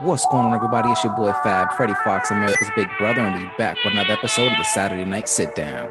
[0.00, 0.90] What's going on, everybody?
[0.90, 4.52] It's your boy Fab, Freddie Fox, America's Big Brother, and we back with another episode
[4.52, 5.88] of the Saturday Night Sit Down.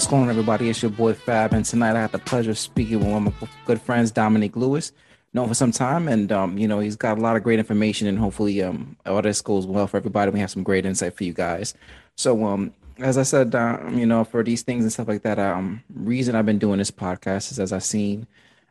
[0.00, 0.70] What's going on, everybody?
[0.70, 3.42] It's your boy Fab, and tonight I have the pleasure of speaking with one of
[3.42, 4.92] my good friends, Dominic Lewis,
[5.34, 8.06] known for some time, and um, you know he's got a lot of great information,
[8.06, 10.30] and hopefully um, all this goes well for everybody.
[10.30, 11.74] We have some great insight for you guys.
[12.16, 15.38] So um, as I said, um, you know, for these things and stuff like that,
[15.38, 18.26] um, reason I've been doing this podcast is as I've seen,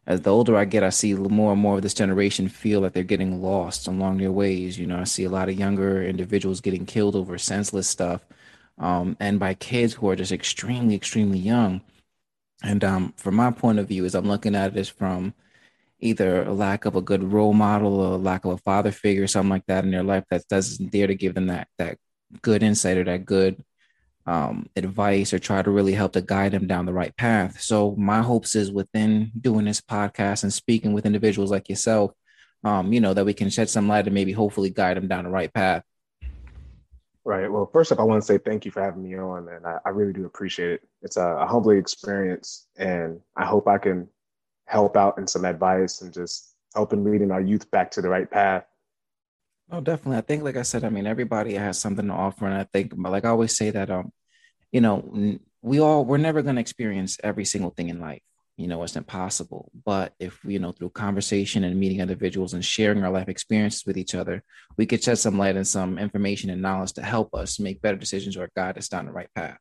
[0.07, 2.95] as the older I get, I see more and more of this generation feel that
[2.95, 4.79] they're getting lost along their ways.
[4.79, 8.25] You know, I see a lot of younger individuals getting killed over senseless stuff
[8.79, 11.81] um, and by kids who are just extremely, extremely young.
[12.63, 15.33] And um, from my point of view, is I'm looking at it from
[15.99, 19.27] either a lack of a good role model or a lack of a father figure,
[19.27, 21.97] something like that in their life that doesn't dare to give them that that
[22.41, 23.63] good insight or that good
[24.25, 27.61] um, advice or try to really help to guide them down the right path.
[27.61, 32.11] So my hopes is within doing this podcast and speaking with individuals like yourself,
[32.63, 35.23] um, you know, that we can shed some light and maybe hopefully guide them down
[35.23, 35.83] the right path.
[37.25, 37.51] Right.
[37.51, 39.77] Well, first up, I want to say thank you for having me on, and I,
[39.85, 40.81] I really do appreciate it.
[41.01, 44.07] It's a, a, humbling experience, and I hope I can
[44.65, 48.29] help out in some advice and just helping leading our youth back to the right
[48.29, 48.63] path.
[49.69, 50.17] Oh, definitely.
[50.17, 52.93] I think, like I said, I mean, everybody has something to offer, and I think,
[52.95, 54.11] like I always say that, um,
[54.71, 58.21] you know, we all we're never going to experience every single thing in life
[58.59, 59.71] you know it's impossible.
[59.85, 63.97] But if you know through conversation and meeting individuals and sharing our life experiences with
[63.97, 64.43] each other
[64.77, 67.97] we could shed some light and some information and knowledge to help us make better
[67.97, 69.57] decisions or guide us down the right path.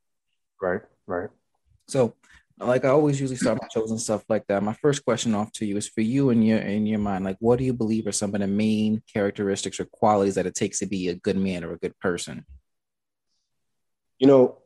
[0.60, 1.30] Right right.
[1.86, 2.14] So
[2.60, 4.64] like i always usually start my shows and stuff like that.
[4.64, 7.36] My first question off to you is for you in your in your mind like
[7.38, 10.80] what do you believe are some of the main characteristics or qualities that it takes
[10.80, 12.44] to be a good man or a good person?
[14.19, 14.59] You know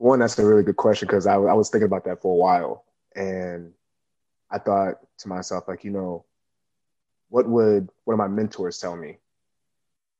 [0.00, 2.36] one, that's a really good question because I, I was thinking about that for a
[2.36, 2.84] while,
[3.14, 3.72] and
[4.50, 6.24] I thought to myself, like, you know,
[7.28, 9.18] what would one of my mentors tell me?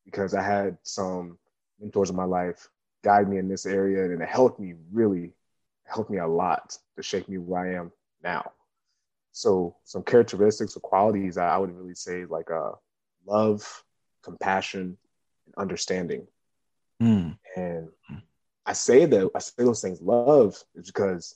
[0.04, 1.38] Because I had some
[1.80, 2.68] mentors in my life
[3.02, 5.32] guide me in this area, and it helped me really,
[5.84, 7.90] helped me a lot to shape me where I am
[8.22, 8.52] now.
[9.32, 12.72] So, some characteristics or qualities I, I would really say like uh,
[13.26, 13.82] love,
[14.22, 14.98] compassion,
[15.46, 16.26] and understanding.
[17.02, 17.38] Mm.
[17.56, 17.88] And
[18.70, 21.34] I say that I say those things love is because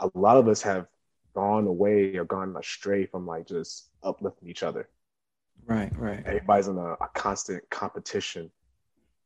[0.00, 0.86] a lot of us have
[1.34, 4.88] gone away or gone astray from like just uplifting each other.
[5.66, 6.22] Right, right.
[6.24, 8.50] Everybody's in a, a constant competition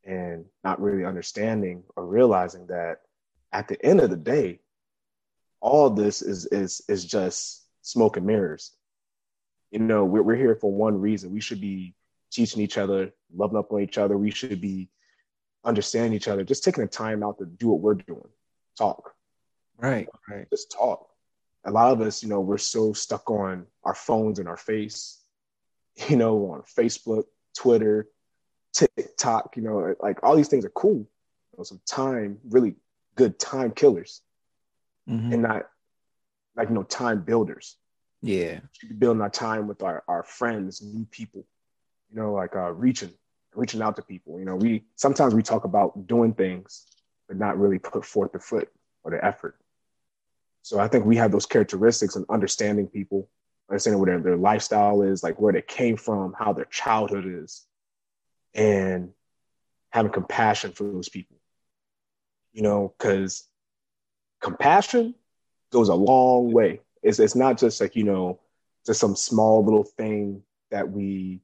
[0.03, 3.03] and not really understanding or realizing that
[3.53, 4.59] at the end of the day,
[5.61, 8.73] all this is is is just smoke and mirrors.
[9.71, 11.31] You know, we're, we're here for one reason.
[11.31, 11.95] We should be
[12.33, 14.19] teaching each other, loving up on each other.
[14.19, 14.89] We should be
[15.65, 18.29] understand each other, just taking the time out to do what we're doing,
[18.77, 19.15] talk.
[19.77, 20.49] Right, right.
[20.51, 21.09] Just talk.
[21.65, 25.23] A lot of us, you know, we're so stuck on our phones and our face,
[26.09, 27.25] you know, on Facebook,
[27.57, 28.09] Twitter,
[28.73, 30.99] TikTok, you know, like all these things are cool.
[30.99, 32.77] You know, some time, really
[33.17, 34.23] good time killers,
[35.09, 35.33] mm-hmm.
[35.33, 35.67] and not
[36.57, 37.77] like you know time builders.
[38.23, 38.61] Yeah,
[38.99, 41.45] building our time with our our friends, new people.
[42.11, 43.13] You know, like uh, reaching
[43.55, 44.39] reaching out to people.
[44.39, 46.87] You know, we sometimes we talk about doing things,
[47.27, 48.69] but not really put forth the foot
[49.03, 49.57] or the effort.
[50.63, 53.29] So I think we have those characteristics and understanding people,
[53.71, 57.67] understanding what their, their lifestyle is, like where they came from, how their childhood is,
[58.55, 59.11] and
[59.91, 61.37] having compassion for those people.
[62.53, 63.45] You know, because
[64.41, 65.15] compassion
[65.73, 66.81] goes a long way.
[67.03, 68.41] It's it's not just like, you know,
[68.85, 71.41] just some small little thing that we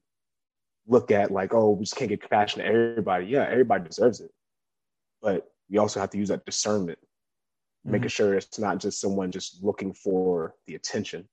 [0.87, 3.27] look at like, oh, we just can't get compassion to everybody.
[3.27, 4.31] Yeah, everybody deserves it.
[5.22, 7.92] But we also have to use that discernment, mm-hmm.
[7.92, 11.28] making sure it's not just someone just looking for the attention.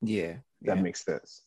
[0.00, 0.34] Yeah.
[0.62, 0.82] That yeah.
[0.82, 1.42] makes sense.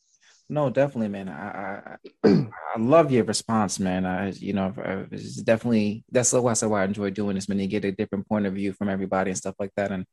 [0.50, 1.28] No, definitely, man.
[1.28, 2.46] I, I I
[2.78, 4.06] love your response, man.
[4.06, 4.72] I you know
[5.10, 7.58] it's definitely that's why I said why I enjoy doing this, man.
[7.58, 10.06] You get a different point of view from everybody and stuff like that, and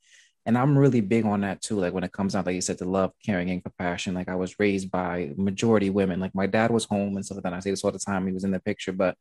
[0.45, 1.79] and I'm really big on that too.
[1.79, 4.13] Like when it comes out, like you said, to love, caring, and compassion.
[4.13, 6.19] Like I was raised by majority women.
[6.19, 7.53] Like my dad was home and stuff like that.
[7.53, 8.27] I say this all the time.
[8.27, 9.17] He was in the picture, but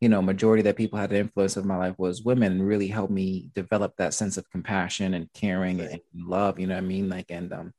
[0.00, 2.88] you know, majority that people had the influence of my life was women and really
[2.88, 6.60] helped me develop that sense of compassion and caring and love.
[6.60, 7.08] You know what I mean?
[7.08, 7.72] Like and um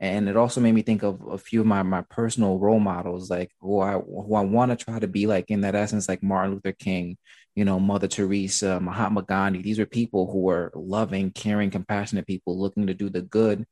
[0.00, 3.30] and it also made me think of a few of my my personal role models,
[3.30, 6.22] like who I who I want to try to be like in that essence, like
[6.22, 7.16] Martin Luther King,
[7.54, 9.62] you know, Mother Teresa, Mahatma Gandhi.
[9.62, 13.64] These are people who were loving, caring, compassionate people looking to do the good.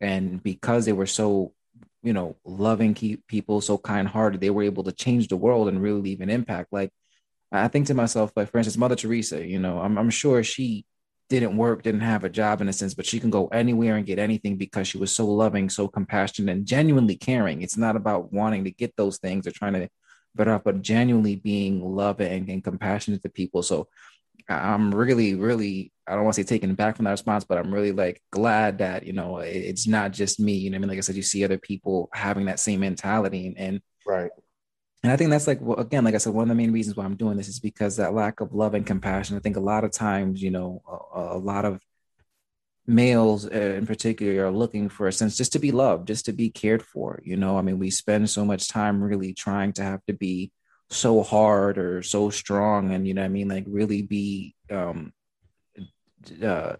[0.00, 1.52] And because they were so
[2.02, 2.94] you know, loving
[3.28, 4.40] people, so kind hearted.
[4.40, 6.72] They were able to change the world and really leave an impact.
[6.72, 6.90] Like,
[7.52, 10.86] I think to myself, like, for instance, Mother Teresa, you know, I'm, I'm sure she
[11.28, 14.06] didn't work, didn't have a job in a sense, but she can go anywhere and
[14.06, 17.62] get anything because she was so loving, so compassionate, and genuinely caring.
[17.62, 19.88] It's not about wanting to get those things or trying to
[20.38, 23.62] up, but genuinely being loving and, and compassionate to people.
[23.62, 23.88] So
[24.48, 27.72] I'm really, really, I don't want to say taken back from that response, but I'm
[27.72, 30.54] really like glad that, you know, it's not just me.
[30.54, 30.88] You know I mean?
[30.88, 34.30] Like I said, you see other people having that same mentality and, and right.
[35.02, 36.96] And I think that's like, well, again, like I said, one of the main reasons
[36.96, 39.36] why I'm doing this is because that lack of love and compassion.
[39.36, 40.82] I think a lot of times, you know,
[41.14, 41.80] a, a lot of
[42.86, 46.32] males uh, in particular are looking for a sense just to be loved, just to
[46.32, 47.20] be cared for.
[47.24, 50.52] You know, I mean, we spend so much time really trying to have to be
[50.90, 55.12] so hard or so strong and you know i mean like really be um
[56.42, 56.74] uh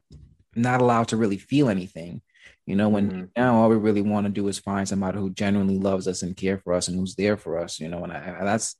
[0.56, 2.20] not allowed to really feel anything
[2.66, 3.24] you know when mm-hmm.
[3.36, 6.36] now all we really want to do is find somebody who genuinely loves us and
[6.36, 8.74] care for us and who's there for us you know and I, that's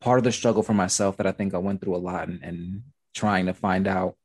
[0.00, 2.42] part of the struggle for myself that i think i went through a lot and,
[2.42, 2.82] and
[3.14, 4.16] trying to find out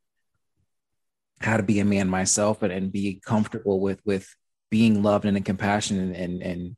[1.41, 4.33] how to be a man myself and, and be comfortable with with
[4.69, 6.75] being loved and, compassionate and, and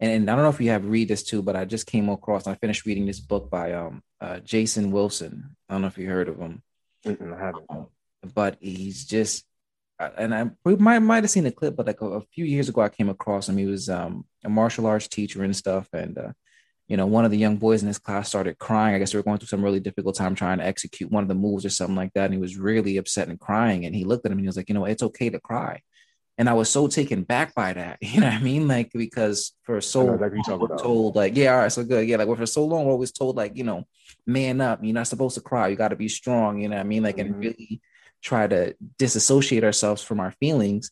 [0.00, 2.08] and, and I don't know if you have read this too, but I just came
[2.08, 2.46] across.
[2.46, 5.56] I finished reading this book by um uh, Jason Wilson.
[5.68, 6.62] I don't know if you heard of him.
[7.06, 7.64] Mm-mm, I haven't.
[7.68, 7.86] Um,
[8.34, 9.46] but he's just,
[9.98, 12.44] uh, and I we might might have seen a clip, but like a, a, few
[12.44, 13.58] years ago, I came across him.
[13.58, 16.32] He was um a martial arts teacher and stuff, and uh,
[16.90, 18.94] you know, one of the young boys in his class started crying.
[18.94, 21.28] I guess they were going through some really difficult time trying to execute one of
[21.28, 23.86] the moves or something like that, and he was really upset and crying.
[23.86, 25.80] And he looked at him and he was like, you know, it's okay to cry
[26.40, 27.98] and I was so taken back by that.
[28.10, 28.66] You know what I mean?
[28.66, 32.08] Like because for so long we're told like, yeah, all right, so good.
[32.08, 33.84] Yeah, like for so long we're always told like, you know,
[34.26, 36.88] man up, you're not supposed to cry, you gotta be strong, you know what I
[36.88, 37.02] mean?
[37.02, 37.34] Like mm-hmm.
[37.34, 37.82] and really
[38.22, 40.90] try to disassociate ourselves from our feelings,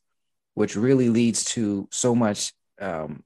[0.52, 3.22] which really leads to so much um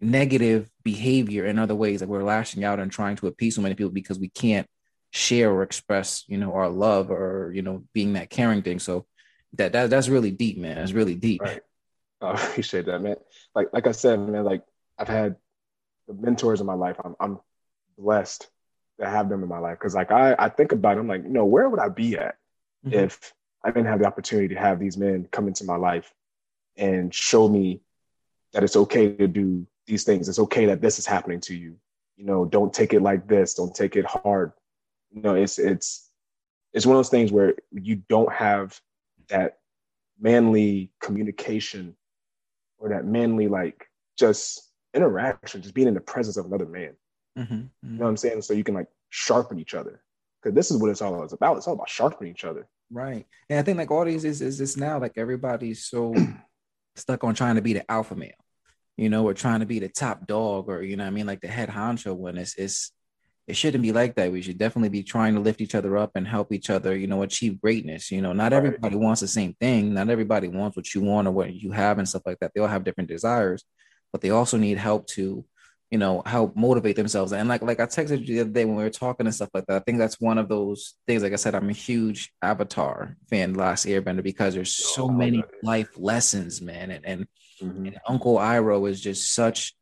[0.00, 2.00] negative behavior in other ways.
[2.00, 4.66] Like we're lashing out and trying to appease so many people because we can't
[5.10, 8.78] share or express, you know, our love or you know, being that caring thing.
[8.78, 9.06] So
[9.54, 10.78] that, that that's really deep, man.
[10.78, 11.42] It's really deep.
[11.42, 11.60] Right.
[12.20, 13.16] I appreciate that, man.
[13.54, 14.62] Like like I said, man, like
[14.98, 15.36] I've had
[16.08, 16.96] the mentors in my life.
[17.02, 17.38] I'm I'm
[17.98, 18.48] blessed
[19.00, 19.78] to have them in my life.
[19.78, 22.16] Cause like I, I think about it, I'm like, you know, where would I be
[22.16, 22.36] at
[22.84, 22.94] mm-hmm.
[22.94, 26.10] if I didn't have the opportunity to have these men come into my life
[26.76, 27.80] and show me
[28.52, 30.28] that it's okay to do these things.
[30.28, 31.76] It's okay that this is happening to you.
[32.16, 33.54] You know, don't take it like this.
[33.54, 34.52] Don't take it hard.
[35.10, 36.10] You know, it's it's
[36.72, 38.78] it's one of those things where you don't have
[39.28, 39.58] that
[40.20, 41.94] manly communication
[42.78, 43.88] or that manly like
[44.18, 46.94] just interaction, just being in the presence of another man.
[47.38, 47.92] Mm-hmm, mm-hmm.
[47.92, 48.42] You know what I'm saying?
[48.42, 50.02] So you can like sharpen each other.
[50.42, 51.56] Because this is what it's all about.
[51.56, 52.68] It's all about sharpening each other.
[52.90, 53.26] Right.
[53.50, 56.14] And I think like all these is is this now like everybody's so
[56.96, 58.30] stuck on trying to be the alpha male,
[58.96, 61.40] you know, or trying to be the top dog or you know I mean, like
[61.40, 62.92] the head honcho when it's it's
[63.46, 64.32] it shouldn't be like that.
[64.32, 67.06] We should definitely be trying to lift each other up and help each other, you
[67.06, 68.10] know, achieve greatness.
[68.10, 68.54] You know, not right.
[68.54, 69.94] everybody wants the same thing.
[69.94, 72.52] Not everybody wants what you want or what you have and stuff like that.
[72.54, 73.64] They all have different desires,
[74.12, 75.44] but they also need help to,
[75.90, 77.32] you know, help motivate themselves.
[77.32, 79.50] And like like I texted you the other day when we were talking and stuff
[79.54, 79.76] like that.
[79.76, 81.22] I think that's one of those things.
[81.22, 85.44] Like I said, I'm a huge Avatar fan, Last Airbender, because there's so oh, many
[85.62, 86.90] life lessons, man.
[86.90, 87.26] And and,
[87.62, 87.86] mm-hmm.
[87.86, 89.74] and Uncle Iroh is just such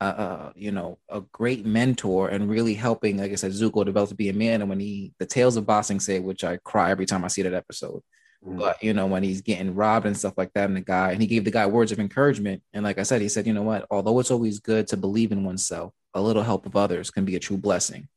[0.00, 4.14] uh, you know, a great mentor and really helping, like I said, Zuko develop to
[4.14, 4.62] be a man.
[4.62, 7.28] And when he, the Tales of Ba Sing Se which I cry every time I
[7.28, 8.02] see that episode,
[8.46, 8.58] mm.
[8.58, 11.20] but you know, when he's getting robbed and stuff like that, and the guy, and
[11.20, 12.62] he gave the guy words of encouragement.
[12.72, 15.32] And like I said, he said, you know what, although it's always good to believe
[15.32, 18.08] in oneself, a little help of others can be a true blessing,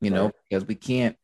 [0.00, 0.34] you know, right.
[0.48, 1.16] because we can't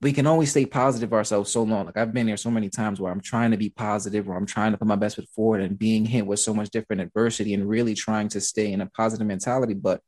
[0.00, 1.86] we can always stay positive ourselves so long.
[1.86, 4.46] Like I've been here so many times where I'm trying to be positive, or I'm
[4.46, 7.54] trying to put my best foot forward, and being hit with so much different adversity,
[7.54, 9.74] and really trying to stay in a positive mentality.
[9.74, 10.00] But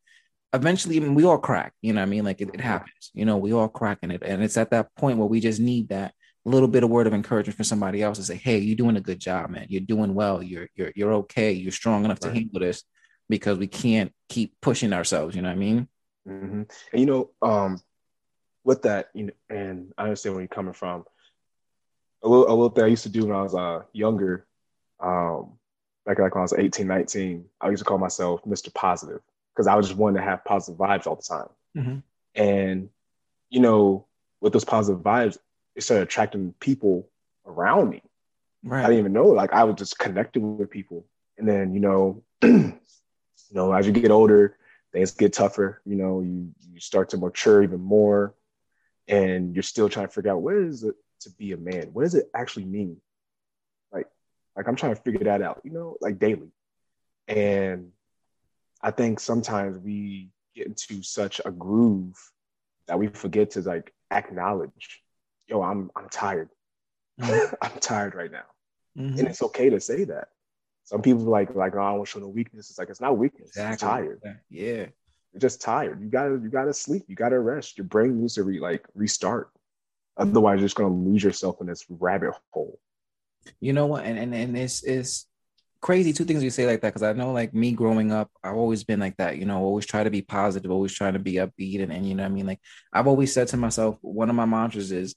[0.53, 1.73] eventually, I mean, we all crack.
[1.83, 3.11] You know, what I mean, like it, it happens.
[3.15, 5.61] You know, we all crack in it, and it's at that point where we just
[5.61, 6.15] need that
[6.49, 9.01] little bit of word of encouragement from somebody else to say, "Hey, you're doing a
[9.01, 9.67] good job, man.
[9.69, 10.43] You're doing well.
[10.43, 11.53] You're you're you're okay.
[11.53, 12.33] You're strong enough right.
[12.33, 12.85] to handle this."
[13.29, 15.37] Because we can't keep pushing ourselves.
[15.37, 15.89] You know what I mean?
[16.29, 16.63] Mm-hmm.
[16.93, 17.81] And you know, um,
[18.65, 21.05] with that, you know, and I understand where you're coming from.
[22.23, 24.47] A little, a little thing I used to do when I was uh, younger,
[25.01, 25.53] um,
[26.05, 28.73] back like when I was 18, 19, I used to call myself Mr.
[28.75, 29.21] Positive
[29.55, 31.49] because I was just wanting to have positive vibes all the time.
[31.77, 31.99] Mm-hmm.
[32.35, 32.89] And,
[33.49, 34.07] you know,
[34.41, 35.39] with those positive vibes,
[35.81, 37.09] it started attracting people
[37.47, 38.03] around me.
[38.63, 38.85] Right.
[38.85, 41.07] I didn't even know, like I was just connecting with people.
[41.39, 42.79] And then, you know, you
[43.53, 44.59] know, as you get older,
[44.93, 45.81] things get tougher.
[45.87, 48.35] You know, you you start to mature even more
[49.09, 51.89] and you're still trying to figure out what is it to be a man?
[51.95, 52.99] What does it actually mean?
[53.91, 54.07] Like,
[54.55, 56.53] like I'm trying to figure that out, you know, like daily.
[57.27, 57.93] And
[58.83, 62.17] I think sometimes we get into such a groove
[62.87, 65.03] that we forget to like acknowledge,
[65.50, 66.49] yo, I'm I'm tired.
[67.21, 67.54] Mm-hmm.
[67.62, 68.45] I'm tired right now.
[68.97, 69.19] Mm-hmm.
[69.19, 70.28] And it's okay to say that.
[70.85, 72.71] Some people like like, oh, I don't want to show no weakness.
[72.71, 73.50] It's like it's not weakness.
[73.50, 73.88] Exactly.
[73.88, 74.21] tired.
[74.49, 74.87] Yeah.
[75.33, 76.00] You're just tired.
[76.00, 77.04] You gotta you gotta sleep.
[77.09, 77.78] You gotta rest.
[77.78, 79.50] Your brain needs to re, like restart.
[80.16, 82.78] Otherwise, you're just gonna lose yourself in this rabbit hole.
[83.61, 84.04] You know what?
[84.04, 85.26] And and, and it's it's
[85.80, 88.57] crazy two things you say like that because I know like me growing up, I've
[88.57, 91.35] always been like that, you know, always try to be positive, always trying to be
[91.35, 91.83] upbeat.
[91.83, 92.47] And, and you know I mean?
[92.47, 92.61] Like
[92.92, 95.14] I've always said to myself, one of my mantras is,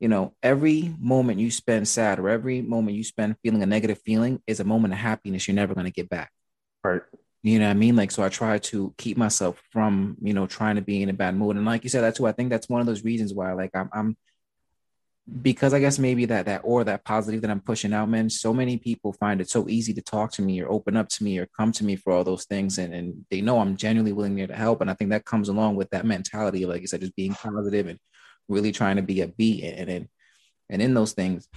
[0.00, 4.00] you know, every moment you spend sad or every moment you spend feeling a negative
[4.04, 6.30] feeling is a moment of happiness you're never going to get back.
[6.84, 7.02] Right.
[7.42, 7.96] You know what I mean?
[7.96, 11.12] Like, so I try to keep myself from, you know, trying to be in a
[11.12, 11.56] bad mood.
[11.56, 13.70] And like you said, that too, I think that's one of those reasons why, like,
[13.74, 14.16] I'm, I'm
[15.42, 18.30] because I guess maybe that that or that positive that I'm pushing out, man.
[18.30, 21.24] So many people find it so easy to talk to me or open up to
[21.24, 24.12] me or come to me for all those things, and and they know I'm genuinely
[24.12, 24.80] willing there to help.
[24.80, 27.88] And I think that comes along with that mentality, like you said, just being positive
[27.88, 27.98] and
[28.48, 30.08] really trying to be a beat and and
[30.70, 31.48] and in those things.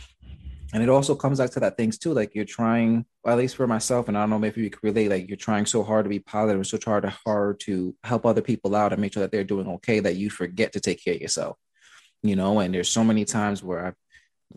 [0.74, 3.68] And it also comes back to that things too, like you're trying, at least for
[3.68, 6.10] myself, and I don't know if you could relate, like you're trying so hard to
[6.10, 9.32] be positive, so hard to hard to help other people out and make sure that
[9.32, 11.58] they're doing okay that you forget to take care of yourself
[12.24, 13.96] you know, and there's so many times where I've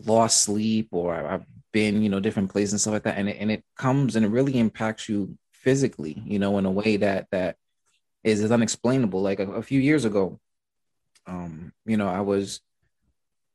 [0.05, 3.17] lost sleep or I've been, you know, different places and stuff like that.
[3.17, 6.71] And it, and it comes and it really impacts you physically, you know, in a
[6.71, 7.57] way that, that
[8.23, 9.21] is, is unexplainable.
[9.21, 10.39] Like a, a few years ago,
[11.27, 12.61] um, you know, I was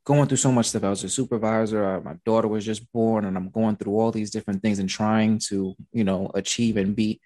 [0.05, 0.85] going through so much stuff.
[0.85, 1.85] I was a supervisor.
[1.85, 4.89] Uh, my daughter was just born, and I'm going through all these different things and
[4.89, 7.21] trying to, you know, achieve and be.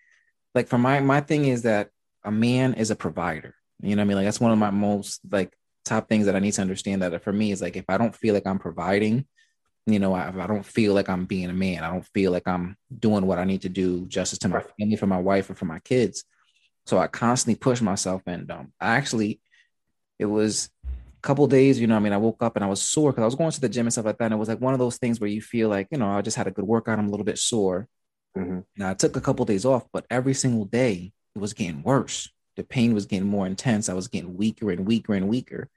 [0.55, 1.91] Like for my my thing is that
[2.25, 3.55] a man is a provider.
[3.83, 5.53] You know, I mean, like that's one of my most like
[5.85, 8.15] top things that I need to understand that for me is like if I don't
[8.15, 9.27] feel like I'm providing,
[9.87, 12.49] you know, I, I don't feel like I'm being a man, I don't feel like
[12.49, 15.55] I'm doing what I need to do justice to my family, for my wife, or
[15.55, 16.25] for my kids.
[16.87, 19.41] So I constantly push myself, and um, I actually,
[20.19, 22.83] it was a couple days, you know, I mean, I woke up and I was
[22.83, 24.27] sore because I was going to the gym and stuff like that.
[24.27, 26.23] And it was like one of those things where you feel like, you know, I
[26.23, 27.89] just had a good workout, I'm a little bit sore.
[28.37, 28.61] Mm-hmm.
[28.77, 31.83] Now I took a couple of days off, but every single day it was getting
[31.83, 33.89] worse the pain was getting more intense.
[33.89, 35.69] I was getting weaker and weaker and weaker.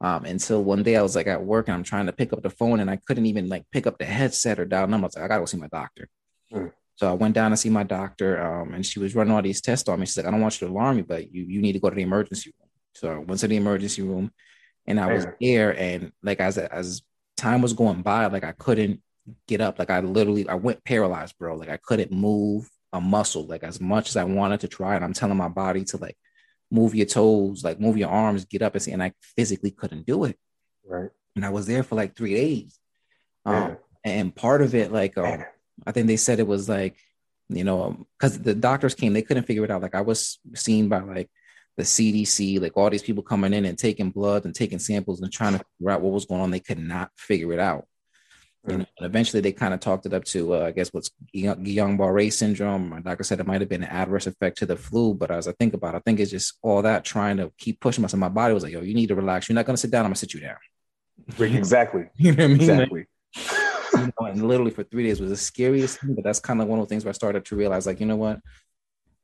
[0.00, 2.42] Um, until one day I was like at work and I'm trying to pick up
[2.42, 5.04] the phone and I couldn't even like pick up the headset or dial number.
[5.04, 6.08] I was like, I gotta go see my doctor.
[6.52, 6.72] Mm.
[6.96, 9.60] So I went down to see my doctor, um, and she was running all these
[9.60, 10.06] tests on me.
[10.06, 11.88] She's like, I don't want you to alarm me, but you you need to go
[11.88, 12.61] to the emergency room.
[12.94, 14.32] So I went to the emergency room,
[14.86, 17.02] and I was there, and like as as
[17.36, 19.00] time was going by, like I couldn't
[19.46, 19.78] get up.
[19.78, 21.56] Like I literally I went paralyzed, bro.
[21.56, 24.94] Like I couldn't move a muscle like as much as I wanted to try.
[24.96, 26.16] And I'm telling my body to like
[26.70, 28.92] move your toes, like move your arms, get up and see.
[28.92, 30.38] And I physically couldn't do it.
[30.86, 31.10] Right.
[31.36, 32.78] And I was there for like three days.
[33.44, 35.44] Um, and part of it, like, um,
[35.86, 36.96] I think they said it was like,
[37.48, 39.82] you know, because the doctors came, they couldn't figure it out.
[39.82, 41.30] Like I was seen by like
[41.76, 45.32] the CDC, like all these people coming in and taking blood and taking samples and
[45.32, 46.50] trying to figure out what was going on.
[46.50, 47.86] They could not figure it out.
[48.66, 51.10] You know, and eventually they kind of talked it up to, uh, I guess, what's
[51.34, 52.90] Guillain-Barré syndrome.
[52.90, 55.48] My doctor said it might have been an adverse effect to the flu, but as
[55.48, 58.20] I think about it, I think it's just all that trying to keep pushing myself.
[58.20, 59.48] My body was like, yo, you need to relax.
[59.48, 60.04] You're not going to sit down.
[60.04, 60.56] I'm going to sit you down.
[61.40, 62.04] Exactly.
[62.16, 62.60] you know what I mean?
[62.60, 63.06] Exactly.
[63.36, 66.62] Like, you know, and literally for three days was the scariest thing, but that's kind
[66.62, 68.38] of one of the things where I started to realize, like, you know what?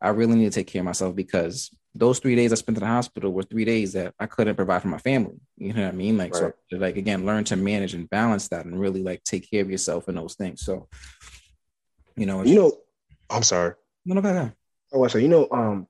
[0.01, 2.83] I really need to take care of myself because those three days I spent in
[2.83, 5.41] the hospital were three days that I couldn't provide for my family.
[5.57, 6.17] You know what I mean?
[6.17, 6.53] Like, right.
[6.71, 9.71] so like again, learn to manage and balance that and really like take care of
[9.71, 10.63] yourself and those things.
[10.63, 10.89] So,
[12.17, 12.73] you know, you know,
[13.29, 13.75] I'm sorry.
[14.07, 14.53] No, no, no.
[14.93, 15.89] Oh, I say, you know, um,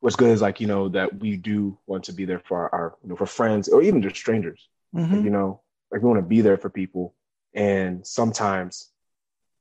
[0.00, 2.74] what's good is like, you know, that we do want to be there for our,
[2.74, 5.14] our you know, for friends or even just strangers, mm-hmm.
[5.14, 7.14] like, you know, like we want to be there for people.
[7.54, 8.90] And sometimes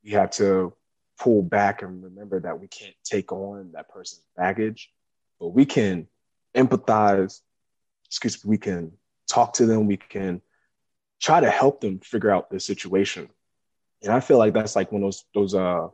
[0.03, 0.73] we have to
[1.19, 4.89] pull back and remember that we can't take on that person's baggage
[5.41, 6.07] but we can
[6.55, 7.41] empathize,
[8.05, 8.91] excuse me, we can
[9.27, 10.41] talk to them, we can
[11.19, 13.27] try to help them figure out the situation.
[14.03, 15.87] And I feel like that's like one of those those uh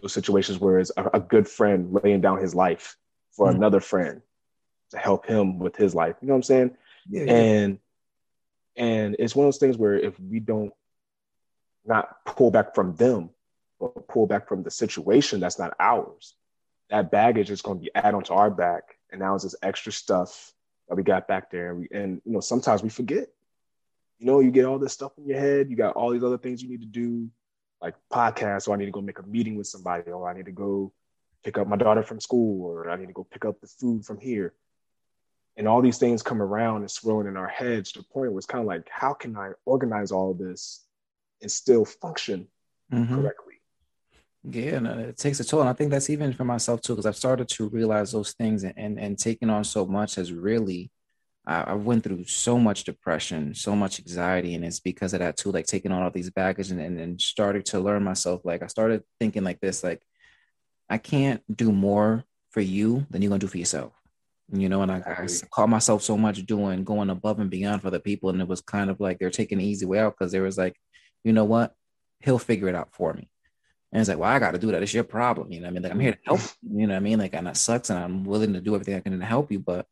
[0.00, 2.96] those situations where it's a, a good friend laying down his life
[3.32, 3.56] for mm-hmm.
[3.56, 4.22] another friend
[4.90, 6.16] to help him with his life.
[6.20, 6.76] You know what I'm saying?
[7.08, 7.32] Yeah, yeah.
[7.32, 7.78] And
[8.76, 10.72] and it's one of those things where if we don't
[11.84, 13.30] not pull back from them,
[13.80, 16.34] but pull back from the situation that's not ours,
[16.90, 19.92] that baggage is going to be added onto our back, and now it's this extra
[19.92, 20.52] stuff
[20.88, 21.70] that we got back there.
[21.70, 23.28] And, we, and you know, sometimes we forget.
[24.18, 25.70] You know, you get all this stuff in your head.
[25.70, 27.28] You got all these other things you need to do,
[27.80, 28.62] like podcasts.
[28.62, 30.92] So I need to go make a meeting with somebody, or I need to go
[31.44, 34.04] pick up my daughter from school, or I need to go pick up the food
[34.04, 34.54] from here.
[35.56, 38.38] And all these things come around and swirling in our heads to the point where
[38.38, 40.84] it's kind of like, how can I organize all this
[41.42, 42.46] and still function
[42.92, 43.14] mm-hmm.
[43.14, 43.47] correctly?
[44.50, 45.60] Yeah, and uh, it takes a toll.
[45.60, 48.64] And I think that's even for myself too, because I've started to realize those things
[48.64, 50.90] and, and, and taking on so much has really
[51.48, 55.38] I, I went through so much depression, so much anxiety, and it's because of that
[55.38, 55.50] too.
[55.50, 58.42] Like taking on all these baggage and, and, and started to learn myself.
[58.44, 60.02] Like I started thinking like this, like
[60.90, 63.92] I can't do more for you than you're gonna do for yourself.
[64.52, 67.90] You know, and I, I caught myself so much doing going above and beyond for
[67.90, 70.32] the people, and it was kind of like they're taking the easy way out because
[70.32, 70.76] there was like,
[71.24, 71.74] you know what,
[72.20, 73.28] he'll figure it out for me.
[73.90, 74.82] And it's like, well, I got to do that.
[74.82, 75.50] It's your problem.
[75.50, 75.82] You know I mean?
[75.82, 76.40] Like, I'm here to help.
[76.62, 77.18] You know what I mean?
[77.18, 77.90] Like, and that sucks.
[77.90, 79.60] And I'm willing to do everything I can to help you.
[79.60, 79.86] But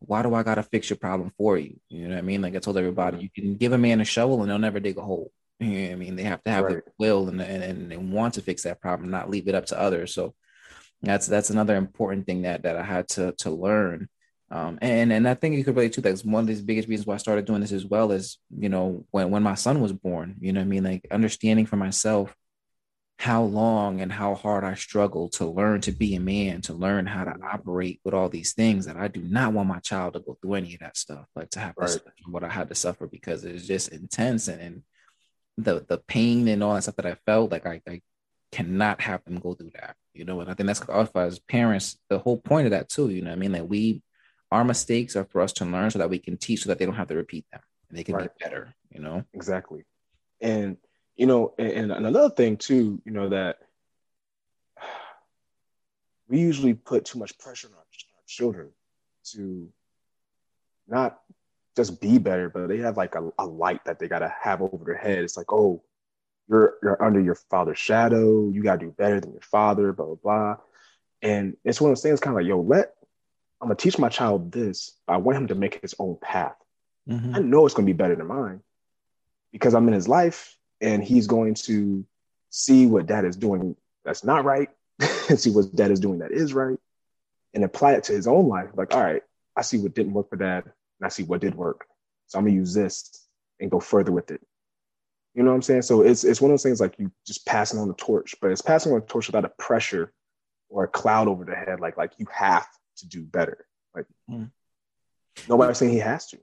[0.00, 1.78] why do I gotta fix your problem for you?
[1.88, 2.42] You know what I mean?
[2.42, 3.22] Like I told everybody, mm-hmm.
[3.24, 5.32] you can give a man a shovel and they'll never dig a hole.
[5.60, 6.14] You know what I mean?
[6.14, 6.84] They have to have right.
[6.84, 9.80] the will and, and and want to fix that problem, not leave it up to
[9.80, 10.14] others.
[10.14, 10.32] So
[11.02, 14.08] that's that's another important thing that that I had to to learn.
[14.52, 17.08] Um, and and I think you could relate to that's one of the biggest reasons
[17.08, 19.92] why I started doing this as well is you know when when my son was
[19.92, 22.32] born, you know what I mean, like understanding for myself
[23.18, 27.04] how long and how hard I struggled to learn to be a man, to learn
[27.04, 27.42] how to mm-hmm.
[27.42, 30.54] operate with all these things that I do not want my child to go through
[30.54, 31.98] any of that stuff, like to have right.
[32.28, 34.82] what I had to suffer because it's just intense and, and
[35.56, 38.00] the the pain and all that stuff that I felt like I, I
[38.52, 40.40] cannot have them go through that, you know.
[40.40, 40.82] And I think that's
[41.16, 43.32] as parents, the whole point of that too, you know.
[43.32, 44.00] I mean, that we
[44.52, 46.86] our mistakes are for us to learn so that we can teach so that they
[46.86, 48.30] don't have to repeat them and they can right.
[48.38, 49.24] be better, you know.
[49.34, 49.84] Exactly,
[50.40, 50.76] and
[51.18, 53.58] you know, and, and another thing too, you know, that
[56.28, 58.70] we usually put too much pressure on our, our children
[59.32, 59.68] to
[60.86, 61.18] not
[61.76, 64.84] just be better, but they have like a, a light that they gotta have over
[64.84, 65.18] their head.
[65.18, 65.82] It's like, oh,
[66.48, 70.14] you're you're under your father's shadow, you gotta do better than your father, blah blah
[70.14, 70.56] blah.
[71.20, 72.94] And it's one of those things kind of like, yo, let
[73.60, 76.56] I'm gonna teach my child this, I want him to make his own path.
[77.08, 77.34] Mm-hmm.
[77.34, 78.60] I know it's gonna be better than mine
[79.50, 82.04] because I'm in his life and he's going to
[82.50, 84.70] see what dad is doing that's not right
[85.28, 86.78] and see what dad is doing that is right
[87.54, 88.70] and apply it to his own life.
[88.74, 89.22] Like all right
[89.56, 91.86] i see what didn't work for dad and i see what did work.
[92.26, 93.26] So i'm gonna use this
[93.60, 94.40] and go further with it.
[95.34, 95.82] You know what i'm saying?
[95.82, 98.50] So it's it's one of those things like you just passing on the torch but
[98.50, 100.12] it's passing on the torch without a pressure
[100.68, 101.80] or a cloud over the head.
[101.80, 102.66] Like like you have
[102.98, 103.66] to do better.
[103.94, 104.50] Like mm.
[105.48, 106.38] nobody's saying he has to.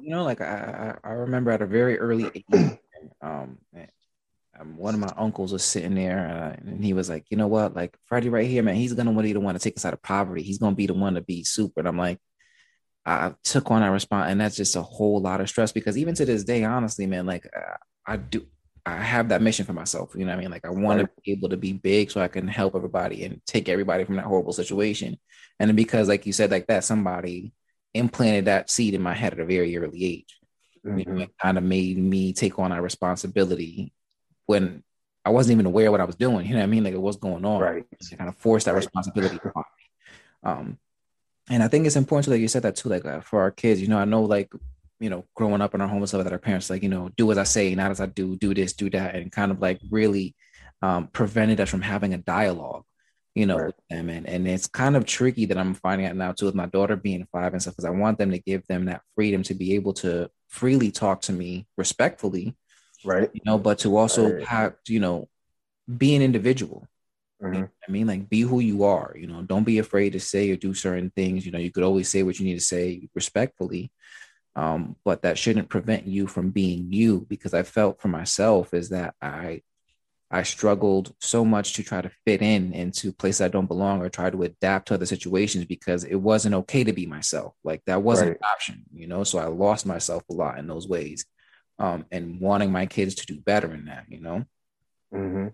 [0.00, 2.78] You know like i i remember at a very early age
[3.22, 3.58] um,
[4.58, 7.46] um, one of my uncles was sitting there uh, and he was like, you know
[7.46, 9.94] what, like Freddie right here, man, he's gonna be the one to take us out
[9.94, 10.42] of poverty.
[10.42, 11.80] He's gonna be the one to be super.
[11.80, 12.18] And I'm like,
[13.06, 16.14] I took on that response, and that's just a whole lot of stress because even
[16.16, 18.46] to this day, honestly, man, like uh, I do,
[18.84, 20.14] I have that mission for myself.
[20.14, 20.50] You know what I mean?
[20.50, 21.08] Like I want right.
[21.08, 24.16] to be able to be big so I can help everybody and take everybody from
[24.16, 25.18] that horrible situation.
[25.58, 27.52] And because, like you said, like that, somebody
[27.94, 30.39] implanted that seed in my head at a very early age.
[30.86, 30.98] Mm-hmm.
[30.98, 33.92] You know, it kind of made me take on that responsibility
[34.46, 34.82] when
[35.24, 36.46] I wasn't even aware what I was doing.
[36.46, 36.84] You know what I mean?
[36.84, 37.60] Like it was going on.
[37.60, 37.84] Right.
[37.90, 38.78] It kind of forced that right.
[38.78, 39.84] responsibility upon me.
[40.42, 40.78] Um,
[41.50, 43.50] and I think it's important to like you said that too, like uh, for our
[43.50, 43.80] kids.
[43.80, 44.50] You know, I know like
[45.00, 47.10] you know, growing up in our home and stuff that our parents like, you know,
[47.16, 49.60] do as I say, not as I do, do this, do that, and kind of
[49.60, 50.36] like really
[50.82, 52.84] um, prevented us from having a dialogue
[53.34, 53.74] you know, right.
[53.88, 54.08] them.
[54.08, 56.96] And, and it's kind of tricky that I'm finding out now too with my daughter
[56.96, 59.74] being five and stuff, because I want them to give them that freedom to be
[59.74, 62.56] able to freely talk to me respectfully.
[63.04, 63.30] Right.
[63.32, 64.44] You know, but to also right.
[64.46, 65.28] have, you know,
[65.96, 66.86] be an individual.
[67.42, 67.54] Mm-hmm.
[67.54, 70.20] You know I mean, like be who you are, you know, don't be afraid to
[70.20, 71.46] say or do certain things.
[71.46, 73.90] You know, you could always say what you need to say respectfully.
[74.56, 78.90] Um, but that shouldn't prevent you from being you because I felt for myself is
[78.90, 79.62] that I
[80.30, 84.08] I struggled so much to try to fit in into places I don't belong or
[84.08, 87.54] try to adapt to other situations because it wasn't okay to be myself.
[87.64, 88.36] Like that wasn't right.
[88.36, 89.24] an option, you know.
[89.24, 91.26] So I lost myself a lot in those ways,
[91.78, 94.44] um, and wanting my kids to do better in that, you know.
[95.12, 95.48] Mm-hmm.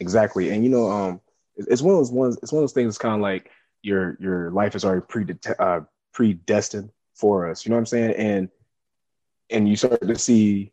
[0.00, 1.20] Exactly, and you know, um,
[1.56, 2.38] it's one of those ones.
[2.42, 2.96] It's one of those things.
[2.96, 3.50] Kind of like
[3.82, 5.26] your your life is already pre
[5.58, 5.80] uh,
[6.14, 7.66] predestined for us.
[7.66, 8.14] You know what I'm saying?
[8.16, 8.48] And
[9.50, 10.72] and you start to see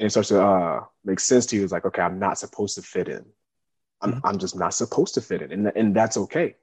[0.00, 1.64] and it starts to uh, make sense to you.
[1.64, 3.24] It's like, okay, I'm not supposed to fit in.
[4.00, 4.26] I'm, mm-hmm.
[4.26, 5.52] I'm just not supposed to fit in.
[5.52, 6.56] And, and that's okay.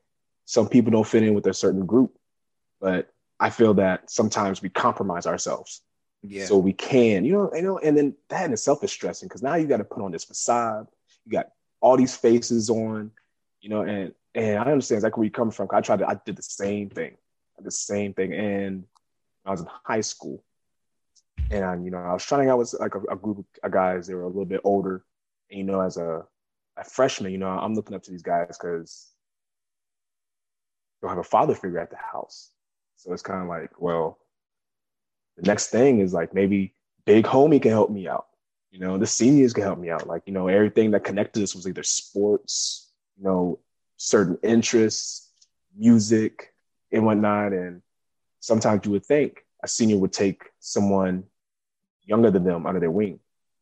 [0.46, 2.18] Some people don't fit in with a certain group,
[2.80, 5.82] but I feel that sometimes we compromise ourselves.
[6.24, 6.46] Yeah.
[6.46, 9.44] So we can, you know, you know, and then that in itself is stressing because
[9.44, 10.88] now you got to put on this facade.
[11.26, 13.12] You got all these faces on,
[13.62, 15.68] you know, and and I understand exactly where you come from.
[15.72, 17.18] I tried to, I did the same thing,
[17.60, 18.84] the same thing, and
[19.46, 20.44] I was in high school,
[21.50, 24.08] and you know I was trying out with like a, a, group of guys.
[24.08, 25.04] They were a little bit older,
[25.50, 26.26] and you know, as a,
[26.78, 29.12] a freshman, you know, I'm looking up to these guys because
[31.02, 32.52] don't have a father figure at the house.
[32.96, 34.18] So it's kind of like, well,
[35.36, 36.74] the next thing is like maybe
[37.06, 38.26] big homie can help me out.
[38.72, 40.08] You know, the seniors can help me out.
[40.08, 43.60] Like, you know, everything that connected us was either sports you know,
[43.98, 45.30] certain interests,
[45.76, 46.54] music,
[46.92, 47.54] and whatnot.
[47.54, 47.82] And
[48.40, 51.24] sometimes you would think a senior would take someone
[52.08, 53.20] younger than them under their wing,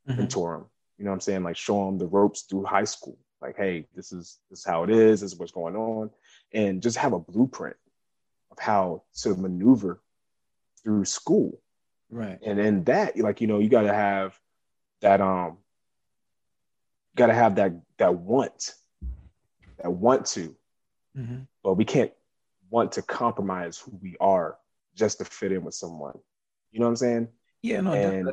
[0.08, 0.20] mm-hmm.
[0.20, 0.66] mentor them.
[0.98, 1.44] You know what I'm saying?
[1.44, 3.18] Like show them the ropes through high school.
[3.42, 5.22] Like, hey, this is this is how it is.
[5.22, 6.10] This is what's going on,
[6.54, 7.76] and just have a blueprint
[8.52, 10.02] of how to maneuver
[10.84, 11.60] through school.
[12.10, 12.40] Right.
[12.46, 14.40] And in that, like you know, you got to have
[15.02, 15.58] that um,
[17.16, 18.74] got to have that that want,
[19.82, 20.56] that want to,
[21.18, 21.40] mm-hmm.
[21.64, 22.12] but we can't
[22.70, 24.58] want to compromise who we are
[24.96, 26.18] just to fit in with someone.
[26.72, 27.28] You know what I'm saying?
[27.66, 28.32] Yeah, no, and,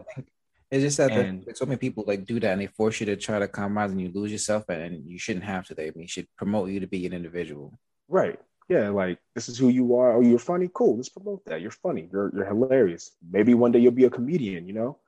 [0.71, 3.17] it's just that and, so many people like do that and they force you to
[3.17, 5.75] try to compromise and you lose yourself and you shouldn't have to.
[5.75, 7.79] They I mean, should promote you to be an individual.
[8.09, 8.39] Right.
[8.69, 10.17] Yeah, like this is who you are.
[10.17, 10.71] Oh, you're funny.
[10.73, 10.97] Cool.
[10.97, 11.61] Let's promote that.
[11.61, 12.09] You're funny.
[12.13, 13.13] You're you're hilarious.
[13.31, 14.67] Maybe one day you'll be a comedian.
[14.67, 14.99] You know,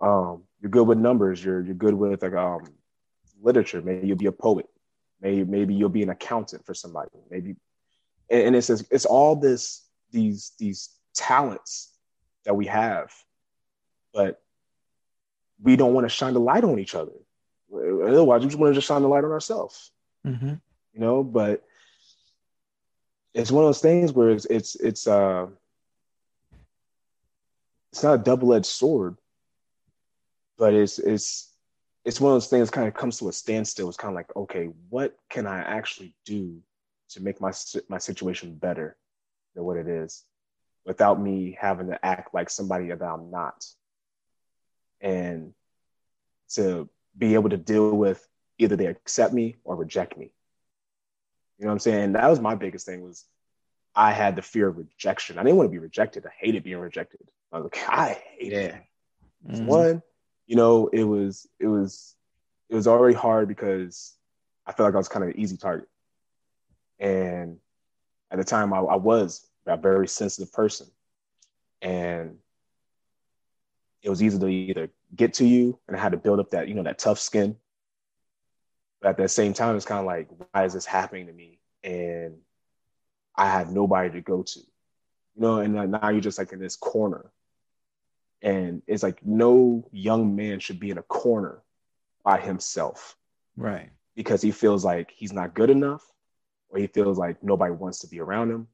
[0.00, 1.44] um, you're good with numbers.
[1.44, 2.62] You're you're good with like um,
[3.40, 3.82] literature.
[3.82, 4.66] Maybe you'll be a poet.
[5.20, 7.10] Maybe maybe you'll be an accountant for somebody.
[7.30, 7.56] Maybe,
[8.30, 11.92] and, and it's it's all this these these talents
[12.44, 13.10] that we have,
[14.18, 14.42] but
[15.62, 17.12] we don't want to shine the light on each other.
[17.72, 19.92] Otherwise, we just want to just shine the light on ourselves.
[20.26, 20.54] Mm-hmm.
[20.94, 21.62] You know, but
[23.32, 25.46] it's one of those things where it's it's it's uh
[27.92, 29.18] it's not a double-edged sword,
[30.56, 31.54] but it's it's
[32.04, 33.86] it's one of those things kind of comes to a standstill.
[33.88, 36.58] It's kind of like, okay, what can I actually do
[37.10, 37.52] to make my
[37.88, 38.96] my situation better
[39.54, 40.24] than what it is,
[40.84, 43.64] without me having to act like somebody that I'm not,
[45.00, 45.52] and
[46.54, 48.26] to be able to deal with
[48.58, 50.32] either they accept me or reject me.
[51.58, 52.12] You know what I'm saying?
[52.12, 53.24] That was my biggest thing was
[53.94, 55.38] I had the fear of rejection.
[55.38, 56.24] I didn't want to be rejected.
[56.24, 57.20] I hated being rejected.
[57.52, 58.74] I was like, I hate it.
[59.48, 59.66] Mm-hmm.
[59.66, 60.02] One,
[60.46, 62.14] you know, it was it was
[62.68, 64.14] it was already hard because
[64.66, 65.88] I felt like I was kind of an easy target.
[67.00, 67.58] And
[68.30, 70.88] at the time I, I was a very sensitive person.
[71.80, 72.38] And
[74.02, 76.68] it was easy to either get to you and I had to build up that,
[76.68, 77.56] you know, that tough skin
[79.00, 81.60] but at the same time, it's kind of like, why is this happening to me?
[81.84, 82.38] And
[83.36, 85.60] I have nobody to go to, you know.
[85.60, 87.30] And now you're just like in this corner,
[88.42, 91.62] and it's like no young man should be in a corner
[92.24, 93.16] by himself,
[93.56, 93.90] right?
[94.16, 96.04] Because he feels like he's not good enough,
[96.68, 98.66] or he feels like nobody wants to be around him,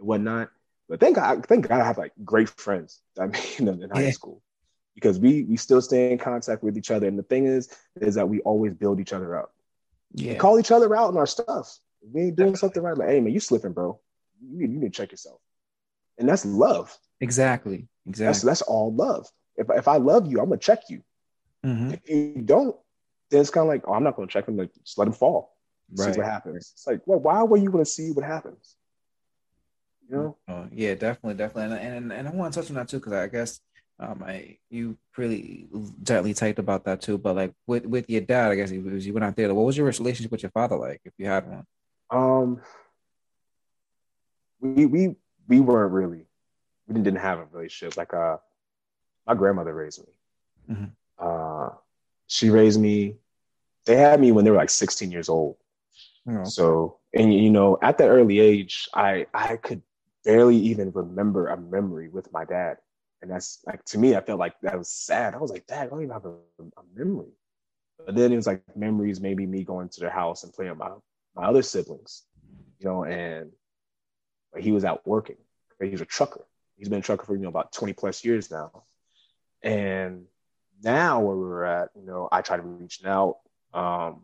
[0.00, 0.50] and whatnot.
[0.88, 3.26] But thank God, thank God, I have like great friends I
[3.60, 4.10] mean in high yeah.
[4.10, 4.42] school
[4.94, 7.06] because we we still stay in contact with each other.
[7.06, 9.52] And the thing is, is that we always build each other up.
[10.12, 10.34] Yeah.
[10.34, 11.78] call each other out on our stuff.
[12.02, 14.00] If we ain't doing something right, like, hey man, you slipping, bro.
[14.42, 15.40] You need, you need to check yourself.
[16.18, 16.96] And that's love.
[17.20, 17.86] Exactly.
[18.06, 18.26] Exactly.
[18.26, 19.28] That's, that's all love.
[19.56, 21.02] If, if I love you, I'm gonna check you.
[21.64, 21.92] Mm-hmm.
[21.92, 22.76] If you don't,
[23.30, 24.56] then it's kind of like, oh, I'm not gonna check him.
[24.56, 25.54] Like, just let him fall.
[25.94, 26.14] Right.
[26.14, 26.72] See what happens.
[26.74, 28.76] It's like, well, why were you gonna see what happens?
[30.08, 30.36] You know?
[30.48, 31.76] Oh, yeah, definitely, definitely.
[31.76, 33.60] And and, and I want to touch on that too, because I guess
[34.00, 35.68] um, I you really
[36.02, 39.12] gently typed about that too, but like with with your dad, I guess you, you
[39.12, 39.54] went out there.
[39.54, 41.66] What was your relationship with your father like, if you had one?
[42.10, 42.60] Um,
[44.60, 45.16] we we
[45.48, 46.26] we weren't really
[46.86, 47.96] we didn't, didn't have a relationship.
[47.96, 48.38] Like uh,
[49.26, 50.74] my grandmother raised me.
[50.74, 50.84] Mm-hmm.
[51.18, 51.76] Uh,
[52.26, 53.16] she raised me.
[53.84, 55.56] They had me when they were like 16 years old.
[56.28, 59.82] Oh, So and you know, at that early age, I I could
[60.24, 62.78] barely even remember a memory with my dad.
[63.22, 65.34] And that's like to me, I felt like that was sad.
[65.34, 67.32] I was like, Dad, I don't even have a, a memory.
[68.04, 70.90] But then it was like memories, maybe me going to their house and playing my
[71.34, 72.24] my other siblings,
[72.78, 73.50] you know, and
[74.58, 75.36] he was out working.
[75.80, 76.44] He's a trucker.
[76.76, 78.84] He's been a trucker for you know about 20 plus years now.
[79.62, 80.24] And
[80.82, 83.38] now where we're at, you know, I try to reach out.
[83.74, 84.22] Um,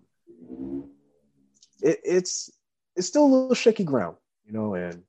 [1.82, 2.50] it, it's
[2.96, 5.02] it's still a little shaky ground, you know, and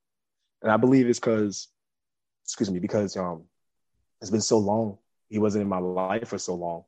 [0.62, 1.68] and I believe it's because,
[2.44, 3.44] excuse me, because um
[4.20, 4.98] it's been so long.
[5.28, 6.84] He wasn't in my life for so long,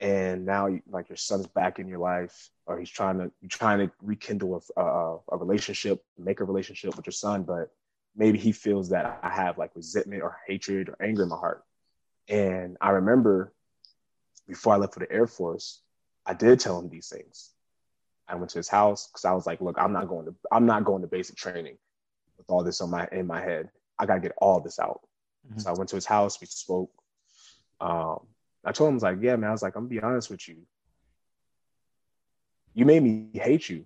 [0.00, 3.78] and now like your son's back in your life, or he's trying to you're trying
[3.78, 7.70] to rekindle a, a, a relationship, make a relationship with your son, but
[8.16, 11.64] maybe he feels that I have like resentment or hatred or anger in my heart.
[12.28, 13.52] And I remember
[14.46, 15.80] before I left for the Air Force,
[16.26, 17.50] I did tell him these things.
[18.26, 20.66] I went to his house because I was like, look, I'm not going to I'm
[20.66, 21.76] not going to basic training
[22.38, 23.70] with all this on my in my head.
[23.98, 25.00] I gotta get all this out.
[25.48, 25.60] Mm-hmm.
[25.60, 26.90] So I went to his house, we spoke.
[27.80, 28.20] Um,
[28.64, 30.30] I told him, I was like, yeah, man, I was like, I'm gonna be honest
[30.30, 30.56] with you.
[32.72, 33.84] You made me hate you.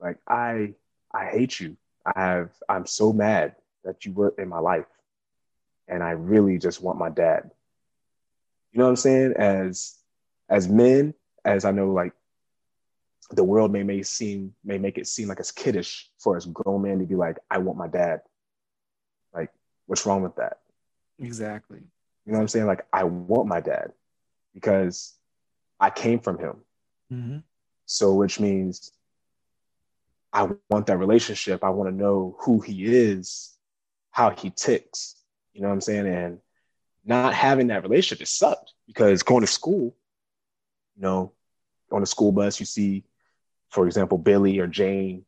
[0.00, 0.74] Like I
[1.12, 1.76] I hate you.
[2.04, 4.86] I have I'm so mad that you were in my life.
[5.86, 7.50] And I really just want my dad.
[8.72, 9.34] You know what I'm saying?
[9.36, 9.96] As
[10.48, 11.14] as men,
[11.44, 12.12] as I know like
[13.30, 16.82] the world may may seem may make it seem like it's kiddish for a grown
[16.82, 18.22] man to be like, I want my dad.
[19.32, 19.50] Like,
[19.86, 20.58] what's wrong with that?
[21.18, 21.80] Exactly.
[22.26, 22.66] You know what I'm saying?
[22.66, 23.92] Like, I want my dad
[24.54, 25.14] because
[25.78, 26.56] I came from him.
[27.12, 27.38] Mm-hmm.
[27.86, 28.92] So, which means
[30.32, 31.62] I want that relationship.
[31.62, 33.56] I want to know who he is,
[34.10, 35.16] how he ticks.
[35.52, 36.06] You know what I'm saying?
[36.06, 36.38] And
[37.04, 39.94] not having that relationship, it sucked because going to school,
[40.96, 41.32] you know,
[41.92, 43.04] on the school bus, you see,
[43.70, 45.24] for example, Billy or Jane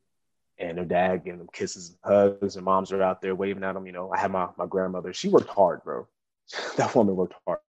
[0.58, 3.74] and their dad giving them kisses and hugs, and moms are out there waving at
[3.74, 3.86] them.
[3.86, 6.06] You know, I had my, my grandmother, she worked hard, bro.
[6.76, 7.60] that woman worked hard.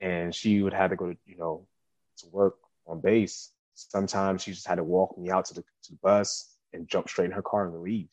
[0.00, 1.66] And she would have to go to, you know,
[2.18, 3.50] to work on base.
[3.74, 7.08] Sometimes she just had to walk me out to the, to the bus and jump
[7.08, 8.08] straight in her car and leave.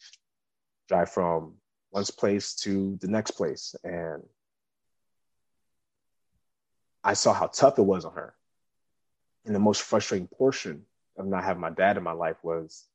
[0.87, 1.55] Drive from
[1.89, 3.75] one place to the next place.
[3.83, 4.23] And
[7.03, 8.33] I saw how tough it was on her.
[9.45, 10.83] And the most frustrating portion
[11.17, 12.85] of not having my dad in my life was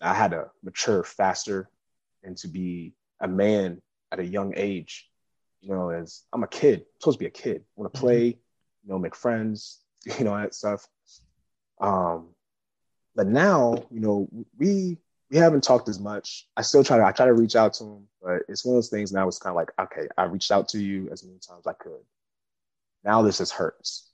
[0.00, 1.68] I had to mature faster
[2.22, 3.80] and to be a man
[4.12, 5.08] at a young age.
[5.60, 7.62] You know, as I'm a kid, I'm supposed to be a kid.
[7.62, 8.06] I want to mm-hmm.
[8.06, 9.80] play, you know, make friends,
[10.18, 10.86] you know, that stuff.
[11.80, 12.28] Um,
[13.14, 14.28] but now, you know,
[14.58, 14.98] we
[15.30, 16.46] we haven't talked as much.
[16.56, 18.76] I still try to I try to reach out to him, but it's one of
[18.76, 21.38] those things now it's kind of like, okay, I reached out to you as many
[21.38, 22.04] times as I could.
[23.04, 24.10] Now this just hurts.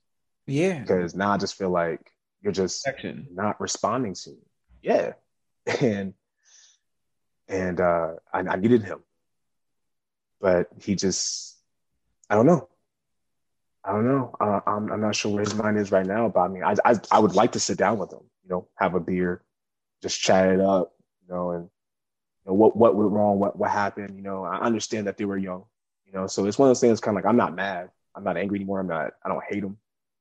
[0.47, 0.81] Yeah.
[0.81, 3.27] Because now I just feel like you're just Action.
[3.33, 4.37] not responding to me.
[4.83, 5.13] Yeah.
[5.81, 6.15] And
[7.49, 9.01] and uh I, I needed him.
[10.41, 11.57] But he just
[12.29, 12.69] I don't know.
[13.85, 14.35] I don't know.
[14.41, 16.29] Uh, I'm I'm not sure where his mind is right now.
[16.29, 18.21] But I mean, I, I I would like to sit down with him.
[18.45, 19.43] You know, have a beer,
[20.03, 20.95] just chat it up.
[21.23, 24.17] You know, and you know, what what went wrong, what what happened.
[24.17, 25.65] You know, I understand that they were young.
[26.07, 27.01] You know, so it's one of those things.
[27.01, 27.91] Kind of like I'm not mad.
[28.15, 28.81] I'm not angry anymore.
[28.81, 29.13] I'm not.
[29.25, 29.77] I don't hate them.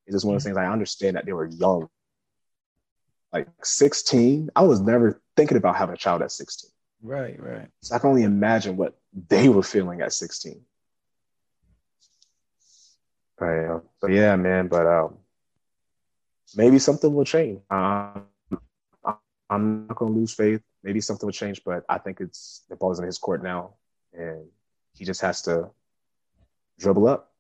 [0.06, 0.58] It's just one of those mm-hmm.
[0.58, 0.67] things.
[0.69, 1.88] I understand that they were young.
[3.32, 6.70] Like 16, I was never thinking about having a child at 16.
[7.04, 7.67] Right, right.
[7.82, 10.62] So I can only imagine what they were feeling at 16.
[13.39, 13.65] Right.
[13.65, 14.67] Uh, so yeah, man.
[14.67, 15.17] But um,
[16.56, 17.60] maybe something will change.
[17.72, 18.28] Um,
[19.50, 20.62] I'm not gonna lose faith.
[20.84, 23.76] Maybe something will change, but I think it's the ball's in his court now,
[24.13, 24.46] and
[24.94, 25.72] he just has to
[26.80, 27.31] dribble up.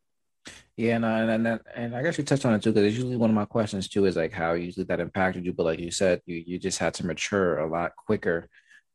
[0.77, 3.17] Yeah, no, and and and I guess you touched on it too, because it's usually
[3.17, 5.91] one of my questions too is like how usually that impacted you, but like you
[5.91, 8.49] said, you you just had to mature a lot quicker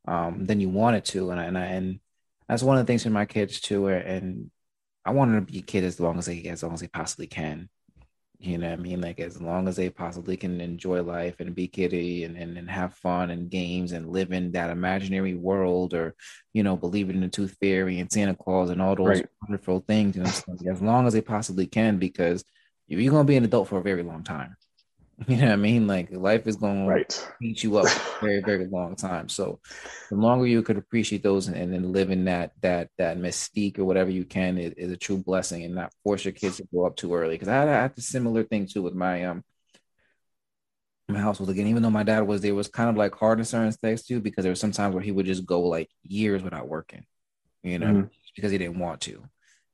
[0.09, 2.01] um, than you wanted to, and I, and I, and
[2.49, 4.51] that's one of the things for my kids too, and
[5.05, 6.89] I want them to be a kid as long as they as long as they
[6.89, 7.69] possibly can,
[8.39, 9.01] you know what I mean?
[9.01, 12.69] Like as long as they possibly can enjoy life and be kiddie and, and, and
[12.69, 16.15] have fun and games and live in that imaginary world or,
[16.53, 19.27] you know, believe in the tooth fairy and Santa Claus and all those right.
[19.43, 20.31] wonderful things, you know,
[20.71, 22.45] as long as they possibly can, because
[22.87, 24.57] you're gonna be an adult for a very long time.
[25.29, 25.87] You know what I mean?
[25.87, 27.09] Like life is going right.
[27.09, 29.31] to beat you up for a very, very long time.
[29.31, 29.61] So
[30.11, 33.87] the longer you could appreciate those and, then live in that that that mystique or
[33.87, 36.87] whatever you can is, is, a true blessing and not force your kids to grow
[36.87, 37.35] up too early.
[37.35, 39.43] Because I had, I had a similar thing too with my um
[41.09, 43.45] my household again, even though my dad was there, was kind of like hard in
[43.45, 46.43] certain things too, because there were some times where he would just go like years
[46.43, 47.07] without working,
[47.63, 48.07] you know, mm-hmm.
[48.35, 49.23] because he didn't want to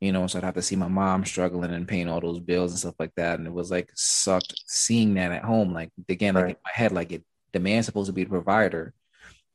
[0.03, 2.73] you know, so I'd have to see my mom struggling and paying all those bills
[2.73, 3.39] and stuff like that.
[3.39, 5.73] And it was like sucked seeing that at home.
[5.73, 6.57] Like again, like right.
[6.57, 8.95] in my head, like it the man's supposed to be the provider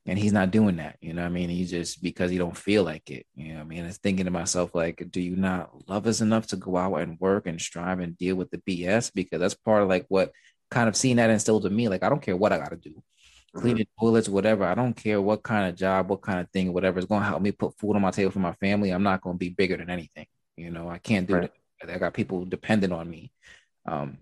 [0.05, 0.95] and he's not doing that.
[1.01, 1.49] You know I mean?
[1.49, 3.25] He's just because he don't feel like it.
[3.35, 3.83] You know I mean?
[3.83, 7.19] It's thinking to myself, like, do you not love us enough to go out and
[7.19, 9.11] work and strive and deal with the BS?
[9.13, 10.31] Because that's part of like what
[10.71, 11.89] kind of seeing that instilled in me.
[11.89, 12.91] Like, I don't care what I gotta do.
[12.91, 13.59] Mm-hmm.
[13.59, 14.63] Cleaning toilets, whatever.
[14.63, 17.41] I don't care what kind of job, what kind of thing, whatever is gonna help
[17.41, 18.91] me put food on my table for my family.
[18.91, 20.27] I'm not gonna be bigger than anything.
[20.57, 21.51] You know, I can't do right.
[21.81, 21.93] that.
[21.93, 23.31] I got people dependent on me.
[23.85, 24.17] Um,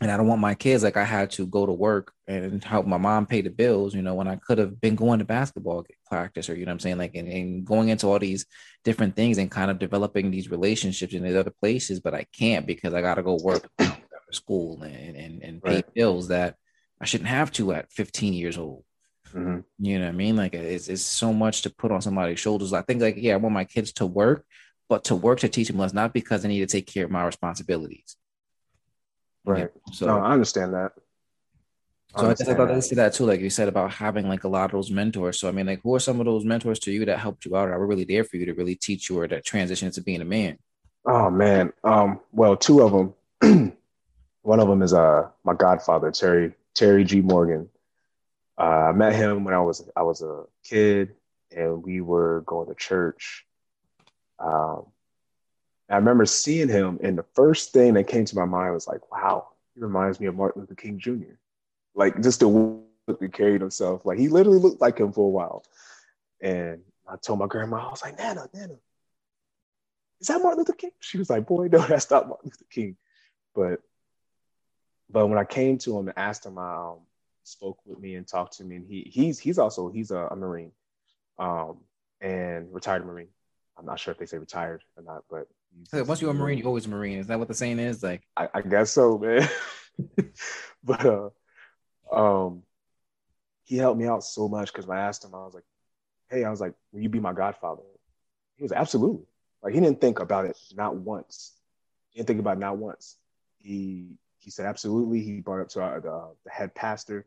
[0.00, 2.86] and I don't want my kids like I had to go to work and help
[2.86, 5.86] my mom pay the bills, you know, when I could have been going to basketball
[6.06, 6.98] practice or, you know what I'm saying?
[6.98, 8.46] Like, and, and, going into all these
[8.82, 12.66] different things and kind of developing these relationships in these other places, but I can't
[12.66, 15.94] because I got to go work after school and, and, and pay right.
[15.94, 16.56] bills that
[16.98, 18.84] I shouldn't have to at 15 years old.
[19.34, 19.60] Mm-hmm.
[19.78, 20.36] You know what I mean?
[20.36, 22.72] Like, it's, it's so much to put on somebody's shoulders.
[22.72, 24.46] I think, like, yeah, I want my kids to work,
[24.90, 27.12] but to work to teach them less, not because I need to take care of
[27.12, 28.16] my responsibilities.
[29.44, 29.70] Right.
[29.72, 29.92] Yeah.
[29.92, 30.92] So no, I understand that.
[32.16, 34.48] so I guess I thought to that too, like you said about having like a
[34.48, 35.38] lot of those mentors.
[35.38, 37.56] So I mean, like, who are some of those mentors to you that helped you
[37.56, 40.02] out, or were really there for you to really teach you or that transition into
[40.02, 40.58] being a man?
[41.06, 43.72] Oh man, um, well, two of them.
[44.42, 47.68] One of them is uh my godfather, Terry Terry G Morgan.
[48.58, 51.14] Uh, I met him when I was I was a kid,
[51.56, 53.46] and we were going to church
[54.40, 54.86] um,
[55.88, 59.10] I remember seeing him, and the first thing that came to my mind was like,
[59.10, 61.34] wow, he reminds me of Martin Luther King Jr.
[61.94, 62.80] like just the way
[63.20, 64.04] he carried himself.
[64.04, 65.64] Like he literally looked like him for a while.
[66.40, 68.76] And I told my grandma, I was like, Nana, Nana,
[70.20, 70.92] is that Martin Luther King?
[71.00, 72.96] She was like, boy, no, that's not Martin Luther King.
[73.54, 73.80] But
[75.12, 76.98] but when I came to him and asked him, I um,
[77.42, 80.36] spoke with me and talked to me, and he he's he's also he's a, a
[80.36, 80.72] Marine,
[81.38, 81.78] um,
[82.20, 83.28] and retired Marine.
[83.80, 85.48] I'm not sure if they say retired or not, but
[86.06, 87.18] once you're a Marine, you're always a Marine.
[87.18, 88.02] Is that what the saying is?
[88.02, 89.48] Like, I, I guess so, man.
[90.84, 91.30] but uh,
[92.12, 92.62] um,
[93.64, 95.64] he helped me out so much because I asked him, I was like,
[96.28, 97.82] "Hey, I was like, will you be my godfather?"
[98.56, 99.24] He was absolutely
[99.62, 101.52] like he didn't think about it not once.
[102.10, 103.16] He didn't think about it not once.
[103.58, 105.22] He he said absolutely.
[105.22, 107.26] He brought up to our, the, the head pastor,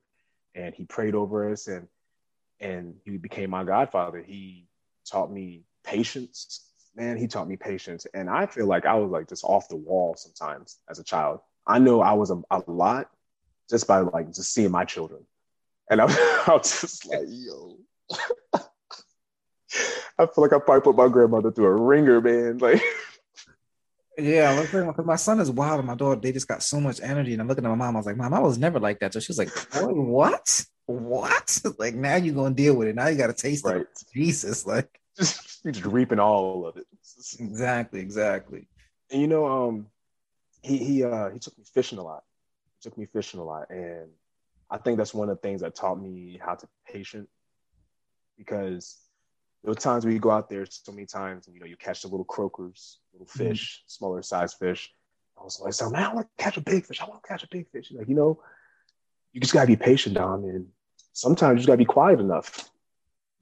[0.53, 1.87] and he prayed over us, and
[2.59, 4.21] and he became my godfather.
[4.21, 4.67] He
[5.05, 6.69] taught me patience.
[6.95, 9.75] Man, he taught me patience, and I feel like I was like just off the
[9.75, 11.39] wall sometimes as a child.
[11.65, 13.09] I know I was a, a lot
[13.69, 15.25] just by like just seeing my children,
[15.89, 16.05] and I,
[16.47, 17.77] I was just like, yo.
[20.19, 22.59] I feel like I probably put my grandmother through a ringer, man.
[22.59, 22.83] Like
[24.17, 27.33] Yeah, because my son is wild and my daughter, they just got so much energy.
[27.33, 29.13] And I'm looking at my mom, I was like, Mom, I was never like that.
[29.13, 29.49] So she was like,
[29.81, 30.65] What?
[30.85, 31.61] What?
[31.79, 32.95] Like now you're gonna deal with it.
[32.95, 33.81] Now you gotta taste right.
[33.81, 33.87] it.
[34.13, 34.99] Jesus, like
[35.63, 36.85] you're just reaping all of it.
[37.39, 38.67] Exactly, exactly.
[39.11, 39.87] And you know, um,
[40.61, 42.23] he he uh he took me fishing a lot.
[42.79, 43.69] He took me fishing a lot.
[43.69, 44.09] And
[44.69, 47.29] I think that's one of the things that taught me how to be patient
[48.37, 48.97] because
[49.63, 51.77] there were times where you go out there so many times and you know you
[51.77, 53.49] catch the little croakers, little mm-hmm.
[53.49, 53.87] fish, mm-hmm.
[53.87, 54.91] smaller size fish.
[55.39, 57.01] I was like, so man, I want to catch a big fish.
[57.01, 57.91] I want to catch a big fish.
[57.91, 58.41] Like, you know,
[59.31, 60.67] you just gotta be patient, Dom, and
[61.13, 62.69] sometimes you just gotta be quiet enough.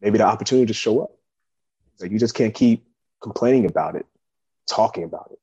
[0.02, 1.12] Maybe the opportunity to show up.
[2.02, 2.86] Like you just can't keep
[3.22, 4.06] complaining about it,
[4.68, 5.40] talking about it.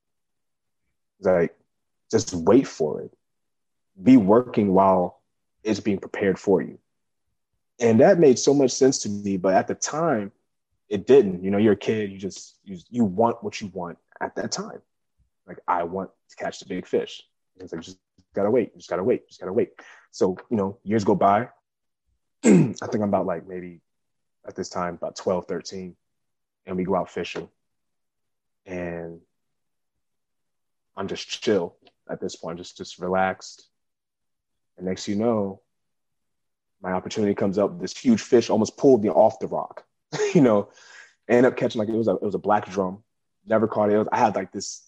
[1.20, 1.56] Like
[2.10, 3.12] just wait for it.
[4.02, 5.20] Be working while
[5.62, 6.78] it's being prepared for you.
[7.80, 9.36] And that made so much sense to me.
[9.36, 10.32] But at the time,
[10.88, 11.44] it didn't.
[11.44, 12.10] You know, you're a kid.
[12.10, 14.80] You just you, you want what you want at that time.
[15.46, 17.22] Like I want to catch the big fish.
[17.54, 17.98] And it's like just
[18.34, 18.76] gotta wait.
[18.76, 19.28] Just gotta wait.
[19.28, 19.70] Just gotta wait.
[20.10, 21.48] So you know, years go by.
[22.44, 23.80] I think I'm about like maybe
[24.46, 25.96] at this time about 12, 13,
[26.68, 27.48] and we go out fishing,
[28.66, 29.20] and
[30.96, 31.76] I'm just chill
[32.08, 33.66] at this point, just just relaxed.
[34.76, 35.62] And next you know,
[36.80, 37.80] my opportunity comes up.
[37.80, 39.84] This huge fish almost pulled me off the rock.
[40.34, 40.68] you know,
[41.28, 43.02] end up catching like it was a it was a black drum.
[43.46, 43.94] Never caught it.
[43.94, 44.86] it was, I had like this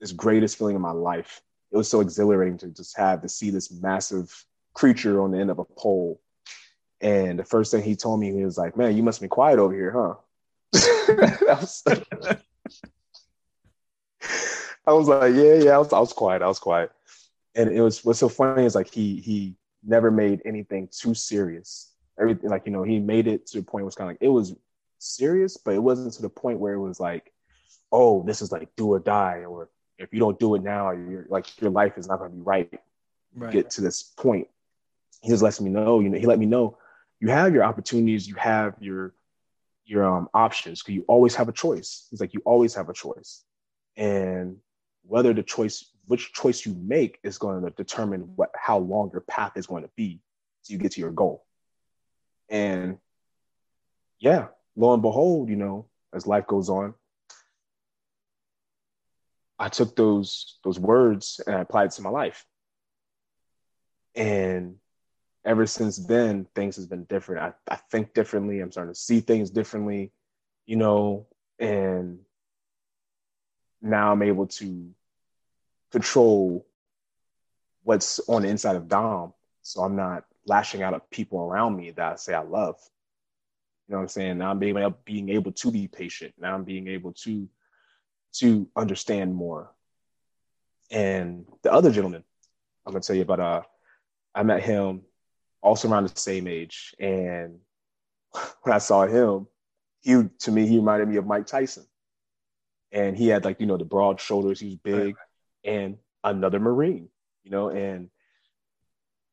[0.00, 1.42] this greatest feeling in my life.
[1.72, 4.32] It was so exhilarating to just have to see this massive
[4.74, 6.20] creature on the end of a pole.
[7.00, 9.58] And the first thing he told me, he was like, "Man, you must be quiet
[9.58, 10.14] over here, huh?"
[10.74, 11.82] I, was,
[14.86, 16.42] I was like, "Yeah, yeah." I was, I was quiet.
[16.42, 16.90] I was quiet.
[17.54, 21.92] And it was what's so funny is like he he never made anything too serious
[22.18, 24.22] everything like you know he made it to the point where it's kind of like
[24.22, 24.54] it was
[24.98, 27.32] serious but it wasn't to the point where it was like
[27.92, 31.26] oh this is like do or die or if you don't do it now you're
[31.28, 32.80] like your life is not going to be right,
[33.34, 33.52] right.
[33.52, 34.48] get to this point
[35.22, 36.76] he just lets me know you know he let me know
[37.20, 39.14] you have your opportunities you have your
[39.86, 42.06] your um options because you always have a choice.
[42.10, 43.44] He's like you always have a choice.
[43.96, 44.56] And
[45.02, 49.22] whether the choice which choice you make is going to determine what how long your
[49.22, 50.20] path is going to be
[50.62, 51.44] so you get to your goal.
[52.48, 52.98] And
[54.18, 56.94] yeah, lo and behold, you know, as life goes on,
[59.58, 62.44] I took those those words and I applied it to my life.
[64.14, 64.76] And
[65.46, 67.54] ever since then, things has been different.
[67.68, 68.60] I, I think differently.
[68.60, 70.10] I'm starting to see things differently,
[70.66, 71.26] you know,
[71.58, 72.18] and
[73.80, 74.90] now I'm able to
[75.92, 76.66] control
[77.84, 79.32] what's on the inside of Dom.
[79.62, 82.76] So I'm not lashing out at people around me that I say I love.
[83.88, 84.38] You know what I'm saying?
[84.38, 86.34] Now I'm being able, being able to be patient.
[86.38, 87.48] Now I'm being able to
[88.34, 89.70] to understand more.
[90.90, 92.24] And the other gentleman,
[92.84, 93.40] I'm gonna tell you about.
[93.40, 93.62] Uh,
[94.34, 95.02] I met him
[95.66, 97.58] also around the same age, and
[98.62, 99.46] when I saw him,
[100.00, 101.86] he to me he reminded me of Mike Tyson,
[102.92, 104.60] and he had like you know the broad shoulders.
[104.60, 105.16] He was big,
[105.64, 107.08] and another Marine,
[107.44, 108.08] you know, and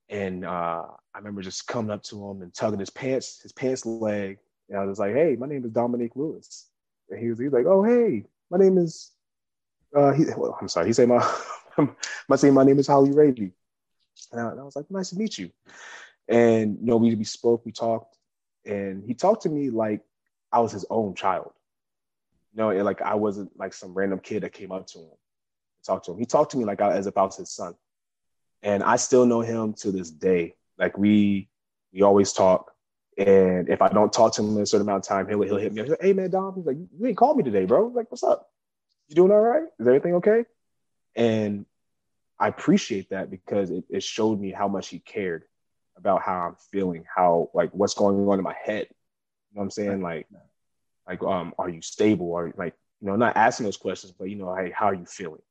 [0.09, 3.85] and uh, I remember just coming up to him and tugging his pants, his pants
[3.85, 4.37] leg.
[4.69, 6.67] And I was like, hey, my name is Dominique Lewis.
[7.09, 9.11] And he was, he was like, oh, hey, my name is,
[9.95, 11.35] uh, he, well, I'm sorry, he said my,
[12.27, 13.51] my say my name is Holly Ravy.
[14.31, 15.51] And I, and I, was like, nice to meet you.
[16.27, 18.17] And, you know, we, we spoke, we talked,
[18.65, 20.01] and he talked to me like
[20.51, 21.51] I was his own child.
[22.53, 25.09] You know, like I wasn't like some random kid that came up to him,
[25.85, 26.19] talked to him.
[26.19, 27.75] He talked to me like I, as if I was his son.
[28.61, 31.49] And I still know him to this day Like we
[31.91, 32.71] we always talk.
[33.17, 35.57] And if I don't talk to him in a certain amount of time, he'll he'll
[35.57, 35.81] hit me.
[35.81, 36.55] He's like, hey man, Dom.
[36.55, 37.87] He's like, you ain't called me today, bro.
[37.87, 38.49] I'm like, what's up?
[39.07, 39.63] You doing all right?
[39.79, 40.45] Is everything okay?
[41.15, 41.65] And
[42.39, 45.43] I appreciate that because it, it showed me how much he cared
[45.97, 48.87] about how I'm feeling, how like what's going on in my head.
[48.89, 50.01] You know what I'm saying?
[50.01, 50.27] Like,
[51.07, 52.33] like um, are you stable?
[52.35, 55.05] Are like, you know, not asking those questions, but you know, hey, how are you
[55.05, 55.41] feeling?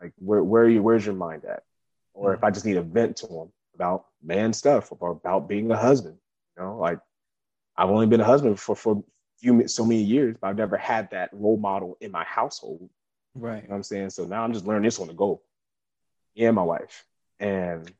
[0.00, 0.82] Like, where where are you?
[0.82, 1.64] Where's your mind at?
[2.14, 5.70] Or if I just need a vent to him about man stuff or about being
[5.70, 6.16] a husband,
[6.56, 6.98] you know, like
[7.76, 9.04] I've only been a husband for for
[9.38, 12.88] few so many years, but I've never had that role model in my household.
[13.34, 13.62] Right.
[13.62, 14.10] You know what I'm saying?
[14.10, 15.42] So now I'm just learning this on the go.
[16.36, 17.04] And my wife.
[17.40, 17.90] And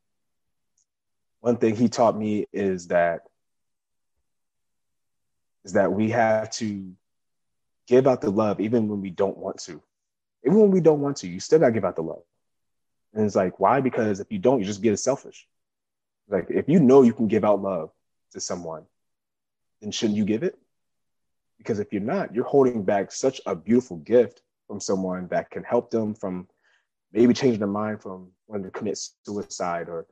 [1.41, 3.23] one thing he taught me is that
[5.65, 6.93] is that we have to
[7.87, 9.83] give out the love even when we don't want to.
[10.45, 12.23] Even when we don't want to, you still gotta give out the love.
[13.15, 13.81] And it's like, why?
[13.81, 15.47] Because if you don't, you just get selfish.
[16.29, 17.91] Like if you know you can give out love
[18.33, 18.85] to someone,
[19.81, 20.59] then shouldn't you give it?
[21.59, 25.65] Because if you're not, you're holding back such a beautiful gift from someone that can
[25.65, 26.47] help them from
[27.13, 30.07] maybe changing their mind from wanting to commit suicide or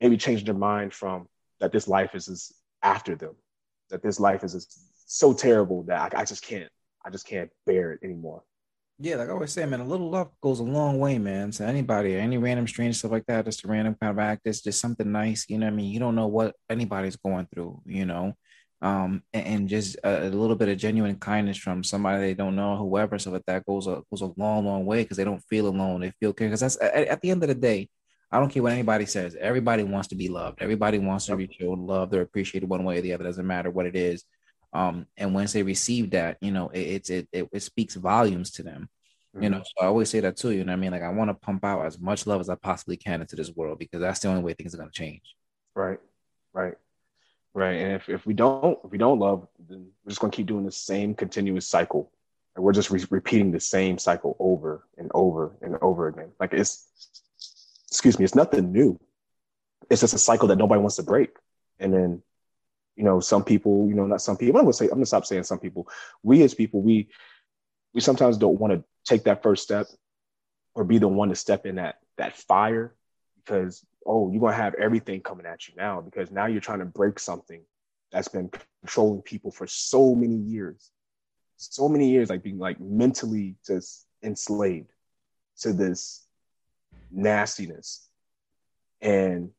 [0.00, 1.28] maybe changing their mind from
[1.60, 3.34] that this life is, is after them,
[3.90, 4.66] that this life is, is
[5.06, 6.70] so terrible that I, I just can't,
[7.04, 8.42] I just can't bear it anymore.
[9.00, 11.52] Yeah, like I always say, man, a little love goes a long way, man.
[11.52, 14.60] To anybody, any random stranger, stuff like that, just a random kind of act, it's
[14.60, 15.46] just something nice.
[15.48, 15.92] You know what I mean?
[15.92, 18.34] You don't know what anybody's going through, you know
[18.80, 22.54] um, and, and just a, a, little bit of genuine kindness from somebody they don't
[22.54, 25.42] know, whoever, so that that goes a goes a long, long way because they don't
[25.50, 26.00] feel alone.
[26.00, 27.88] They feel care because that's at, at, the end of the day.
[28.30, 29.36] I don't care what anybody says.
[29.38, 30.60] Everybody wants to be loved.
[30.60, 32.10] Everybody wants to be shown love.
[32.10, 33.24] They're appreciated one way or the other.
[33.24, 34.24] Doesn't matter what it is.
[34.72, 38.62] Um, and once they receive that, you know, it it it, it speaks volumes to
[38.62, 38.88] them.
[39.34, 39.42] Mm-hmm.
[39.42, 40.50] You know, so I always say that too.
[40.50, 42.54] You know, I mean, like I want to pump out as much love as I
[42.56, 45.22] possibly can into this world because that's the only way things are going to change.
[45.74, 45.98] Right,
[46.52, 46.74] right
[47.58, 47.74] right?
[47.74, 50.46] And if, if we don't if we don't love, then we're just going to keep
[50.46, 52.10] doing the same continuous cycle,
[52.54, 56.30] and we're just re- repeating the same cycle over and over and over again.
[56.40, 56.86] Like it's
[57.90, 58.98] excuse me, it's nothing new.
[59.90, 61.30] It's just a cycle that nobody wants to break.
[61.78, 62.22] And then,
[62.96, 64.58] you know, some people, you know, not some people.
[64.58, 65.88] I'm gonna say I'm gonna stop saying some people.
[66.22, 67.08] We as people, we
[67.94, 69.86] we sometimes don't want to take that first step
[70.74, 72.94] or be the one to step in that that fire
[73.36, 76.84] because oh, you're gonna have everything coming at you now because now you're trying to
[76.84, 77.62] break something
[78.10, 78.50] that's been
[78.82, 80.90] controlling people for so many years,
[81.56, 84.90] so many years, like being like mentally just enslaved
[85.60, 86.27] to this
[87.10, 88.08] nastiness,
[89.00, 89.50] and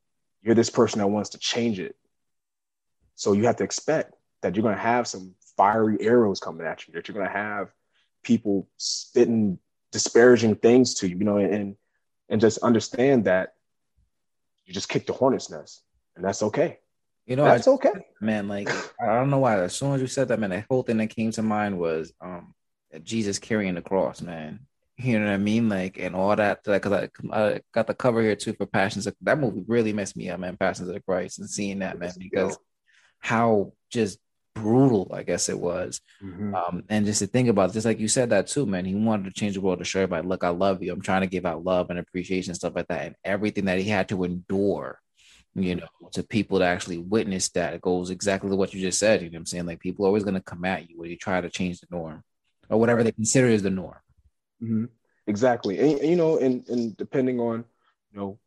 [0.42, 1.96] you're this person that wants to change it.
[3.16, 6.94] So you have to expect that you're gonna have some fiery arrows coming at you,
[6.94, 7.72] that you're gonna have
[8.24, 9.60] people spitting
[9.92, 11.76] disparaging things to you, you know, and
[12.30, 13.56] and just understand that
[14.66, 15.82] you just kick the hornet's nest,
[16.16, 16.80] and that's okay.
[17.26, 18.48] You know, that's I, okay, man.
[18.48, 18.70] Like
[19.02, 19.60] I don't know why.
[19.62, 22.14] As soon as you said that, man, the whole thing that came to mind was
[22.22, 22.54] um
[23.04, 24.60] Jesus carrying the cross, man.
[25.02, 25.70] You know what I mean?
[25.70, 26.64] Like and all that.
[26.64, 29.08] Because I, I got the cover here too for Passions.
[29.22, 30.58] That movie really messed me up, man.
[30.58, 32.58] Passions of the Christ and seeing that, man, because
[33.20, 34.20] how just
[34.56, 36.02] brutal, I guess it was.
[36.22, 36.54] Mm-hmm.
[36.54, 38.84] Um, and just to think about, just like you said that too, man.
[38.84, 40.92] He wanted to change the world to show everybody, look, I love you.
[40.92, 43.80] I'm trying to give out love and appreciation and stuff like that, and everything that
[43.80, 45.00] he had to endure.
[45.56, 49.00] You know, to people to actually witness that it goes exactly to what you just
[49.00, 49.22] said.
[49.22, 49.66] You know what I'm saying?
[49.66, 51.88] Like people are always going to come at you when you try to change the
[51.90, 52.24] norm
[52.70, 53.98] or whatever they consider is the norm.
[54.62, 54.86] Mm-hmm.
[55.28, 57.64] Exactly, and, and, you know, and and depending on
[58.12, 58.40] you know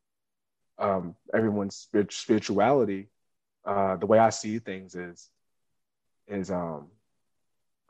[0.78, 3.08] um, everyone's spirituality,
[3.64, 5.30] uh, the way I see things is
[6.28, 6.88] is um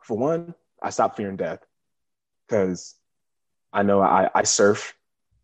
[0.03, 1.64] for one, I stop fearing death
[2.47, 2.97] because
[3.73, 4.95] I know I, I surf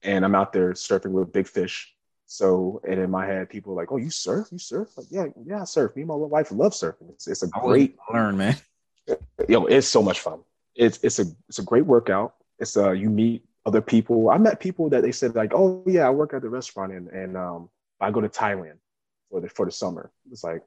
[0.02, 1.94] and I'm out there surfing with big fish.
[2.26, 4.48] So, and in my head, people are like, "Oh, you surf?
[4.52, 4.88] You surf?
[4.98, 5.96] Like, yeah, yeah, I surf.
[5.96, 7.08] Me and my wife love surfing.
[7.10, 8.56] It's, it's a great learn, man.
[9.48, 10.40] Yo, it's so much fun.
[10.74, 12.34] It's it's a it's a great workout.
[12.58, 14.30] It's uh you meet other people.
[14.30, 17.08] I met people that they said like, "Oh yeah, I work at the restaurant and
[17.08, 18.78] and um I go to Thailand
[19.30, 20.62] for the for the summer." It's like,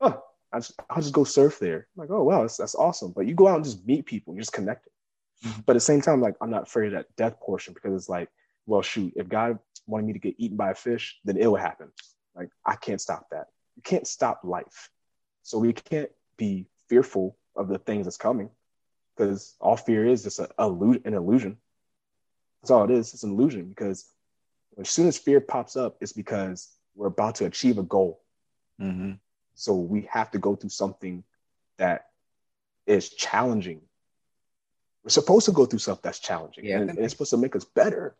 [0.00, 0.22] oh,
[0.52, 1.86] I just, I'll just go surf there.
[1.96, 3.12] I'm like, oh wow, that's, that's awesome.
[3.12, 4.92] But you go out and just meet people, you're just connected.
[5.44, 5.60] Mm-hmm.
[5.66, 8.08] But at the same time, like I'm not afraid of that death portion because it's
[8.08, 8.28] like,
[8.66, 11.56] well, shoot, if God wanted me to get eaten by a fish, then it will
[11.56, 11.90] happen.
[12.34, 13.46] Like I can't stop that.
[13.76, 14.90] You can't stop life.
[15.42, 18.50] So we can't be fearful of the things that's coming
[19.20, 21.58] because all fear is just a, a, an illusion.
[22.62, 23.12] That's all it is.
[23.12, 24.06] It's an illusion because
[24.78, 28.22] as soon as fear pops up, it's because we're about to achieve a goal.
[28.80, 29.12] Mm-hmm.
[29.54, 31.22] So we have to go through something
[31.76, 32.06] that
[32.86, 33.82] is challenging.
[35.04, 37.56] We're supposed to go through stuff that's challenging, yeah, and, and it's supposed to make
[37.56, 38.14] us better.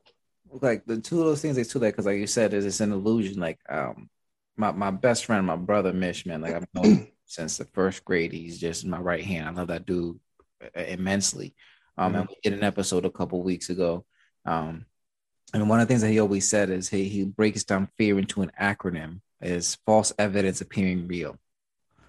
[0.50, 2.80] Like the two of those things, they two that because, like you said, is it's
[2.80, 3.38] an illusion.
[3.38, 4.08] Like um,
[4.56, 6.40] my my best friend, my brother Mish, man.
[6.40, 8.32] Like I've known since the first grade.
[8.32, 9.46] He's just my right hand.
[9.46, 10.18] I love that dude
[10.74, 11.54] immensely.
[11.96, 12.20] Um, mm-hmm.
[12.20, 14.04] and we did an episode a couple weeks ago.
[14.44, 14.86] Um,
[15.52, 18.18] and one of the things that he always said is he he breaks down fear
[18.18, 21.36] into an acronym is false evidence appearing real.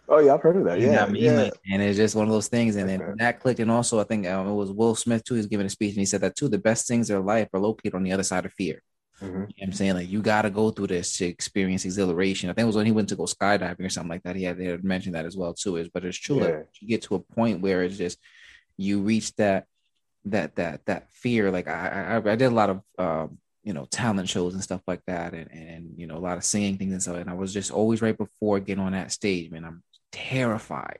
[0.07, 0.79] Oh yeah, I've heard of that.
[0.79, 1.23] Yeah, you know I mean?
[1.23, 1.41] yeah.
[1.43, 2.75] Like, and it's just one of those things.
[2.75, 3.61] And then that clicked.
[3.61, 5.35] And also, I think um, it was Will Smith too.
[5.35, 6.49] He's giving a speech, and he said that too.
[6.49, 8.83] The best things in life are located on the other side of fear.
[9.21, 9.35] Mm-hmm.
[9.35, 12.49] You know I'm saying like you got to go through this to experience exhilaration.
[12.49, 14.35] I think it was when he went to go skydiving or something like that.
[14.35, 15.77] He had, they had mentioned that as well too.
[15.77, 16.39] Is but it's true.
[16.39, 16.45] Yeah.
[16.45, 18.17] Like you get to a point where it's just
[18.81, 19.65] you reach that
[20.25, 21.51] that that that fear.
[21.51, 24.81] Like I I, I did a lot of um, you know talent shows and stuff
[24.87, 27.17] like that, and and you know a lot of singing things and stuff.
[27.17, 29.65] And I was just always right before getting on that stage, man.
[29.65, 30.99] I'm terrified.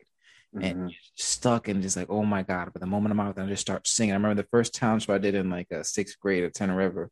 [0.53, 0.65] Mm-hmm.
[0.65, 2.71] and stuck and just like, oh my God.
[2.73, 4.11] But the moment I'm out there, I just start singing.
[4.11, 6.75] I remember the first talent show I did in like a sixth grade at Tenor
[6.75, 7.09] River.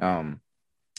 [0.00, 0.42] Um,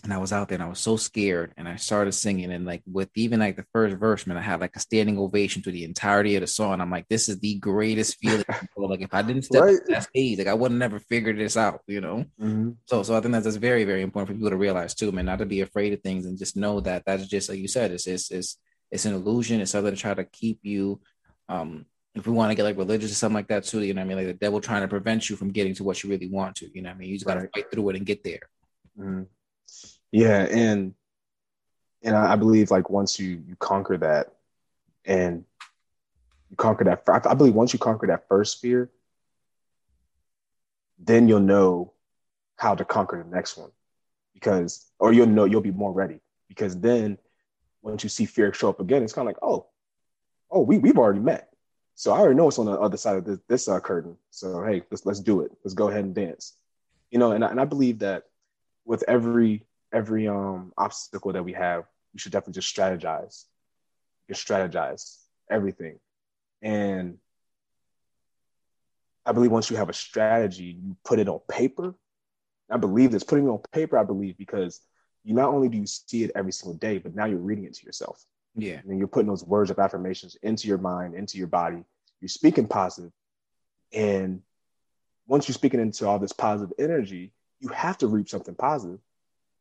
[0.05, 2.63] and I was out there and I was so scared and I started singing and
[2.63, 5.71] like with even like the first verse, man, I had like a standing ovation to
[5.71, 6.79] the entirety of the song.
[6.79, 8.45] I'm like, this is the greatest feeling.
[8.77, 9.79] like if I didn't step right.
[9.87, 12.23] that stage, like I would have never figured this out, you know.
[12.39, 12.71] Mm-hmm.
[12.85, 15.25] So, so I think that's, that's very, very important for people to realize too, man,
[15.25, 17.91] not to be afraid of things and just know that that's just like you said,
[17.91, 18.59] it's it's it's
[18.91, 19.59] it's an illusion.
[19.59, 21.01] It's something to try to keep you.
[21.49, 24.03] Um, if we want to get like religious or something like that too, you know,
[24.03, 26.29] I mean, like the devil trying to prevent you from getting to what you really
[26.29, 27.49] want to, you know, I mean, you just got to right.
[27.55, 28.39] fight through it and get there.
[28.97, 29.23] Mm-hmm.
[30.15, 30.93] Yeah, and
[32.01, 34.33] and I, believe like once you you conquer that,
[35.03, 35.43] and
[36.49, 38.89] you conquer that, I, I believe once you conquer that first fear,
[40.97, 41.91] then you'll know
[42.55, 43.71] how to conquer the next one,
[44.33, 47.17] because or you'll know you'll be more ready because then
[47.81, 49.65] once you see fear show up again, it's kind of like oh,
[50.49, 51.49] oh we we've already met.
[51.95, 54.15] So I already know it's on the other side of this, this uh, curtain.
[54.29, 55.51] So hey, let's let's do it.
[55.65, 56.53] Let's go ahead and dance.
[57.11, 58.23] You know, and I, and I believe that
[58.85, 63.45] with every every um obstacle that we have, we should definitely just strategize.
[64.27, 65.17] Just strategize
[65.49, 65.99] everything.
[66.61, 67.17] And
[69.25, 71.95] I believe once you have a strategy, you put it on paper.
[72.69, 74.81] I believe this putting it on paper, I believe, because
[75.23, 77.73] you not only do you see it every single day, but now you're reading it
[77.75, 78.23] to yourself.
[78.55, 78.81] Yeah.
[78.87, 81.83] And you're putting those words of affirmations into your mind, into your body.
[82.21, 83.11] You're speaking positive.
[83.93, 84.41] And
[85.27, 88.99] once you're speaking into all this positive energy, you have to reap something positive.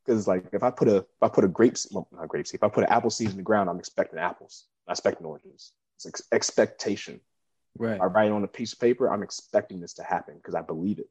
[0.05, 2.59] Because like if I put a if I put a grapes well, not grape seed,
[2.59, 5.71] if I put an apple seed in the ground, I'm expecting apples, not expecting oranges.
[5.97, 7.19] It's ex- expectation.
[7.77, 7.99] Right.
[7.99, 10.61] I write it on a piece of paper, I'm expecting this to happen because I
[10.61, 11.09] believe it.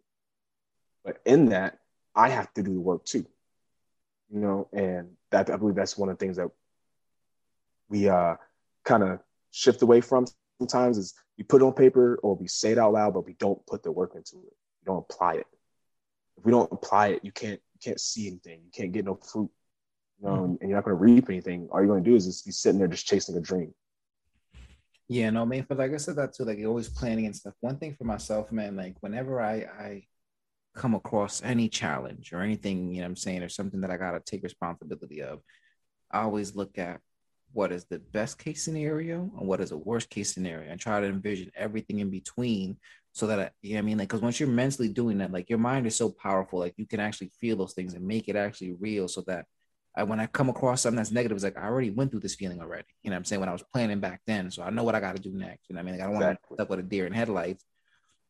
[1.04, 1.80] But in that,
[2.14, 3.26] I have to do the work too.
[4.32, 6.48] You know, and that I believe that's one of the things that
[7.88, 8.36] we uh
[8.84, 9.20] kind of
[9.50, 10.26] shift away from
[10.58, 13.34] sometimes is we put it on paper or we say it out loud, but we
[13.34, 14.56] don't put the work into it.
[14.80, 15.46] We don't apply it.
[16.36, 18.60] If we don't apply it, you can't can't see anything.
[18.64, 19.50] You can't get no fruit.
[20.24, 20.44] Um, mm-hmm.
[20.60, 21.68] and you're not going to reap anything.
[21.70, 23.74] All you're going to do is just be sitting there just chasing a dream.
[25.08, 25.66] Yeah, no, man.
[25.68, 27.54] But like I said that too, like always planning and stuff.
[27.60, 30.02] One thing for myself, man, like whenever I I
[30.74, 34.20] come across any challenge or anything, you know, I'm saying, or something that I gotta
[34.20, 35.40] take responsibility of,
[36.10, 37.00] I always look at
[37.52, 41.00] what is the best case scenario and what is a worst case scenario and try
[41.00, 42.76] to envision everything in between
[43.14, 43.96] so that I, you know I mean?
[43.98, 46.84] Like because once you're mentally doing that like your mind is so powerful like you
[46.84, 49.46] can actually feel those things and make it actually real so that
[49.96, 52.34] I, when I come across something that's negative it's like I already went through this
[52.34, 53.40] feeling already you know I'm saying?
[53.40, 55.70] When I was planning back then so I know what I got to do next
[55.70, 55.94] you know I mean?
[55.94, 56.46] Like I don't exactly.
[56.50, 57.64] want to up with a deer in headlights.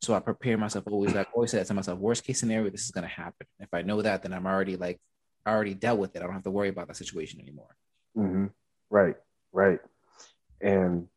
[0.03, 2.85] So I prepare myself always like always say that to myself worst case scenario this
[2.85, 3.47] is going to happen.
[3.59, 5.01] If I know that then I'm already like
[5.47, 6.20] I already dealt with it.
[6.20, 7.74] I don't have to worry about that situation anymore.
[8.16, 8.47] Mm-hmm.
[8.91, 9.16] right.
[9.53, 9.78] Right.
[10.61, 11.09] And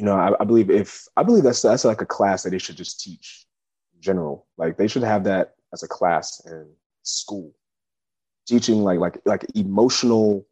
[0.00, 2.58] you know, I, I, believe if I believe that's that's like a class that they
[2.58, 3.44] should just teach
[3.94, 4.46] in general.
[4.56, 6.70] Like they should have that as a class in
[7.02, 7.54] school,
[8.46, 10.46] teaching like like like emotional.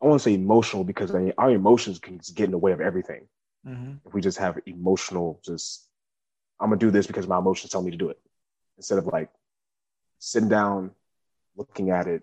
[0.00, 2.70] I want to say emotional because I mean, our emotions can get in the way
[2.70, 3.26] of everything.
[3.66, 3.94] Mm-hmm.
[4.06, 5.88] If we just have emotional, just
[6.60, 8.20] I'm gonna do this because my emotions tell me to do it,
[8.76, 9.28] instead of like
[10.20, 10.92] sitting down,
[11.56, 12.22] looking at it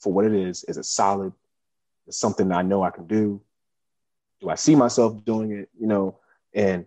[0.00, 0.64] for what it is.
[0.64, 1.32] Is it solid?
[2.06, 3.40] Is something I know I can do?
[4.46, 5.68] Do I see myself doing it?
[5.78, 6.18] You know,
[6.54, 6.86] and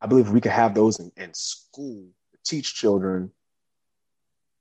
[0.00, 3.30] I believe we could have those in, in school to teach children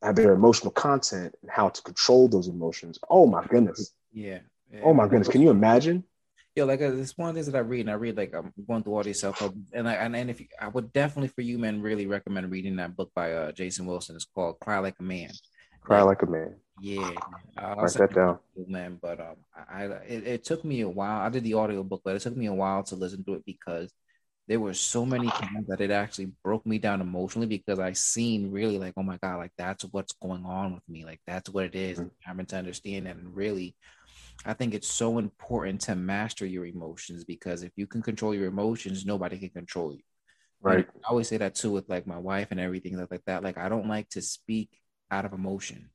[0.01, 2.97] have their emotional content and how to control those emotions.
[3.09, 3.93] Oh my goodness.
[4.13, 4.39] Yeah.
[4.73, 4.79] yeah.
[4.81, 5.27] Oh my goodness.
[5.27, 6.03] Can you imagine?
[6.55, 8.33] Yeah, like uh, it's one of the things that I read, and I read like
[8.33, 10.91] I'm going through all these self help, and I and, and if you, I would
[10.93, 14.15] definitely for you men really recommend reading that book by uh, Jason Wilson.
[14.15, 15.31] It's called Cry Like a Man.
[15.89, 16.55] Cry like, a man.
[16.81, 17.11] Yeah,
[17.57, 18.99] I'll write that down, man.
[19.01, 19.35] But um,
[19.69, 21.21] I it, it, took me a while.
[21.21, 23.45] I did the audio book, but it took me a while to listen to it
[23.45, 23.91] because
[24.47, 28.51] there were so many times that it actually broke me down emotionally because I seen
[28.51, 31.03] really like, oh my God, like that's what's going on with me.
[31.03, 31.99] Like that's what it is.
[31.99, 32.07] Mm-hmm.
[32.21, 33.75] Having to understand that and really
[34.45, 38.47] I think it's so important to master your emotions because if you can control your
[38.47, 40.01] emotions, nobody can control you.
[40.61, 40.87] Right.
[41.05, 43.43] I always say that too with like my wife and everything like that.
[43.43, 44.69] Like I don't like to speak
[45.11, 45.89] out of emotion,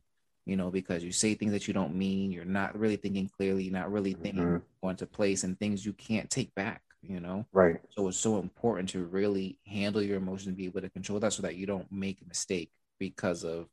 [0.46, 2.32] you know, because you say things that you don't mean.
[2.32, 3.64] You're not really thinking clearly.
[3.64, 4.64] You're not really thinking mm-hmm.
[4.82, 8.38] going to place and things you can't take back you know right so it's so
[8.38, 11.66] important to really handle your emotions and be able to control that so that you
[11.66, 13.66] don't make a mistake because of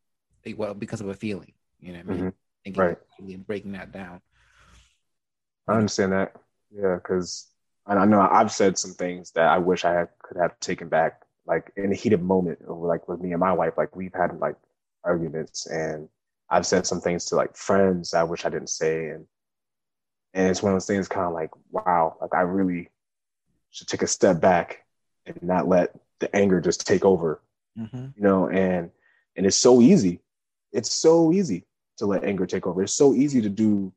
[0.58, 2.34] well because of a feeling you know what i mean
[2.68, 2.80] mm-hmm.
[2.80, 4.22] right and breaking that down
[5.68, 6.36] i understand that
[6.72, 7.48] yeah because
[7.86, 11.22] i know i've said some things that i wish i had, could have taken back
[11.46, 14.56] like in a heated moment like with me and my wife like we've had like
[15.04, 16.08] arguments and
[16.50, 19.26] i've said some things to like friends i wish i didn't say and
[20.34, 22.90] and it's one of those things kind of like wow like i really
[23.72, 24.86] should take a step back
[25.26, 27.42] and not let the anger just take over.
[27.78, 28.08] Mm-hmm.
[28.16, 28.92] You know, and
[29.36, 30.20] and it's so easy.
[30.72, 31.66] It's so easy
[31.98, 32.84] to let anger take over.
[32.84, 33.94] It's so easy to do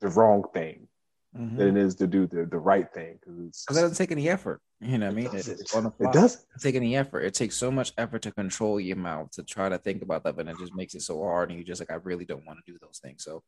[0.00, 0.88] the wrong thing
[1.36, 1.56] mm-hmm.
[1.56, 4.60] than it is to do the, the right thing because it doesn't take any effort.
[4.84, 5.26] You know what I mean?
[5.34, 5.60] It, it,
[6.00, 7.20] it doesn't take any effort.
[7.20, 10.36] It takes so much effort to control your mouth to try to think about that,
[10.36, 12.58] but it just makes it so hard, and you just like, I really don't want
[12.58, 13.24] to do those things.
[13.24, 13.42] So,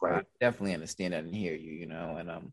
[0.00, 0.22] right.
[0.22, 1.72] I definitely understand that and hear you.
[1.72, 2.52] You know, and um,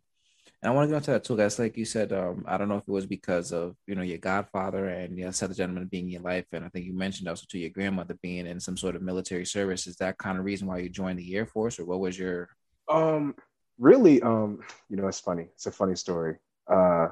[0.63, 1.59] and I want to go into that too, guys.
[1.59, 4.17] Like you said, um, I don't know if it was because of you know your
[4.17, 7.45] godfather and the other gentleman being in your life, and I think you mentioned also
[7.49, 9.85] to your grandmother being in some sort of military service.
[9.85, 12.49] Is that kind of reason why you joined the Air Force, or what was your?
[12.89, 13.35] Um,
[13.77, 15.49] really, um, you know, it's funny.
[15.53, 16.37] It's a funny story.
[16.67, 17.09] Uh,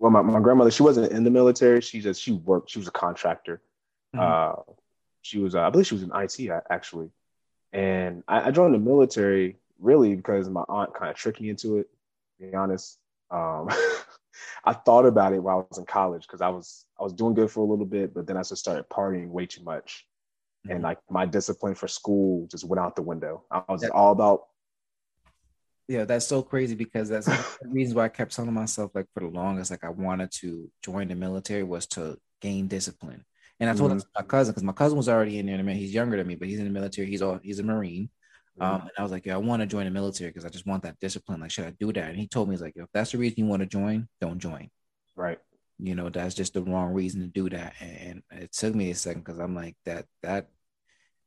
[0.00, 1.82] well, my, my grandmother, she wasn't in the military.
[1.82, 2.70] She just she worked.
[2.70, 3.60] She was a contractor.
[4.16, 4.60] Mm-hmm.
[4.60, 4.74] Uh,
[5.22, 7.10] she was, uh, I believe, she was in IT actually,
[7.74, 11.76] and I, I joined the military really because my aunt kind of tricked me into
[11.76, 11.88] it.
[12.40, 12.98] To be honest,
[13.30, 13.68] um,
[14.64, 17.34] I thought about it while I was in college because I was I was doing
[17.34, 20.06] good for a little bit, but then I just started partying way too much,
[20.64, 20.76] mm-hmm.
[20.76, 23.44] and like my discipline for school just went out the window.
[23.50, 23.90] I was yeah.
[23.90, 24.46] all about.
[25.90, 27.26] Yeah, that's so crazy because that's
[27.60, 30.70] the reasons why I kept telling myself like for the longest, like I wanted to
[30.84, 33.24] join the military was to gain discipline.
[33.58, 34.06] And I told mm-hmm.
[34.14, 35.58] my cousin because my cousin was already in there.
[35.58, 37.08] I mean, he's younger than me, but he's in the military.
[37.08, 38.08] He's all he's a Marine.
[38.60, 40.64] Um, and I was like, yeah, I want to join the military because I just
[40.64, 41.40] want that discipline.
[41.40, 42.10] Like, should I do that?
[42.10, 44.38] And he told me, he's like, if that's the reason you want to join, don't
[44.38, 44.70] join.
[45.16, 45.38] Right.
[45.80, 47.74] You know, that's just the wrong reason to do that.
[47.80, 50.50] And it took me a second because I'm like, that, that,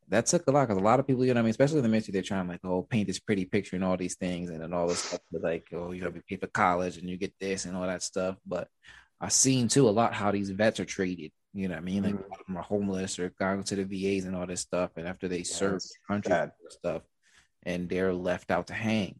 [0.09, 1.83] that took a lot because a lot of people, you know, I mean, especially in
[1.83, 4.61] the military, they're trying like, oh, paint this pretty picture and all these things, and
[4.61, 7.33] then all this stuff, like, oh, you have to pay for college and you get
[7.39, 8.35] this and all that stuff.
[8.45, 8.67] But
[9.19, 11.31] I've seen too a lot how these vets are treated.
[11.53, 12.03] You know what I mean?
[12.03, 12.57] Like, mm-hmm.
[12.57, 15.43] are homeless or going to the VAs and all this stuff, and after they yeah,
[15.43, 16.35] serve country
[16.69, 17.03] stuff,
[17.63, 19.19] and they're left out to hang.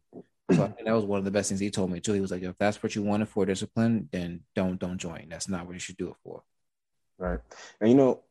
[0.52, 2.12] So that was one of the best things he told me too.
[2.12, 5.28] He was like, if that's what you wanted for discipline, then don't don't join.
[5.30, 6.42] That's not what you should do it for.
[7.18, 7.40] Right.
[7.80, 8.22] And you know,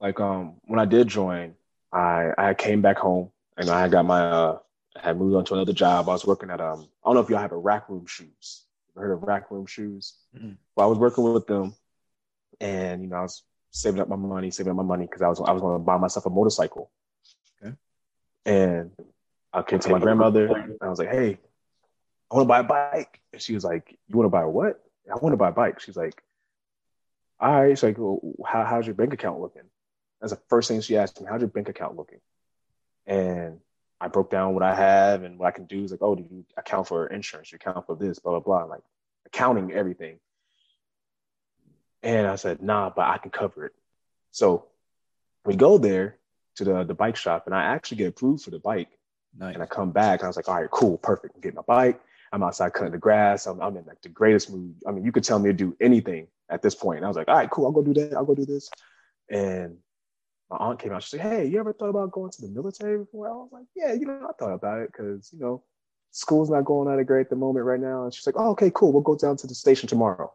[0.00, 1.54] like um when I did join,
[1.92, 4.58] I I came back home and I got my uh
[4.96, 6.08] I had moved on to another job.
[6.08, 8.64] I was working at um I don't know if y'all have a rack room shoes.
[8.94, 10.14] You heard of rack room shoes?
[10.36, 10.52] Mm-hmm.
[10.76, 11.74] Well, I was working with them
[12.60, 15.28] and you know I was saving up my money, saving up my money because I
[15.28, 16.90] was I was going to buy myself a motorcycle.
[17.62, 17.74] Okay.
[18.46, 18.90] And
[19.52, 21.38] I came to my grandmother and I was like, hey,
[22.30, 23.20] I want to buy a bike.
[23.32, 24.82] And she was like, you want to buy what?
[25.10, 25.80] I want to buy a bike.
[25.80, 26.22] She's like,
[27.40, 27.70] all right.
[27.70, 29.62] She's like, well, how, how's your bank account looking?
[30.22, 31.26] That's the first thing she asked me.
[31.28, 32.20] How's your bank account looking?
[33.06, 33.58] And
[34.00, 35.82] I broke down what I have and what I can do.
[35.82, 37.50] Is like, oh, do you account for insurance?
[37.50, 38.64] You account for this, blah, blah, blah.
[38.64, 38.82] like
[39.26, 40.20] accounting everything.
[42.04, 43.72] And I said, nah, but I can cover it.
[44.30, 44.66] So
[45.44, 46.18] we go there
[46.56, 48.88] to the, the bike shop and I actually get approved for the bike.
[49.36, 49.54] Nice.
[49.54, 51.44] And I come back and I was like, all right, cool, perfect.
[51.44, 52.00] I'm my bike.
[52.32, 53.46] I'm outside cutting the grass.
[53.46, 54.74] I'm, I'm in like the greatest mood.
[54.86, 56.98] I mean, you could tell me to do anything at this point.
[56.98, 58.14] And I was like, all right, cool, I'll go do that.
[58.16, 58.70] I'll go do this.
[59.28, 59.78] And
[60.52, 61.02] my aunt came out.
[61.02, 63.28] She said, hey, you ever thought about going to the military before?
[63.28, 65.62] I was like, yeah, you know, I thought about it because, you know,
[66.10, 68.04] school's not going at a great at the moment right now.
[68.04, 68.92] And she's like, oh, okay, cool.
[68.92, 70.32] We'll go down to the station tomorrow.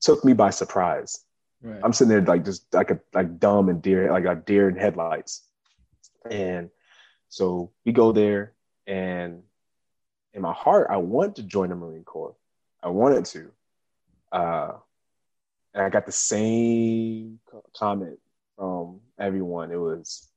[0.00, 1.24] Took me by surprise.
[1.60, 1.80] Right.
[1.82, 4.76] I'm sitting there like just like a like dumb and deer, like a deer in
[4.76, 5.42] headlights.
[6.30, 6.70] And
[7.28, 8.52] so we go there,
[8.86, 9.42] and
[10.34, 12.36] in my heart, I want to join the Marine Corps.
[12.82, 13.50] I wanted to.
[14.30, 14.72] Uh,
[15.72, 17.38] and I got the same
[17.74, 18.18] comment
[18.56, 19.70] from everyone.
[19.70, 20.28] It was,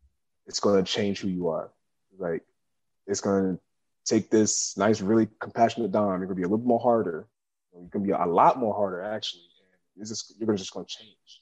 [0.48, 1.72] it's going to change who you are.
[2.18, 2.44] Like,
[3.08, 3.62] it's going to
[4.06, 6.08] take this nice, really compassionate Dom.
[6.08, 7.28] You're going to be a little more harder.
[7.74, 9.44] You're going to be a lot more harder, actually.
[9.96, 11.42] And it's just, you're just going to change.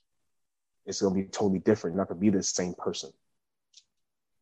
[0.86, 1.96] It's going to be totally different.
[1.96, 3.12] You're not going to be the same person.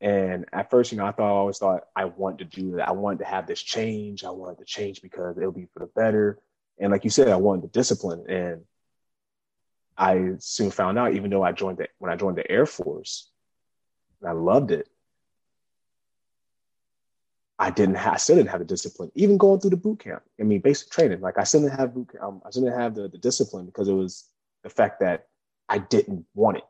[0.01, 2.87] And at first, you know, I thought I always thought I want to do that.
[2.87, 4.23] I wanted to have this change.
[4.23, 6.39] I wanted to change because it'll be for the better.
[6.77, 8.25] And like you said, I wanted the discipline.
[8.29, 8.61] And
[9.97, 13.29] I soon found out, even though I joined the, when I joined the Air Force,
[14.21, 14.89] and I loved it,
[17.57, 20.23] I didn't have, I still didn't have the discipline, even going through the boot camp.
[20.39, 22.79] I mean, basic training, like I still didn't have boot camp, um, I still didn't
[22.79, 24.25] have the, the discipline because it was
[24.63, 25.27] the fact that
[25.69, 26.65] I didn't want it.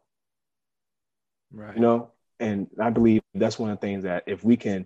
[1.52, 1.76] Right.
[1.76, 4.86] You know, and I believe that's one of the things that if we can,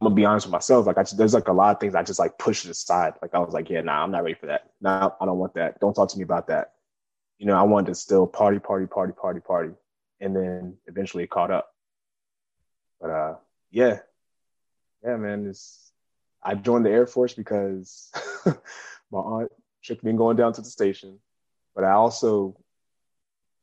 [0.00, 0.86] I'm gonna be honest with myself.
[0.86, 3.14] Like I just, there's like a lot of things I just like pushed aside.
[3.20, 4.70] Like I was like, yeah, nah, I'm not ready for that.
[4.80, 5.80] Nah, I don't want that.
[5.80, 6.73] Don't talk to me about that.
[7.38, 9.72] You know, I wanted to still party, party, party, party, party,
[10.20, 11.74] and then eventually it caught up.
[13.00, 13.34] But uh,
[13.70, 13.98] yeah,
[15.04, 15.46] yeah, man.
[15.46, 15.92] It's
[16.42, 18.12] I joined the Air Force because
[19.10, 21.18] my aunt tricked me going down to the station,
[21.74, 22.56] but I also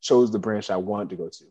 [0.01, 1.43] chose the branch I wanted to go to.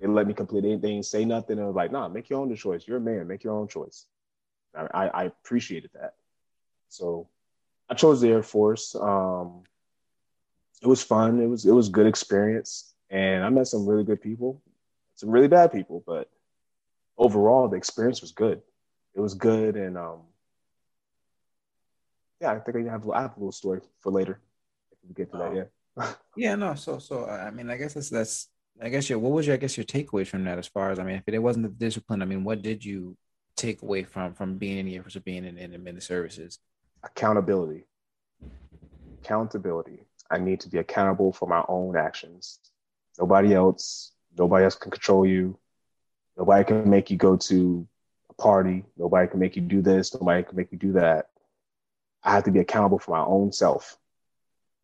[0.00, 1.58] They let me complete anything, say nothing.
[1.58, 2.88] And I was like, nah, make your own choice.
[2.88, 4.06] You're a man, make your own choice.
[4.74, 6.14] I, I appreciated that.
[6.88, 7.28] So
[7.88, 8.94] I chose the Air Force.
[8.94, 9.64] Um,
[10.80, 11.40] it was fun.
[11.40, 14.62] It was it was good experience, and I met some really good people,
[15.16, 16.28] some really bad people, but
[17.18, 18.62] overall the experience was good
[19.14, 20.20] it was good, and um,
[22.40, 24.40] yeah, I think I have I have a little story for later.
[24.92, 26.12] If we get to that, yeah.
[26.36, 26.74] yeah, no.
[26.74, 28.48] So, so I mean, I guess that's that's.
[28.82, 30.98] I guess your what was your I guess your takeaways from that as far as
[30.98, 33.16] I mean, if it wasn't the discipline, I mean, what did you
[33.56, 36.58] take away from from being in the Force or being in, in the services?
[37.02, 37.84] Accountability.
[39.22, 40.06] Accountability.
[40.30, 42.60] I need to be accountable for my own actions.
[43.18, 44.12] Nobody else.
[44.38, 45.58] Nobody else can control you.
[46.36, 47.86] Nobody can make you go to
[48.30, 48.84] a party.
[48.96, 50.14] Nobody can make you do this.
[50.14, 51.30] Nobody can make you do that.
[52.22, 53.98] I have to be accountable for my own self.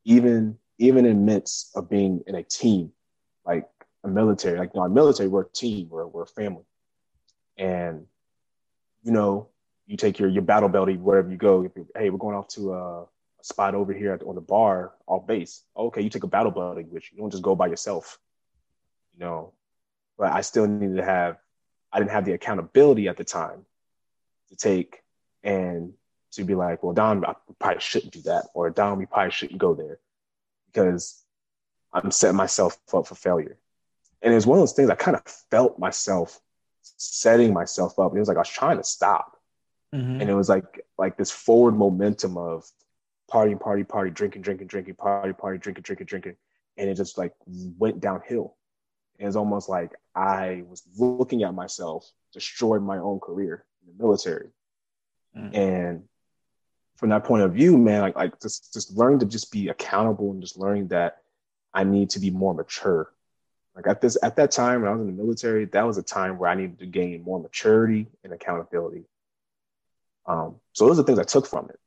[0.05, 2.93] Even even in midst of being in a team,
[3.47, 3.67] like
[4.05, 6.65] a military, like you know, military, we're a team, we're, we're a family.
[7.57, 8.07] And
[9.03, 9.49] you know,
[9.87, 11.71] you take your your battle buddy wherever you go.
[11.97, 13.07] hey, we're going off to a
[13.47, 15.63] spot over here at, on the bar off base.
[15.77, 17.17] Okay, you take a battle buddy with you.
[17.17, 18.19] You don't just go by yourself.
[19.15, 19.53] You know,
[20.19, 21.39] but I still needed to have
[21.93, 23.65] I didn't have the accountability at the time
[24.49, 25.03] to take
[25.43, 25.95] and
[26.33, 29.61] to be like, well, Dom, I probably shouldn't do that, or Dom, we probably shouldn't
[29.61, 29.99] go there
[30.67, 31.23] because
[31.93, 33.57] I'm setting myself up for failure.
[34.21, 36.41] And it was one of those things I kind of felt myself
[36.97, 38.15] setting myself up.
[38.15, 39.37] It was like I was trying to stop.
[39.95, 40.21] Mm-hmm.
[40.21, 42.69] And it was like like this forward momentum of
[43.29, 46.37] party, party, party, drinking, drinking, drinking, party, party, drinking, drinking, drinking.
[46.77, 48.55] And it just like went downhill.
[49.19, 54.49] It's almost like I was looking at myself destroy my own career in the military.
[55.37, 55.57] Mm-hmm.
[55.57, 56.03] And
[56.97, 60.33] from that point of view, man, like, like just, just learning to just be accountable
[60.33, 61.23] and just learning that
[61.73, 63.11] I need to be more mature.
[63.75, 66.03] Like at this, at that time when I was in the military, that was a
[66.03, 69.05] time where I needed to gain more maturity and accountability.
[70.27, 71.79] Um, so those are things I took from it.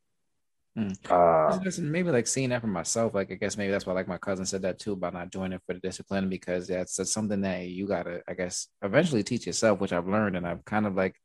[0.80, 1.12] Mm.
[1.12, 4.18] Uh, maybe like seeing that for myself, like I guess maybe that's why like my
[4.18, 7.42] cousin said that too about not doing it for the discipline because that's, that's something
[7.42, 10.96] that you gotta, I guess, eventually teach yourself, which I've learned and I've kind of
[10.96, 11.16] like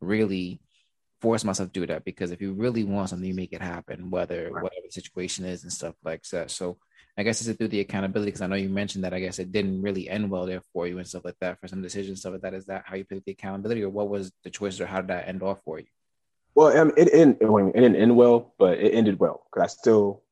[0.00, 0.60] really
[1.20, 4.10] forced myself to do that because if you really want something, you make it happen,
[4.10, 4.62] whether right.
[4.62, 6.50] whatever the situation is and stuff like that.
[6.50, 6.78] So
[7.16, 9.50] I guess it's through the accountability because I know you mentioned that I guess it
[9.50, 12.34] didn't really end well there for you and stuff like that for some decisions, stuff
[12.34, 12.54] like that.
[12.54, 15.08] Is that how you picked the accountability or what was the choice or how did
[15.08, 15.86] that end off for you?
[16.58, 19.68] Well, um, it, it, it, it didn't end well, but it ended well because I
[19.68, 20.24] still,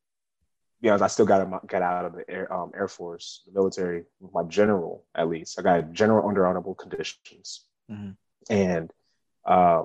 [0.80, 4.06] be honest, I still got got out of the Air, um, Air Force, the military,
[4.18, 5.56] with my general at least.
[5.56, 8.10] I got general under honorable conditions, mm-hmm.
[8.50, 8.92] and
[9.44, 9.84] uh,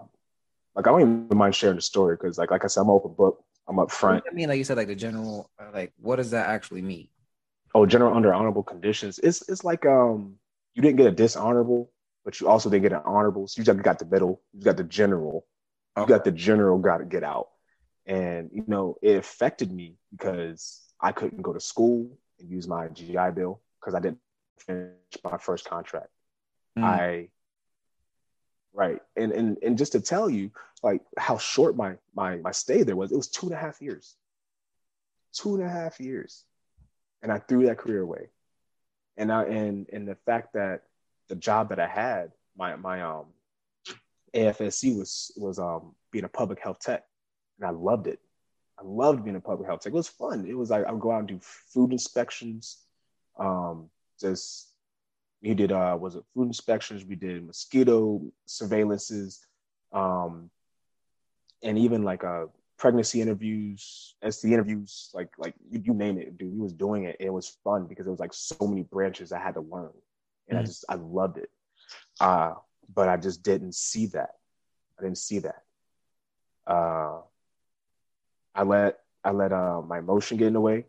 [0.74, 3.14] like I don't even mind sharing the story because, like, like I said, I'm open
[3.14, 3.44] book.
[3.68, 4.24] I'm up front.
[4.28, 7.10] I mean, like you said, like the general, like what does that actually mean?
[7.76, 9.20] Oh, general under honorable conditions.
[9.20, 10.38] It's it's like um
[10.74, 11.92] you didn't get a dishonorable,
[12.26, 13.48] but you also didn't get an honorable.
[13.48, 14.42] So you just got the middle.
[14.54, 15.46] You got the general
[15.98, 17.50] you got the general got to get out.
[18.06, 22.88] And, you know, it affected me because I couldn't go to school and use my
[22.88, 24.20] GI Bill because I didn't
[24.60, 24.92] finish
[25.24, 26.10] my first contract.
[26.78, 26.84] Mm.
[26.84, 27.30] I,
[28.74, 29.00] right.
[29.16, 32.96] And, and, and just to tell you, like how short my, my, my stay there
[32.96, 34.16] was, it was two and a half years.
[35.34, 36.44] Two and a half years.
[37.22, 38.30] And I threw that career away.
[39.18, 40.84] And I, and, and the fact that
[41.28, 43.26] the job that I had, my, my, um,
[44.36, 47.04] AFSC was was um, being a public health tech,
[47.60, 48.20] and I loved it.
[48.80, 49.94] I loved being a public health tech.
[49.94, 50.46] It was fun.
[50.48, 52.78] It was like I would go out and do food inspections.
[53.38, 54.70] Um, just
[55.42, 57.04] we did uh, was it food inspections?
[57.04, 59.40] We did mosquito surveillances,
[59.92, 60.50] um,
[61.64, 62.46] and even like uh,
[62.78, 66.54] pregnancy interviews, ST interviews, like like you, you, name it, dude.
[66.54, 67.18] We was doing it.
[67.20, 69.92] It was fun because it was like so many branches I had to learn,
[70.48, 70.60] and mm-hmm.
[70.60, 71.50] I just I loved it.
[72.20, 72.54] Uh,
[72.94, 74.32] but I just didn't see that.
[75.00, 75.64] I didn't see that.
[76.68, 77.22] Uh,
[78.54, 80.86] I let I let uh, my emotion get in the way.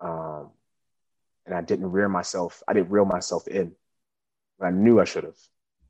[0.00, 0.50] Um,
[1.46, 3.72] and I didn't rear myself, I didn't reel myself in.
[4.60, 5.38] I knew I should have,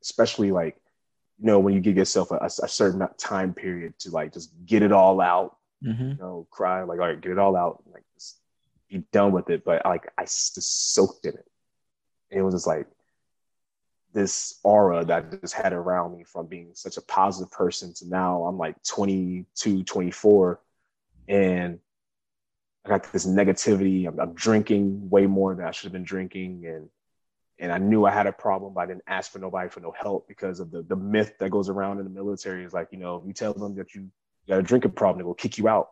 [0.02, 0.76] especially like,
[1.38, 4.82] you know, when you give yourself a, a, certain time period to like just get
[4.82, 6.10] it all out, mm-hmm.
[6.10, 8.38] you know, cry, like, all right, get it all out, like just
[8.88, 9.64] be done with it.
[9.64, 11.46] But like, I just soaked in it.
[12.30, 12.86] And it was just like
[14.18, 18.08] this aura that I just had around me from being such a positive person to
[18.08, 20.60] now I'm like 22, 24.
[21.28, 21.78] And
[22.84, 24.08] I got this negativity.
[24.08, 26.88] I'm, I'm, drinking way more than I should have been drinking, and
[27.60, 29.92] and I knew I had a problem, but I didn't ask for nobody for no
[29.92, 32.98] help because of the the myth that goes around in the military is like you
[32.98, 34.08] know if you tell them that you
[34.48, 35.90] got a drinking problem, they will kick you out.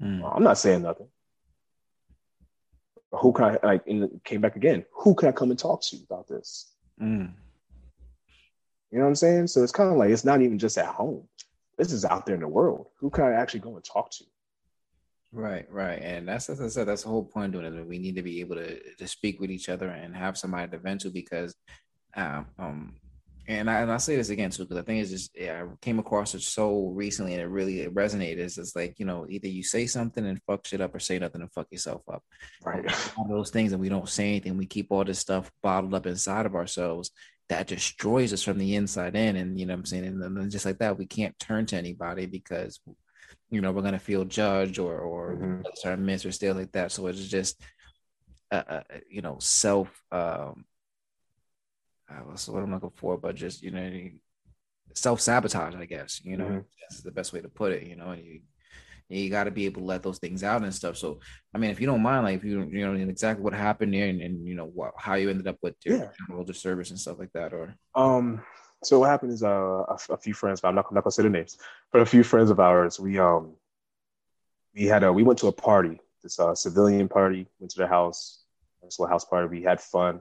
[0.00, 0.36] Mm.
[0.36, 1.08] I'm not saying nothing.
[3.12, 3.86] Who can I like?
[3.86, 4.84] And came back again.
[4.92, 6.72] Who can I come and talk to about this?
[7.00, 7.32] Mm.
[8.90, 9.46] You know what I'm saying?
[9.48, 11.26] So it's kind of like it's not even just at home.
[11.76, 12.88] This is out there in the world.
[12.98, 14.24] Who can I actually go and talk to?
[15.32, 16.88] Right, right, and that's as I said.
[16.88, 17.86] That's the whole point of it.
[17.86, 20.78] We need to be able to to speak with each other and have somebody to
[20.78, 21.54] vent to because,
[22.16, 22.94] um, um
[23.50, 25.76] and I and I say this again too because I think it's just yeah, I
[25.80, 28.38] came across it so recently and it really it resonated.
[28.38, 31.18] It's just like you know either you say something and fuck shit up or say
[31.18, 32.22] nothing and fuck yourself up.
[32.64, 32.84] Right.
[33.18, 34.56] All those things and we don't say anything.
[34.56, 37.10] We keep all this stuff bottled up inside of ourselves
[37.48, 39.34] that destroys us from the inside in.
[39.34, 40.04] And you know what I'm saying?
[40.04, 42.78] And then just like that, we can't turn to anybody because
[43.50, 45.62] you know we're gonna feel judged or or mm-hmm.
[45.74, 46.92] certain myths or still like that.
[46.92, 47.60] So it's just
[48.52, 50.64] uh, uh, you know self um
[52.24, 54.10] what's what I'm looking for, but just you know
[54.94, 56.20] self sabotage, I guess.
[56.24, 56.58] You know mm-hmm.
[56.80, 57.84] that's the best way to put it.
[57.84, 58.40] You know, and you
[59.10, 60.96] you got to be able to let those things out and stuff.
[60.96, 61.18] So,
[61.52, 64.08] I mean, if you don't mind, like if you you know exactly what happened there
[64.08, 66.08] and, and you know what, how you ended up with your yeah.
[66.28, 68.40] general service and stuff like that, or um,
[68.82, 71.12] so what happened is uh, a, a few friends, but I'm not, I'm not gonna
[71.12, 71.58] say the names,
[71.92, 73.54] but a few friends of ours, we um,
[74.74, 77.88] we had a we went to a party, this uh, civilian party, went to their
[77.88, 78.44] house,
[78.82, 79.48] this little house party.
[79.48, 80.20] We had fun,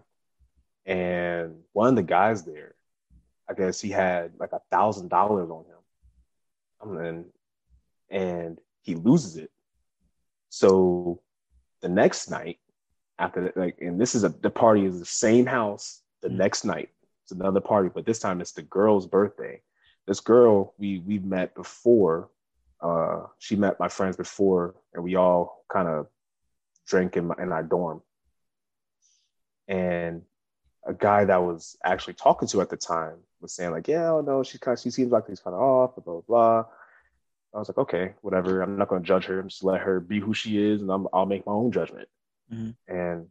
[0.89, 2.73] and one of the guys there,
[3.47, 7.25] I guess he had like a thousand dollars on him, and
[8.09, 9.51] and he loses it.
[10.49, 11.21] So
[11.81, 12.57] the next night,
[13.19, 16.37] after that, like, and this is a the party is the same house the mm-hmm.
[16.37, 16.89] next night
[17.23, 19.61] it's another party, but this time it's the girl's birthday.
[20.07, 22.29] This girl we we've met before.
[22.81, 26.07] Uh, she met my friends before, and we all kind of
[26.87, 28.01] drank in, my, in our dorm.
[29.67, 30.23] And
[30.89, 34.21] a guy that was actually talking to at the time was saying like, "Yeah, oh
[34.21, 36.65] no, she kind of, she seems like she's kind of off, blah blah blah."
[37.53, 38.61] I was like, "Okay, whatever.
[38.61, 39.39] I'm not going to judge her.
[39.39, 42.09] I'm just let her be who she is, and I'm, I'll make my own judgment."
[42.51, 42.93] Mm-hmm.
[42.93, 43.27] And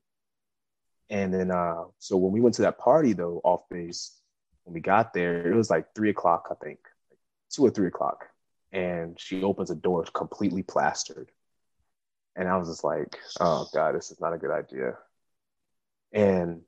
[1.11, 4.17] and then, uh, so when we went to that party though, off base,
[4.65, 6.79] when we got there, it was like three o'clock, I think,
[7.11, 7.19] like
[7.51, 8.27] two or three o'clock.
[8.71, 11.31] And she opens a door completely plastered.
[12.37, 14.97] And I was just like, oh God, this is not a good idea.
[16.13, 16.61] And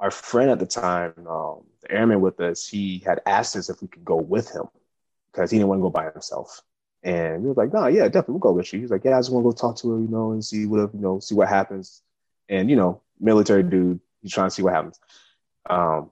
[0.00, 3.80] our friend at the time, um, the airman with us, he had asked us if
[3.80, 4.64] we could go with him
[5.32, 6.62] because he didn't want to go by himself.
[7.02, 8.80] And we were like, no, yeah, definitely we'll go with you.
[8.80, 10.66] He's like, yeah, I just want to go talk to her, you know, and see
[10.66, 12.02] what, you know, see what happens
[12.48, 14.98] and you know, military dude, he's trying to see what happens.
[15.68, 16.10] Um,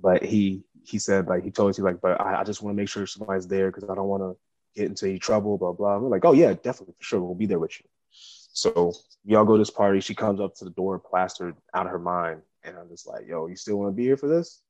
[0.00, 2.76] but he he said like he told us he like, but I, I just want
[2.76, 4.36] to make sure somebody's there because I don't want to
[4.74, 5.98] get into any trouble, blah blah.
[5.98, 7.86] We're like, oh yeah, definitely for sure, we'll be there with you.
[8.10, 8.92] So
[9.24, 10.00] we all go to this party.
[10.00, 13.26] She comes up to the door, plastered out of her mind, and I'm just like,
[13.26, 14.60] yo, you still want to be here for this?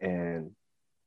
[0.00, 0.52] And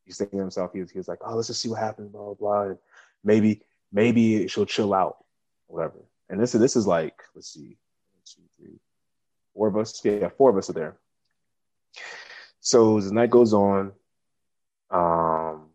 [0.06, 2.12] he's thinking to himself, he was, he was like, oh, let's just see what happens,
[2.12, 2.62] blah blah blah.
[2.70, 2.78] And
[3.24, 3.62] maybe
[3.92, 5.18] maybe she'll chill out,
[5.68, 6.04] whatever.
[6.30, 7.78] And this is this is like, let's see,
[8.26, 8.80] two, three,
[9.54, 10.04] four of us.
[10.04, 10.98] Yeah, four of us are there.
[12.60, 13.92] So as the night goes on,
[14.90, 15.70] um,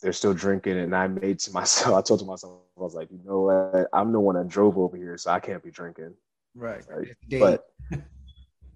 [0.00, 1.94] they're still drinking, and I made to myself.
[1.94, 3.88] I told to myself, I was like, you know what?
[3.92, 6.14] I'm the one that drove over here, so I can't be drinking.
[6.56, 6.82] Right.
[6.88, 7.08] right?
[7.28, 7.66] But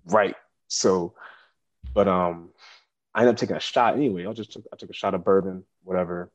[0.05, 0.37] right.
[0.69, 1.15] So,
[1.95, 2.51] but um,
[3.15, 4.27] I ended up taking a shot anyway.
[4.27, 6.31] I just took I took a shot of bourbon, whatever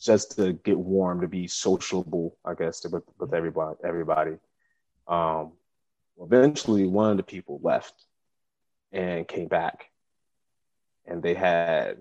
[0.00, 3.76] just to get warm, to be sociable, I guess, to, with, with everybody.
[3.84, 4.36] Everybody.
[5.06, 5.52] Um,
[6.20, 7.94] eventually, one of the people left
[8.92, 9.90] and came back,
[11.06, 11.98] and they had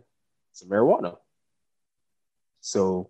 [0.54, 1.18] some marijuana.
[2.62, 3.10] So,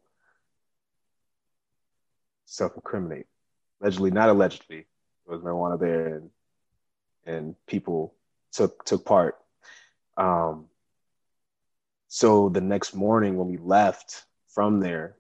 [2.46, 3.28] self-incriminate.
[3.82, 4.88] Allegedly, not allegedly,
[5.28, 6.30] was marijuana there, and
[7.26, 8.16] and people
[8.52, 9.38] took took part.
[10.18, 10.66] Um,
[12.08, 14.26] so the next morning when we left,
[14.58, 15.16] from there,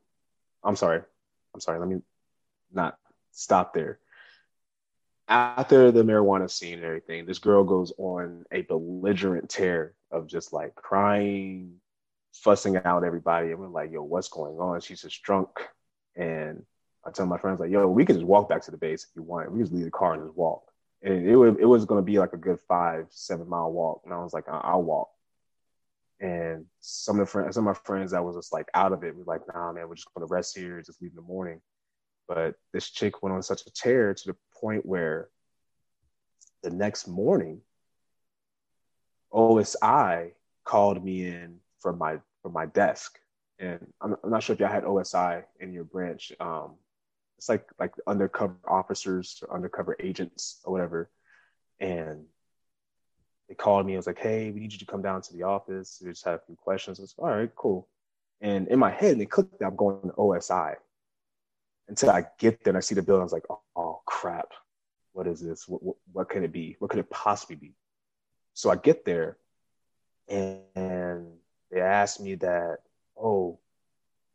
[0.64, 1.02] I'm sorry,
[1.54, 2.02] I'm sorry, let me
[2.74, 2.98] not
[3.32, 4.00] stop there.
[5.28, 10.54] After the marijuana scene and everything, this girl goes on a belligerent tear of just
[10.54, 11.76] like crying,
[12.34, 13.52] fussing out everybody.
[13.52, 14.80] And we're like, yo, what's going on?
[14.82, 15.50] She's just drunk.
[16.16, 16.64] And
[17.08, 19.16] I tell my friends, like, yo, we can just walk back to the base if
[19.16, 19.52] you want.
[19.52, 20.64] We just leave the car and just walk.
[21.02, 24.02] And it, was, it was to be like a good five, seven mile walk.
[24.04, 25.10] And I was like, I'll walk.
[26.20, 29.04] And some of the friends, some of my friends that was just like out of
[29.04, 31.62] it, was like, nah, man, we're just to rest here, just leave in the morning.
[32.28, 35.30] But this chick went on such a tear to the point where
[36.64, 37.62] the next morning,
[39.32, 40.32] OSI
[40.66, 43.20] called me in from my from my desk,
[43.60, 46.32] and I'm, I'm not sure if y'all had OSI in your branch.
[46.40, 46.76] Um,
[47.38, 51.10] it's like like undercover officers or undercover agents or whatever,
[51.80, 52.26] and
[53.48, 53.94] they called me.
[53.94, 56.02] I was like, "Hey, we need you to come down to the office.
[56.04, 57.88] We just have a few questions." I was like, "All right, cool."
[58.42, 60.76] And in my head, it clicked that I'm going to OSI.
[61.88, 64.52] Until I get there and I see the building, I was like, "Oh, oh crap!
[65.14, 65.68] What is this?
[65.68, 66.76] What, what, what could it be?
[66.80, 67.74] What could it possibly be?"
[68.54, 69.38] So I get there,
[70.28, 71.28] and
[71.72, 72.80] they asked me that,
[73.16, 73.60] "Oh,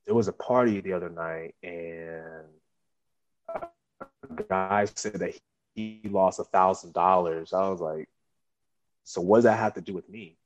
[0.06, 2.46] there was a party the other night, and
[4.32, 5.34] guy said that
[5.74, 8.08] he lost a thousand dollars." I was like
[9.04, 10.36] so what does that have to do with me?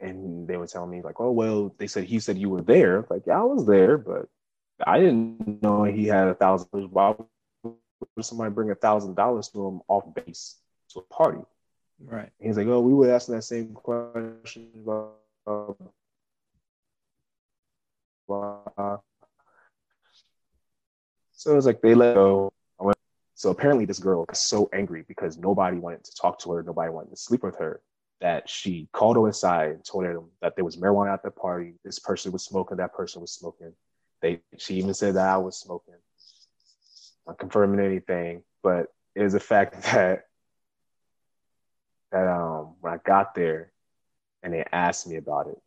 [0.00, 3.06] And they were telling me like, oh well, they said he said you were there.
[3.08, 4.28] Like, yeah, I was there, but
[4.84, 6.68] I didn't know he had a thousand.
[6.90, 7.14] Why
[7.62, 10.56] would somebody bring a thousand dollars to him off base
[10.90, 11.40] to a party?
[12.04, 12.30] Right.
[12.40, 15.14] And he's like, oh, we were asking that same question about.
[18.28, 18.96] Uh,
[21.32, 22.52] so it was like they let go.
[23.36, 26.90] So apparently, this girl was so angry because nobody wanted to talk to her, nobody
[26.90, 27.82] wanted to sleep with her,
[28.22, 31.74] that she called aside and told them that there was marijuana at the party.
[31.84, 33.74] This person was smoking, that person was smoking.
[34.22, 35.96] They, she even said that I was smoking.
[37.26, 40.24] Not confirming anything, but it was a fact that
[42.10, 43.70] that um when I got there
[44.42, 45.60] and they asked me about it,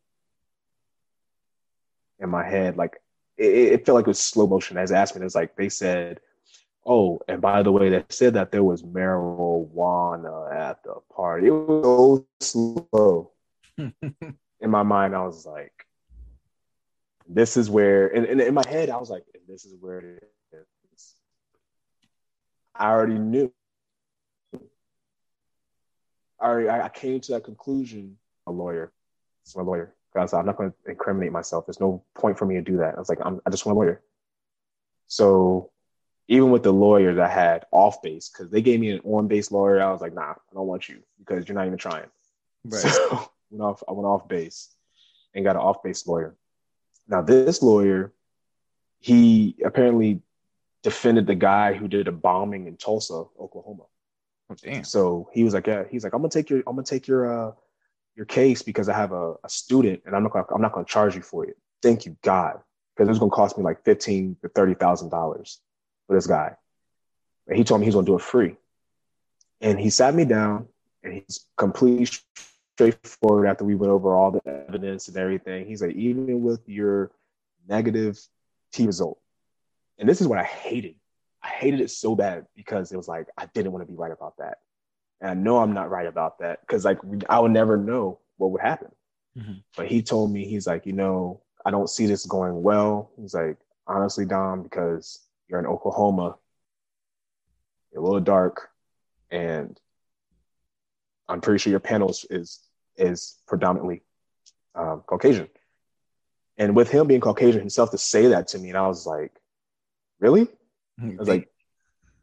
[2.18, 3.00] in my head, like
[3.36, 4.76] it, it felt like it was slow motion.
[4.76, 6.18] As asked me, it was like they said
[6.86, 11.48] Oh, and by the way, they said that there was marijuana at the party.
[11.48, 13.30] It was so slow.
[13.76, 15.86] in my mind, I was like,
[17.28, 20.24] this is where, and, and in my head, I was like, this is where it
[20.52, 21.14] is.
[22.74, 23.52] I already knew.
[26.40, 28.16] I, already, I came to that conclusion.
[28.46, 28.90] A lawyer,
[29.44, 29.94] it's my lawyer.
[30.12, 31.66] Because I'm not going to incriminate myself.
[31.66, 32.96] There's no point for me to do that.
[32.96, 34.02] I was like, I'm, I just want a lawyer.
[35.06, 35.69] So
[36.30, 39.50] even with the lawyers I had off base, because they gave me an on base
[39.50, 42.06] lawyer, I was like, nah, I don't want you because you're not even trying.
[42.64, 42.84] Right.
[43.50, 44.72] So went off, I went off base
[45.34, 46.36] and got an off base lawyer.
[47.08, 48.12] Now this lawyer,
[49.00, 50.20] he apparently
[50.84, 53.86] defended the guy who did a bombing in Tulsa, Oklahoma.
[54.48, 54.84] Oh, damn.
[54.84, 57.48] So he was like, yeah, he's like, I'm gonna take your, I'm gonna take your,
[57.48, 57.52] uh,
[58.14, 60.86] your case because I have a, a student and I'm not gonna, I'm not gonna
[60.86, 61.56] charge you for it.
[61.82, 62.60] Thank you, God,
[62.94, 65.58] because it was gonna cost me like fifteen to thirty thousand dollars
[66.10, 66.56] for this guy.
[67.46, 68.56] And he told me he's gonna do it free.
[69.60, 70.66] And he sat me down
[71.04, 72.08] and he's completely
[72.74, 75.66] straightforward after we went over all the evidence and everything.
[75.66, 77.12] He's like, even with your
[77.68, 78.18] negative
[78.72, 79.20] T result,
[80.00, 80.96] and this is what I hated.
[81.44, 84.12] I hated it so bad because it was like I didn't want to be right
[84.12, 84.58] about that.
[85.20, 86.98] And I know I'm not right about that because like
[87.28, 88.90] I would never know what would happen.
[89.38, 89.58] Mm-hmm.
[89.76, 93.12] But he told me, he's like, you know, I don't see this going well.
[93.16, 95.20] He's like, honestly, Dom, because
[95.50, 96.36] you're in Oklahoma,
[97.96, 98.70] a little dark,
[99.30, 99.78] and
[101.28, 102.60] I'm pretty sure your panel is
[102.96, 104.02] is predominantly
[104.74, 105.48] um, Caucasian.
[106.58, 109.32] And with him being Caucasian himself to say that to me, and I was like,
[110.18, 110.48] really?
[111.00, 111.48] I was like,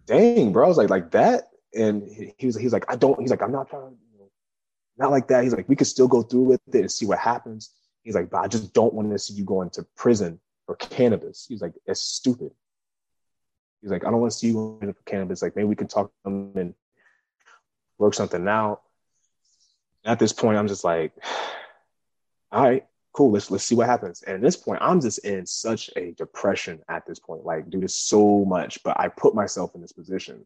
[0.05, 0.65] dang, bro.
[0.65, 1.49] I was like, like that.
[1.73, 4.29] And he, he was, he's like, I don't, he's like, I'm not trying, you know,
[4.97, 5.43] not like that.
[5.43, 7.71] He's like, we could still go through with it and see what happens.
[8.03, 11.47] He's like, but I just don't want to see you going to prison for cannabis.
[11.49, 12.51] He's like, it's stupid.
[13.81, 15.41] He's like, I don't want to see you in for cannabis.
[15.41, 16.73] Like, maybe we can talk to them and
[17.97, 18.81] work something out.
[20.05, 21.13] At this point, I'm just like,
[22.51, 23.31] all right, cool.
[23.31, 24.23] Let's let's see what happens.
[24.23, 27.45] And at this point, I'm just in such a depression at this point.
[27.45, 30.45] Like, dude, it's so much, but I put myself in this position.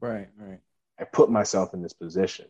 [0.00, 0.60] Right, right.
[0.98, 2.46] I put myself in this position.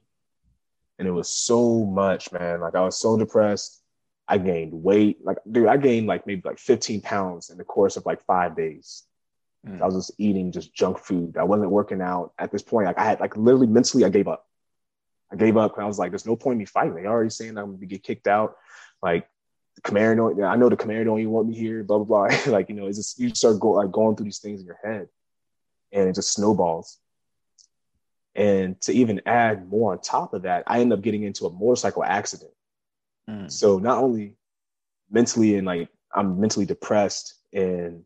[0.99, 2.61] And it was so much, man.
[2.61, 3.83] Like I was so depressed.
[4.27, 5.19] I gained weight.
[5.25, 8.57] Like, dude, I gained like maybe like 15 pounds in the course of like five
[8.57, 9.05] days.
[9.67, 9.83] Mm.
[9.83, 11.37] I was just eating just junk food.
[11.37, 12.87] I wasn't working out at this point.
[12.87, 14.47] Like I had like literally mentally, I gave up.
[15.31, 16.95] I gave up and I was like, there's no point in me fighting.
[16.95, 18.57] They already saying I'm gonna get kicked out.
[19.03, 19.29] Like
[19.75, 22.39] the commander don't, I know the commander don't even want me here, blah blah blah.
[22.53, 24.79] like, you know, it's just you start go, like going through these things in your
[24.83, 25.09] head
[25.93, 26.99] and it just snowballs.
[28.35, 31.53] And to even add more on top of that, I end up getting into a
[31.53, 32.53] motorcycle accident.
[33.29, 33.51] Mm.
[33.51, 34.37] So not only
[35.11, 38.05] mentally and like I'm mentally depressed and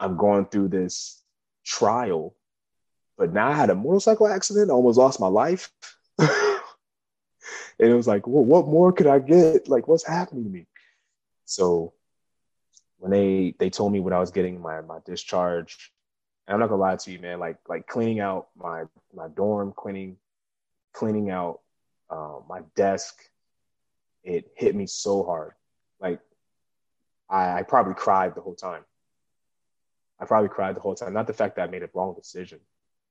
[0.00, 1.22] I'm going through this
[1.64, 2.34] trial.
[3.16, 5.70] But now I had a motorcycle accident, I almost lost my life.
[6.18, 6.28] and
[7.78, 9.68] it was like, well, what more could I get?
[9.68, 10.66] Like, what's happening to me?
[11.44, 11.94] So
[12.98, 15.92] when they they told me when I was getting my my discharge,
[16.46, 18.84] I'm not gonna lie to you, man, like like cleaning out my
[19.14, 20.16] my dorm, cleaning
[20.92, 21.60] cleaning out
[22.10, 23.22] uh, my desk,
[24.24, 25.52] it hit me so hard.
[26.00, 26.20] Like
[27.28, 28.82] I, I probably cried the whole time.
[30.20, 31.12] I probably cried the whole time.
[31.12, 32.60] Not the fact that I made a wrong decision.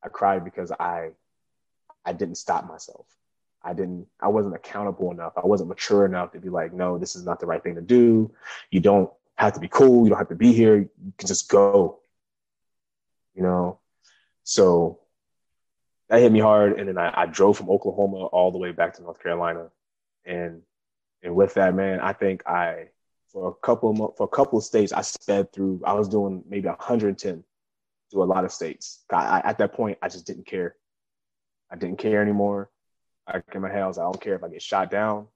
[0.03, 1.11] I cried because I
[2.05, 3.05] I didn't stop myself.
[3.63, 5.33] I didn't I wasn't accountable enough.
[5.35, 7.81] I wasn't mature enough to be like, no, this is not the right thing to
[7.81, 8.31] do.
[8.71, 10.03] You don't have to be cool.
[10.03, 10.77] You don't have to be here.
[10.77, 11.99] You can just go.
[13.35, 13.79] You know?
[14.43, 14.99] So
[16.09, 16.79] that hit me hard.
[16.79, 19.69] And then I, I drove from Oklahoma all the way back to North Carolina.
[20.25, 20.61] And
[21.23, 22.89] and with that, man, I think I
[23.31, 25.81] for a couple of, for a couple of states, I sped through.
[25.85, 27.43] I was doing maybe 110
[28.11, 29.03] to a lot of states.
[29.11, 30.75] I, I, at that point, I just didn't care.
[31.69, 32.69] I didn't care anymore.
[33.27, 35.27] I in my head, I I don't care if I get shot down.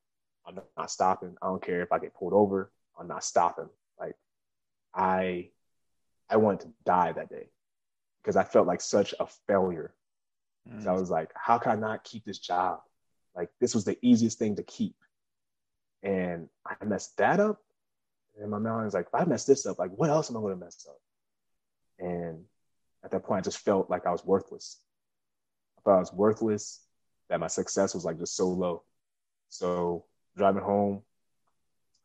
[0.45, 1.35] I'm not stopping.
[1.41, 2.71] I don't care if I get pulled over.
[2.97, 3.69] I'm not stopping.
[3.99, 4.15] Like
[4.93, 5.49] I,
[6.29, 7.49] I wanted to die that day
[8.21, 9.93] because I felt like such a failure.
[10.69, 10.83] Mm.
[10.83, 12.79] So I was like, how can I not keep this job?
[13.35, 14.95] Like this was the easiest thing to keep,
[16.03, 17.61] and I messed that up.
[18.39, 20.41] And my mind was like, if I mess this up, like what else am I
[20.41, 20.99] going to mess up?
[21.99, 22.43] And
[23.03, 24.77] at that point, I just felt like I was worthless.
[25.77, 26.81] I thought I was worthless,
[27.29, 28.83] that my success was like just so low.
[29.49, 30.05] So
[30.37, 31.01] driving home,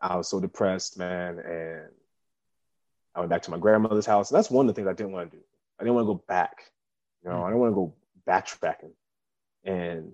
[0.01, 1.39] I was so depressed, man.
[1.39, 1.89] And
[3.15, 4.31] I went back to my grandmother's house.
[4.31, 5.43] And that's one of the things I didn't want to do.
[5.79, 6.71] I didn't want to go back.
[7.25, 7.95] You know, I didn't want to go
[8.27, 8.93] backtracking.
[9.65, 10.13] And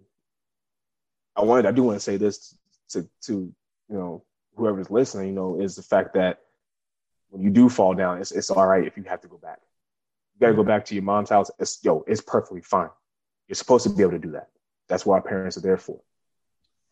[1.37, 2.57] I wanted, I do want to say this
[2.91, 3.55] to, to, you
[3.97, 4.25] know,
[4.57, 6.41] whoever's listening, you know, is the fact that
[7.31, 9.59] when you do fall down, it's, it's all right if you have to go back.
[10.35, 11.51] You got to go back to your mom's house.
[11.59, 12.91] It's, yo, it's perfectly fine.
[13.49, 14.49] You're supposed to be able to do that.
[14.89, 16.01] That's what our parents are there for.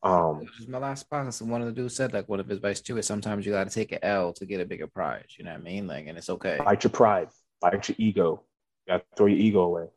[0.02, 1.42] Um, this is my last podcast.
[1.42, 3.52] And one of the dudes said, like, one of his advice to is sometimes you
[3.52, 5.34] got to take an L to get a bigger prize.
[5.38, 5.86] You know what I mean?
[5.86, 6.58] Like, and it's okay.
[6.64, 7.28] Fight your pride,
[7.60, 8.42] fight your ego.
[8.86, 9.88] You got to throw your ego away.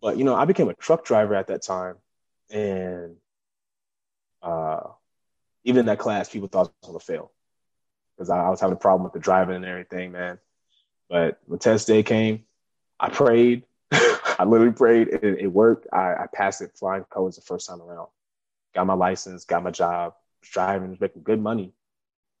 [0.00, 1.96] But, you know, I became a truck driver at that time.
[2.50, 3.16] And
[4.42, 4.80] uh,
[5.64, 7.32] even in that class, people thought I was going to fail
[8.16, 10.38] because I, I, was having a problem with the driving and everything, man.
[11.08, 12.44] But when test day came,
[12.98, 13.64] I prayed.
[13.92, 15.08] I literally prayed.
[15.08, 15.86] It, it worked.
[15.92, 18.08] I, I, passed it flying colors the first time around.
[18.74, 21.72] Got my license, got my job, was driving, was making good money.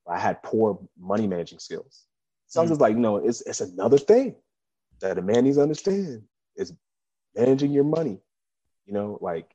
[0.08, 2.04] I had poor money managing skills.
[2.48, 4.34] So mm I was just like, no, it's, it's another thing
[5.00, 6.22] that a man needs to understand
[6.56, 6.72] is
[7.34, 8.20] managing your money.
[8.86, 9.54] You know, like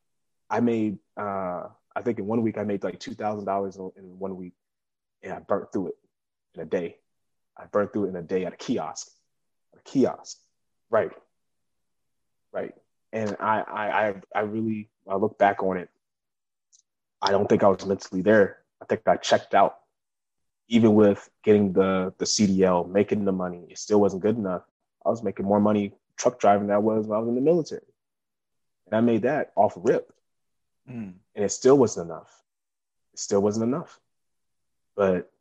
[0.49, 1.67] I made uh,
[1.97, 4.53] I think in one week I made like two thousand dollars in one week,
[5.23, 5.95] and I burnt through it
[6.53, 6.97] in a day.
[7.57, 9.09] I burnt through it in a day at a kiosk,
[9.75, 10.37] a kiosk,
[10.91, 11.09] right,
[12.53, 12.75] right.
[13.11, 15.89] And I, I, I, I really, I look back on it.
[17.19, 18.59] I don't think I was mentally there.
[18.79, 19.79] I think I checked out.
[20.67, 24.61] Even with getting the the CDL, making the money, it still wasn't good enough.
[25.03, 27.41] I was making more money truck driving than I was when I was in the
[27.41, 27.81] military,
[28.85, 30.13] and I made that off rip.
[30.89, 31.13] Mm.
[31.35, 32.43] And it still wasn't enough.
[33.13, 33.99] It still wasn't enough.
[34.95, 35.31] But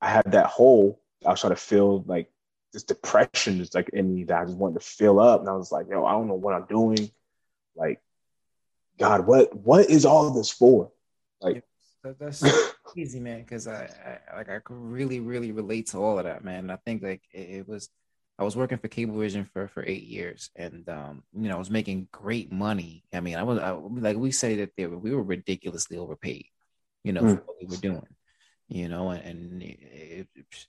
[0.00, 1.00] I had that hole.
[1.24, 2.30] I was trying to feel like
[2.72, 5.40] this depression is like in me that I just wanted to fill up.
[5.40, 7.10] And I was like, yo, I don't know what I'm doing.
[7.74, 8.00] Like,
[8.98, 10.90] God, what what is all this for?
[11.40, 11.64] Like
[12.18, 12.44] that's
[12.96, 13.40] easy, man.
[13.40, 16.70] Because I, I, like I could really, really relate to all of that, man.
[16.70, 17.88] I think like it, it was
[18.38, 21.70] I was working for Cablevision for for eight years, and um, you know, I was
[21.70, 23.04] making great money.
[23.12, 26.46] I mean, I was I, like we say that they were, we were ridiculously overpaid,
[27.02, 27.36] you know, mm.
[27.36, 28.06] for what we were doing,
[28.68, 30.66] you know, and, and it, it,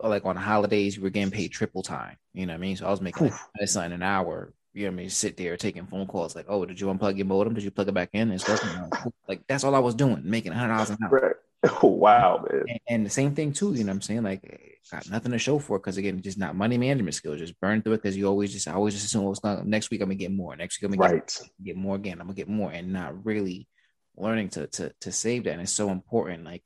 [0.00, 2.16] like on holidays, we were getting paid triple time.
[2.34, 2.76] You know what I mean?
[2.76, 4.52] So I was making like sign an hour.
[4.74, 5.10] You know what I mean?
[5.10, 7.54] Sit there taking phone calls like, "Oh, did you unplug your modem?
[7.54, 8.90] Did you plug it back in?" It's working.
[9.28, 11.10] like that's all I was doing, making hundred dollars an hour.
[11.10, 11.36] Right.
[11.64, 12.64] Oh, wow, man.
[12.68, 14.22] And, and, the same thing too, you know what I'm saying?
[14.22, 17.38] Like got nothing to show for because again, just not money management skills.
[17.38, 19.68] Just burn through it because you always just I always just assume oh, what's going
[19.68, 20.56] next week I'm gonna get more.
[20.56, 21.26] Next week I'm gonna right.
[21.26, 22.20] get, get more again.
[22.20, 23.68] I'm gonna get more and not really
[24.16, 25.52] learning to to to save that.
[25.52, 26.62] And it's so important, like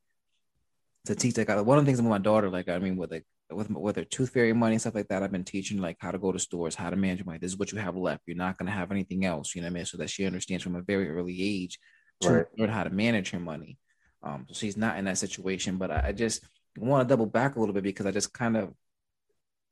[1.07, 3.27] to teach like one of the things with my daughter, like I mean with like
[3.51, 6.11] with with her tooth fairy money and stuff like that, I've been teaching like how
[6.11, 7.39] to go to stores, how to manage money.
[7.39, 8.23] This is what you have left.
[8.27, 9.85] You're not gonna have anything else, you know what I mean?
[9.85, 11.79] So that she understands from a very early age
[12.23, 12.47] to right.
[12.57, 13.79] learn how to manage her money.
[14.27, 16.45] Um, so she's not in that situation, but I, I just
[16.77, 18.73] want to double back a little bit because I just kind of,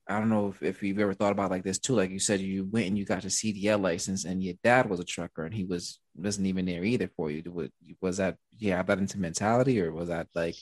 [0.06, 1.94] I don't know if, if you've ever thought about like this too.
[1.94, 5.00] Like you said, you went and you got your CDL license, and your dad was
[5.00, 7.70] a trucker, and he was wasn't even there either for you.
[8.00, 8.82] Was, that yeah?
[8.82, 10.56] that into mentality, or was that like?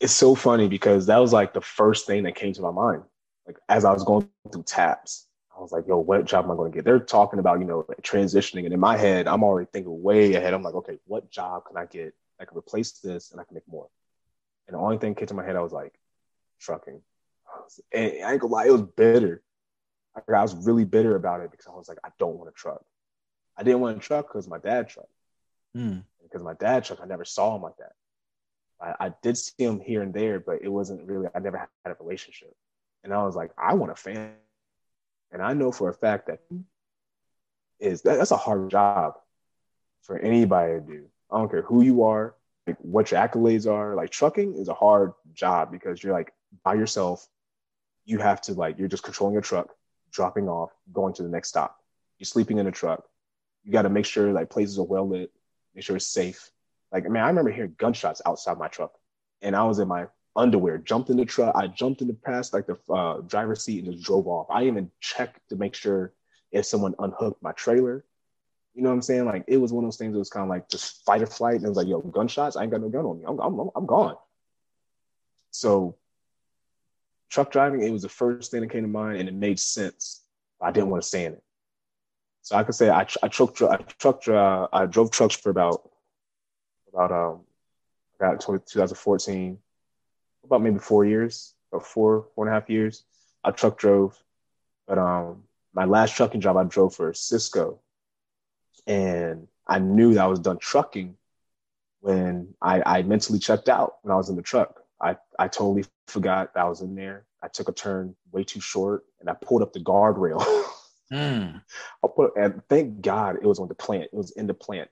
[0.00, 3.02] it's so funny because that was like the first thing that came to my mind.
[3.46, 6.56] Like as I was going through TAPS, I was like, yo, what job am I
[6.56, 6.84] going to get?
[6.84, 8.64] They're talking about, you know, transitioning.
[8.64, 10.52] And in my head, I'm already thinking way ahead.
[10.52, 13.54] I'm like, okay, what job can I get that can replace this and I can
[13.54, 13.88] make more?
[14.66, 15.94] And the only thing came to my head, I was like,
[16.60, 17.00] trucking.
[17.92, 19.42] And I ain't gonna lie, it was bitter.
[20.16, 22.82] I was really bitter about it because I was like, I don't want to truck.
[23.56, 25.10] I didn't want to truck because my dad trucked.
[25.76, 26.04] Mm.
[26.22, 27.92] Because my dad trucked, I never saw him like that.
[28.80, 31.68] I, I, did see him here and there, but it wasn't really, I never had
[31.84, 32.54] a relationship.
[33.04, 34.32] And I was like, I want a family.
[35.32, 36.40] And I know for a fact that
[37.78, 39.14] is that, that's a hard job
[40.02, 41.06] for anybody to do.
[41.30, 42.34] I don't care who you are,
[42.66, 43.94] like what your accolades are.
[43.94, 46.32] Like trucking is a hard job because you're like
[46.64, 47.26] by yourself.
[48.04, 49.74] You have to like you're just controlling a truck,
[50.12, 51.76] dropping off, going to the next stop.
[52.18, 53.04] You're sleeping in a truck.
[53.64, 55.32] You got to make sure like places are well lit,
[55.74, 56.50] make sure it's safe.
[56.92, 58.92] Like man, I remember hearing gunshots outside my truck,
[59.42, 61.56] and I was in my underwear, jumped in the truck.
[61.56, 64.46] I jumped in the past like the uh, driver's seat and just drove off.
[64.50, 66.12] I even checked to make sure
[66.52, 68.04] if someone unhooked my trailer.
[68.76, 69.24] You know what I'm saying?
[69.24, 71.26] Like it was one of those things that was kind of like just fight or
[71.26, 71.56] flight.
[71.56, 72.56] And it was like, yo, gunshots.
[72.56, 73.24] I ain't got no gun on me.
[73.26, 74.16] I'm, I'm, I'm gone.
[75.50, 75.96] So
[77.30, 80.22] truck driving, it was the first thing that came to mind, and it made sense.
[80.60, 81.42] I didn't want to stay in it.
[82.42, 85.90] So I could say I, I truck I truck I drove trucks for about
[86.92, 87.40] about um
[88.20, 89.58] got 2014
[90.44, 93.04] about maybe four years, or four, four and a half years.
[93.44, 94.16] I truck drove,
[94.86, 95.44] but um,
[95.74, 97.78] my last trucking job I drove for Sysco,
[98.86, 101.16] and I knew that I was done trucking
[102.00, 104.80] when I, I mentally checked out when I was in the truck.
[105.00, 107.26] I, I totally forgot that I was in there.
[107.42, 110.40] I took a turn way too short and I pulled up the guardrail.
[111.12, 111.62] mm.
[112.04, 114.04] I put and thank God it was on the plant.
[114.04, 114.88] It was in the plant.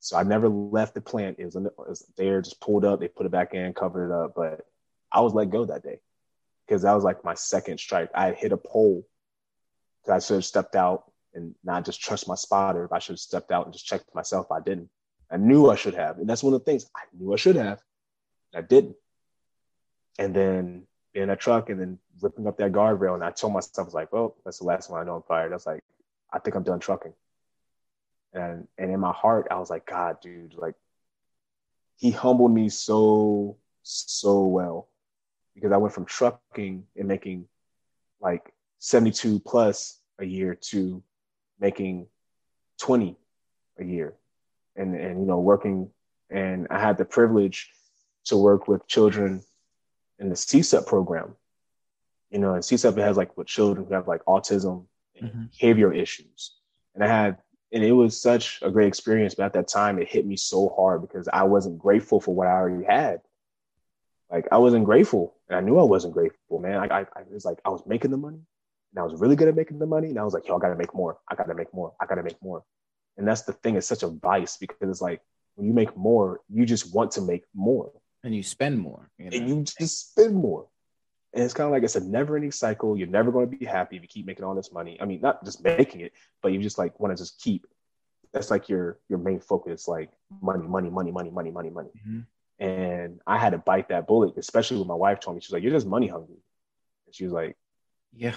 [0.00, 1.38] So I never left the plant.
[1.38, 3.00] It was, the, it was there, just pulled up.
[3.00, 4.34] They put it back in, covered it up.
[4.34, 4.66] But
[5.10, 6.00] I was let go that day
[6.66, 8.10] because that was like my second strike.
[8.14, 9.06] I hit a pole.
[10.10, 12.84] I should have stepped out and not just trust my spotter.
[12.84, 14.50] If I should have stepped out and just checked myself.
[14.50, 14.90] I didn't.
[15.30, 16.18] I knew I should have.
[16.18, 17.80] And that's one of the things I knew I should have.
[18.54, 18.96] I didn't.
[20.18, 23.14] And then in a truck and then ripping up that guardrail.
[23.14, 25.22] And I told myself, I was like, well, that's the last one I know I'm
[25.22, 25.52] fired.
[25.52, 25.82] I was like,
[26.32, 27.12] I think I'm done trucking.
[28.34, 30.74] And and in my heart, I was like, God, dude, like
[31.96, 34.88] he humbled me so, so well
[35.54, 37.46] because I went from trucking and making
[38.20, 41.02] like 72 plus a year to
[41.62, 42.06] making
[42.80, 43.16] 20
[43.78, 44.14] a year
[44.76, 45.88] and and you know working
[46.28, 47.70] and I had the privilege
[48.24, 49.42] to work with children
[50.18, 51.36] in the CSEP program.
[52.30, 54.86] You know, and CSEP has like with children who have like autism
[55.20, 55.44] and mm-hmm.
[55.52, 56.54] behavioral issues.
[56.94, 57.38] And I had
[57.72, 60.74] and it was such a great experience, but at that time it hit me so
[60.76, 63.20] hard because I wasn't grateful for what I already had.
[64.30, 66.78] Like I wasn't grateful, and I knew I wasn't grateful, man.
[66.78, 68.40] I, I, I was like, I was making the money,
[68.92, 70.60] and I was really good at making the money, and I was like, yo, I
[70.60, 71.18] gotta make more.
[71.30, 71.92] I gotta make more.
[72.00, 72.62] I gotta make more.
[73.16, 73.76] And that's the thing.
[73.76, 75.20] It's such a vice because it's like
[75.54, 77.92] when you make more, you just want to make more,
[78.22, 79.36] and you spend more, you know?
[79.36, 80.66] and you just spend more.
[81.34, 82.96] And it's kind of like it's a never-ending cycle.
[82.96, 84.98] You're never going to be happy if you keep making all this money.
[85.00, 86.12] I mean, not just making it,
[86.42, 87.66] but you just like want to just keep.
[88.32, 90.10] That's like your your main focus, like
[90.42, 91.90] money, money, money, money, money, money, money.
[92.06, 92.20] Mm-hmm.
[92.64, 95.62] And I had to bite that bullet, especially when my wife told me, she's like,
[95.62, 96.36] You're just money hungry.
[97.06, 97.56] And she was like,
[98.14, 98.34] Yeah.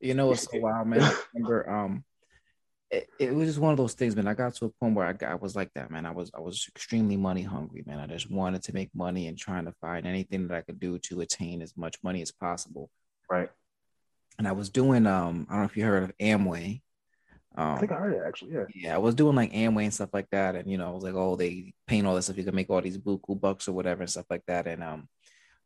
[0.00, 1.02] You know, it's so wild, man.
[1.02, 2.04] I remember um
[2.90, 4.28] it, it, was just one of those things, man.
[4.28, 6.06] I got to a point where I, got, I was like that, man.
[6.06, 7.98] I was I was extremely money hungry, man.
[7.98, 10.98] I just wanted to make money and trying to find anything that I could do
[10.98, 12.90] to attain as much money as possible.
[13.28, 13.50] Right.
[14.38, 16.82] And I was doing um, I don't know if you heard of Amway.
[17.56, 18.52] Um, I think I heard it actually.
[18.52, 18.64] Yeah.
[18.74, 21.02] Yeah, I was doing like Amway and stuff like that, and you know, I was
[21.02, 22.36] like, oh, they paint all this stuff.
[22.36, 24.66] You can make all these buku bucks or whatever and stuff like that.
[24.66, 25.08] And um,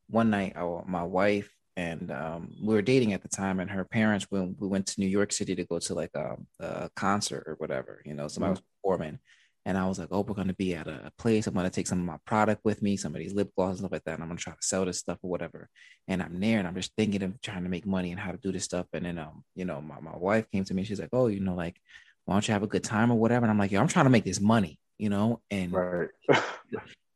[0.09, 3.87] one night, I, my wife and um, we were dating at the time, and her
[3.87, 7.45] parents when we went to New York City to go to like a, a concert
[7.47, 8.61] or whatever, you know, somebody mm-hmm.
[8.61, 9.19] was performing.
[9.65, 11.47] And I was like, oh, we're going to be at a place.
[11.47, 13.71] I'm going to take some of my product with me, some of these lip gloss
[13.71, 14.15] and stuff like that.
[14.15, 15.71] And I'm going to try to sell this stuff or whatever.
[16.07, 18.39] And I'm there and I'm just thinking of trying to make money and how to
[18.39, 18.87] do this stuff.
[18.93, 20.85] And then, um, you know, my, my wife came to me.
[20.85, 21.81] She's like, oh, you know, like,
[22.25, 23.45] why don't you have a good time or whatever?
[23.45, 25.41] And I'm like, yo, I'm trying to make this money, you know?
[25.51, 26.09] And right.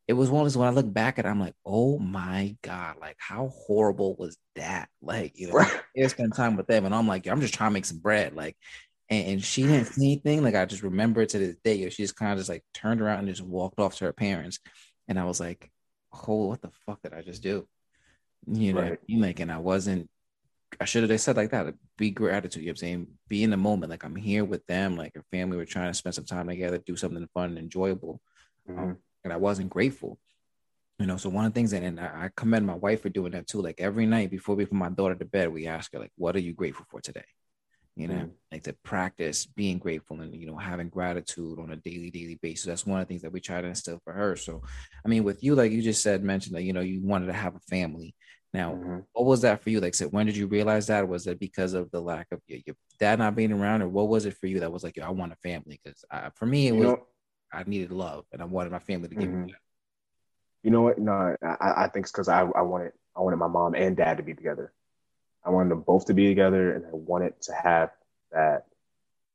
[0.06, 2.56] it was one of those when I look back at it, I'm like, oh my
[2.62, 4.88] God, like how horrible was that?
[5.00, 5.80] Like, you know, right.
[5.96, 8.34] I spend time with them and I'm like, I'm just trying to make some bread.
[8.34, 8.56] Like,
[9.08, 10.42] and, and she didn't see anything.
[10.42, 11.88] Like, I just remember it to this day.
[11.88, 14.58] She just kind of just like turned around and just walked off to her parents.
[15.08, 15.70] And I was like,
[16.12, 17.66] oh, what the fuck did I just do?
[18.46, 18.98] You know, right.
[19.08, 20.10] like, and I wasn't
[20.80, 21.74] I should have said like that.
[21.96, 22.62] Be gratitude.
[22.62, 23.06] You know what I'm saying?
[23.28, 23.90] Be in the moment.
[23.90, 24.96] Like I'm here with them.
[24.96, 25.56] Like a family.
[25.56, 28.20] We're trying to spend some time together, do something fun and enjoyable.
[28.68, 28.84] Um, mm-hmm.
[28.84, 30.18] Um, and I wasn't grateful.
[30.98, 33.32] You know, so one of the things, and, and I commend my wife for doing
[33.32, 33.60] that too.
[33.60, 36.36] Like every night before we put my daughter to bed, we ask her, like, what
[36.36, 37.24] are you grateful for today?
[37.96, 38.30] You know, mm.
[38.50, 42.66] like to practice being grateful and you know having gratitude on a daily, daily basis.
[42.66, 44.34] That's one of the things that we try to instill for her.
[44.34, 44.62] So,
[45.04, 47.32] I mean, with you, like you just said, mentioned that you know you wanted to
[47.34, 48.16] have a family.
[48.52, 48.98] Now, mm-hmm.
[49.12, 49.80] what was that for you?
[49.80, 51.08] Like, said, when did you realize that?
[51.08, 54.08] Was it because of the lack of your, your, dad not being around, or what
[54.08, 55.80] was it for you that was like, Yo, I want a family?
[55.82, 57.06] Because uh, for me, it you was know,
[57.54, 59.46] I needed love, and I wanted my family to give mm-hmm.
[59.46, 59.58] me that.
[60.62, 60.98] You know what?
[60.98, 64.16] No, I, I think it's because I, I wanted I wanted my mom and dad
[64.16, 64.72] to be together.
[65.44, 67.90] I wanted them both to be together, and I wanted to have
[68.32, 68.66] that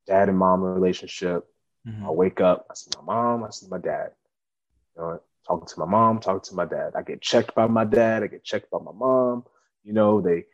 [0.07, 1.45] dad and mom relationship.
[1.87, 2.05] Mm-hmm.
[2.05, 4.11] I wake up, I see my mom, I see my dad.
[4.95, 6.93] You know, talking to my mom, talking to my dad.
[6.95, 9.45] I get checked by my dad, I get checked by my mom.
[9.83, 10.45] You know, they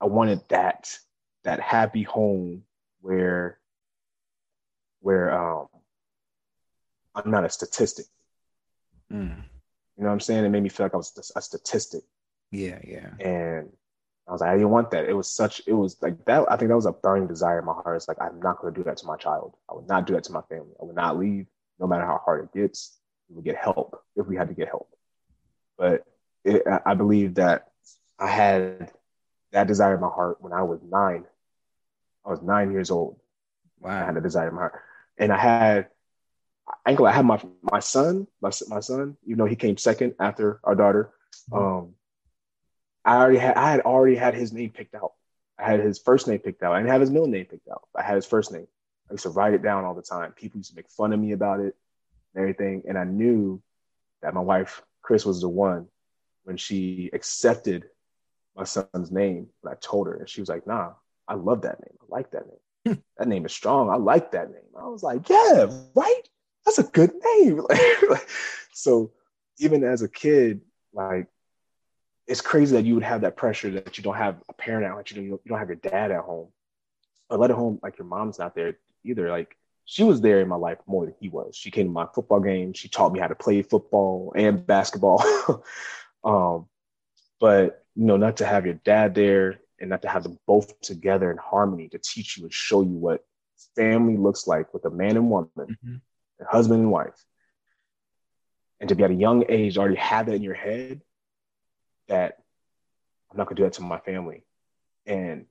[0.00, 0.98] I wanted that
[1.44, 2.62] that happy home
[3.00, 3.58] where
[5.00, 5.68] where um
[7.14, 8.06] I'm not a statistic.
[9.12, 9.36] Mm.
[9.96, 10.44] You know what I'm saying?
[10.44, 12.02] It made me feel like I was a statistic.
[12.50, 13.10] Yeah, yeah.
[13.20, 13.68] And
[14.28, 15.08] I was like, I didn't want that.
[15.08, 16.44] It was such, it was like that.
[16.50, 17.96] I think that was a burning desire in my heart.
[17.96, 19.56] It's like, I'm not going to do that to my child.
[19.68, 20.72] I would not do that to my family.
[20.80, 21.46] I would not leave,
[21.78, 22.96] no matter how hard it gets.
[23.28, 24.88] We would get help if we had to get help.
[25.76, 26.04] But
[26.44, 27.70] it, I believe that
[28.18, 28.92] I had
[29.52, 31.24] that desire in my heart when I was nine.
[32.24, 33.18] I was nine years old.
[33.80, 34.02] Wow.
[34.02, 34.82] I had a desire in my heart.
[35.18, 35.88] And I had,
[36.86, 40.60] I I had my my son, my, my son, even though he came second after
[40.64, 41.10] our daughter.
[41.50, 41.64] Mm-hmm.
[41.64, 41.94] Um,
[43.04, 45.12] I already had I had already had his name picked out.
[45.58, 46.72] I had his first name picked out.
[46.72, 47.82] I didn't have his middle name picked out.
[47.94, 48.66] I had his first name.
[49.08, 50.32] I used to write it down all the time.
[50.32, 51.74] People used to make fun of me about it
[52.34, 52.84] and everything.
[52.88, 53.60] And I knew
[54.22, 55.88] that my wife, Chris, was the one
[56.44, 57.86] when she accepted
[58.56, 59.48] my son's name.
[59.62, 60.92] And I told her, and she was like, nah,
[61.26, 61.96] I love that name.
[62.00, 62.56] I like that name.
[62.86, 63.00] Hmm.
[63.18, 63.90] that name is strong.
[63.90, 64.62] I like that name.
[64.78, 66.22] I was like, yeah, right?
[66.64, 67.62] That's a good name.
[68.72, 69.12] so
[69.58, 70.60] even as a kid,
[70.92, 71.28] like
[72.26, 74.92] it's crazy that you would have that pressure that you don't have a parent at
[74.92, 76.48] home, you don't, you don't have your dad at home,
[77.28, 79.30] or let alone like your mom's not there either.
[79.30, 81.56] Like she was there in my life more than he was.
[81.56, 82.72] She came to my football game.
[82.72, 85.24] She taught me how to play football and basketball.
[86.24, 86.66] um,
[87.40, 90.80] but you know, not to have your dad there and not to have them both
[90.80, 93.24] together in harmony to teach you and show you what
[93.74, 95.96] family looks like with a man and woman, mm-hmm.
[96.40, 97.24] And husband and wife,
[98.80, 101.02] and to be at a young age already have that in your head
[102.08, 102.38] that
[103.30, 104.42] I'm not gonna do that to my family.
[105.06, 105.46] And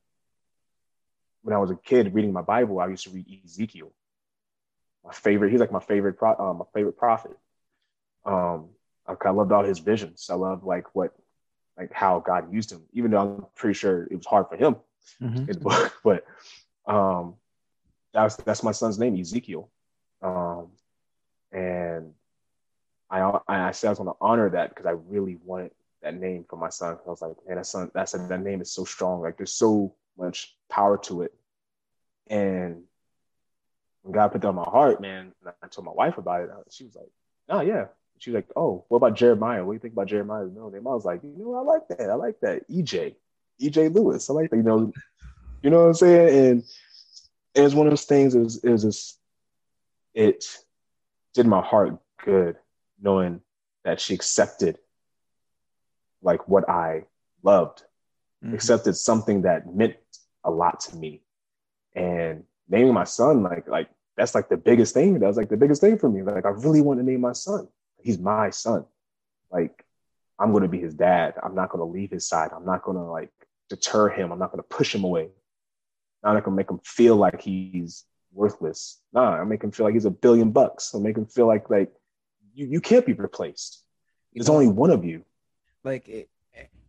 [1.42, 3.94] when I was a kid reading my Bible, I used to read Ezekiel.
[5.06, 7.38] My favorite, he's like my favorite, pro, uh, my favorite prophet.
[8.26, 8.70] Um,
[9.08, 10.30] I, I loved all his visions.
[10.30, 11.14] I loved like what,
[11.78, 12.82] like how God used him.
[12.92, 14.76] Even though I'm pretty sure it was hard for him
[15.22, 15.38] mm-hmm.
[15.38, 16.26] in the book, but
[16.86, 17.36] um,
[18.14, 19.70] that's that's my son's name, Ezekiel.
[20.22, 20.68] Um,
[21.52, 22.14] and
[23.10, 25.72] I I said I was going to honor that because I really wanted
[26.02, 26.98] that name for my son.
[27.06, 29.22] I was like, man, that son, that's that name is so strong.
[29.22, 31.34] Like there's so much power to it.
[32.28, 32.84] And
[34.04, 36.50] when God put that on my heart, man, I told my wife about it.
[36.70, 37.10] She was like,
[37.50, 37.86] oh yeah.
[38.20, 39.64] She was like, oh, what about Jeremiah?
[39.64, 40.86] What do you think about Jeremiah's middle name?
[40.86, 42.10] I was like, you know, I like that.
[42.10, 42.70] I like that.
[42.70, 43.16] EJ,
[43.62, 44.30] EJ Lewis.
[44.30, 44.58] I like that.
[44.58, 44.92] You know,
[45.64, 46.30] you know what I'm saying?
[46.30, 46.64] And,
[47.56, 48.36] and it's one of those things.
[48.36, 49.20] It was, it was just,
[50.14, 50.46] it
[51.34, 52.58] did my heart good
[53.02, 53.42] knowing
[53.84, 54.78] that she accepted
[56.22, 57.06] like what I
[57.44, 57.84] loved,
[58.44, 58.54] mm-hmm.
[58.54, 59.96] accepted something that meant
[60.44, 61.22] a lot to me.
[61.96, 65.20] And naming my son, like, like that's like the biggest thing.
[65.20, 66.22] That was like the biggest thing for me.
[66.24, 67.68] Like, I really want to name my son.
[68.02, 68.86] He's my son.
[69.52, 69.86] Like,
[70.38, 71.36] I'm going to be his dad.
[71.42, 72.52] I'm not going to leave his side.
[72.56, 73.32] I'm not going to like
[73.70, 74.32] deter him.
[74.32, 75.30] I'm not going to push him away.
[76.24, 79.02] I'm not going to make him feel like he's worthless.
[79.14, 80.94] Nah, I make him feel like he's a billion bucks.
[80.94, 81.92] I make him feel like like
[82.54, 83.84] you, you can't be replaced.
[84.34, 85.24] There's only one of you
[85.84, 86.30] like it,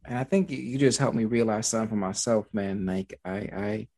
[0.05, 2.87] and I think you just helped me realize something for myself, man.
[2.87, 3.89] Like I,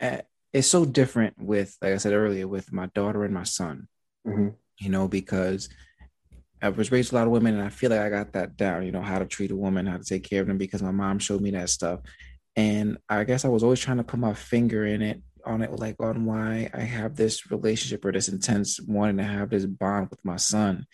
[0.00, 0.20] I, uh,
[0.52, 3.88] it's so different with, like I said earlier, with my daughter and my son.
[4.26, 4.48] Mm-hmm.
[4.78, 5.68] You know, because
[6.60, 8.84] I was raised a lot of women, and I feel like I got that down.
[8.84, 10.90] You know, how to treat a woman, how to take care of them, because my
[10.90, 12.00] mom showed me that stuff.
[12.54, 15.72] And I guess I was always trying to put my finger in it on it,
[15.72, 20.10] like on why I have this relationship or this intense wanting to have this bond
[20.10, 20.86] with my son.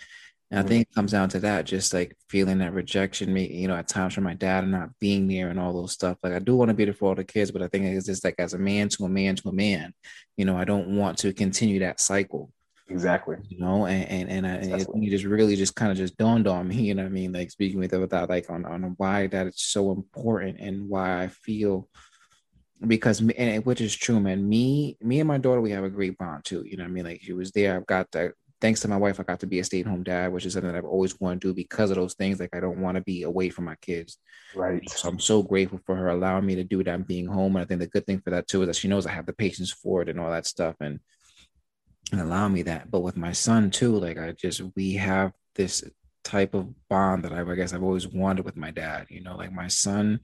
[0.51, 3.69] And I think it comes down to that, just like feeling that rejection, me, you
[3.69, 6.17] know, at times from my dad and not being there and all those stuff.
[6.23, 8.07] Like I do want to be there for all the kids, but I think it's
[8.07, 9.93] just like as a man to a man to a man,
[10.39, 12.51] you know, I don't want to continue that cycle.
[12.89, 13.37] Exactly.
[13.49, 16.67] You know, and and, and, I, it, just really just kind of just dawned on
[16.67, 17.33] me, you know what I mean?
[17.33, 21.23] Like speaking with it without like on, on why that it's so important and why
[21.23, 21.89] I feel
[22.87, 24.49] because and which is true, man.
[24.49, 26.65] Me, me and my daughter, we have a great bond too.
[26.67, 27.05] You know what I mean?
[27.05, 27.77] Like she was there.
[27.77, 30.03] I've got that thanks to my wife, I got to be a stay at home
[30.03, 32.41] dad, which is something that I've always wanted to do because of those things.
[32.41, 34.19] Like I don't want to be away from my kids.
[34.55, 34.89] Right.
[34.91, 37.57] So I'm so grateful for her allowing me to do that and being home.
[37.57, 39.27] And I think the good thing for that too is that she knows I have
[39.27, 41.01] the patience for it and all that stuff and
[42.11, 42.91] and allow me that.
[42.91, 45.85] But with my son too, like I just we have this
[46.25, 49.07] type of bond that I, I guess I've always wanted with my dad.
[49.11, 50.21] You know, like my son,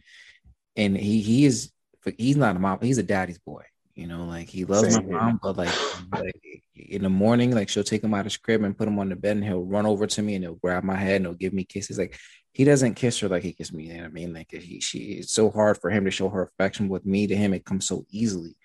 [0.77, 1.71] and he he is
[2.19, 3.65] he's not a mom, he's a daddy's boy.
[3.95, 5.73] You know, like he loves Same my mom, but like,
[6.13, 8.99] like in the morning, like she'll take him out of his crib and put him
[8.99, 11.27] on the bed, and he'll run over to me and he'll grab my head and
[11.27, 11.99] he'll give me kisses.
[11.99, 12.19] Like
[12.53, 13.85] he doesn't kiss her like he kissed me.
[13.85, 14.35] You know what I mean?
[14.35, 17.29] Like he, she, it's so hard for him to show her affection with me.
[17.29, 18.57] To him, it comes so easily,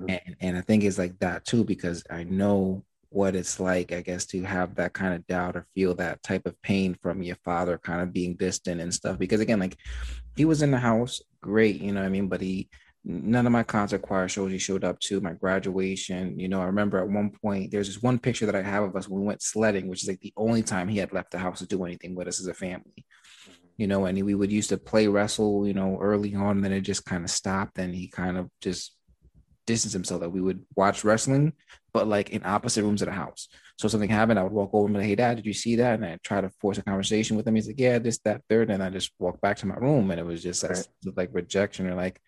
[0.00, 0.08] mm-hmm.
[0.08, 4.00] and and I think it's like that too because I know what it's like, I
[4.00, 7.36] guess, to have that kind of doubt or feel that type of pain from your
[7.44, 9.18] father kind of being distant and stuff.
[9.18, 9.76] Because again, like
[10.36, 12.28] he was in the house, great, you know what I mean?
[12.28, 12.68] But he
[13.04, 16.66] none of my concert choir shows he showed up to my graduation you know i
[16.66, 19.26] remember at one point there's this one picture that i have of us when we
[19.26, 21.84] went sledding which is like the only time he had left the house to do
[21.84, 23.52] anything with us as a family mm-hmm.
[23.78, 26.82] you know and we would used to play wrestle you know early on then it
[26.82, 28.94] just kind of stopped and he kind of just
[29.66, 31.54] distanced himself that we would watch wrestling
[31.92, 33.48] but like in opposite rooms of the house
[33.78, 35.76] so something happened i would walk over and be like hey dad did you see
[35.76, 38.42] that and i try to force a conversation with him he's like yeah this that
[38.48, 41.16] third and i just walk back to my room and it was just like, right.
[41.16, 42.20] like rejection or like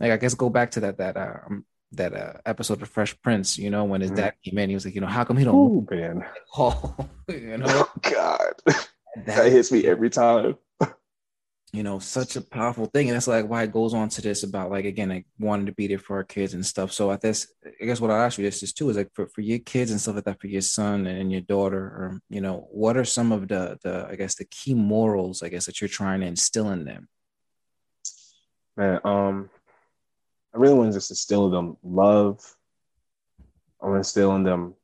[0.00, 3.56] like I guess go back to that that um that uh, episode of Fresh Prince,
[3.56, 4.20] you know, when his mm-hmm.
[4.20, 5.54] dad came in, he was like, you know, how come he don't?
[5.54, 6.24] Oh man,
[6.56, 6.94] oh,
[7.28, 8.88] you know, oh, God, that,
[9.24, 10.56] that hits me every time.
[11.72, 14.42] You know, such a powerful thing, and that's like why it goes on to this
[14.42, 16.92] about like again, like wanting to be there for our kids and stuff.
[16.92, 17.46] So I guess
[17.82, 19.90] I guess what I ask you this is too is like for, for your kids
[19.90, 23.04] and stuff like that for your son and your daughter, or you know, what are
[23.04, 26.26] some of the the I guess the key morals I guess that you're trying to
[26.26, 27.08] instill in them?
[28.76, 29.50] Man, um,
[30.54, 32.56] I really want to just instill in them love.
[33.82, 34.74] I want to instill in them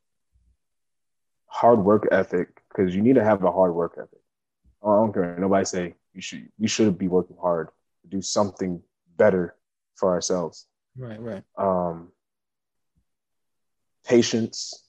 [1.47, 4.20] hard work ethic because you need to have a hard work ethic.
[4.82, 5.39] I don't care.
[5.39, 7.69] Nobody say you should we should be working hard
[8.03, 8.82] to do something
[9.16, 9.57] better
[9.97, 10.66] for ourselves.
[10.97, 11.43] Right, right.
[11.57, 12.12] Um,
[14.07, 14.85] patience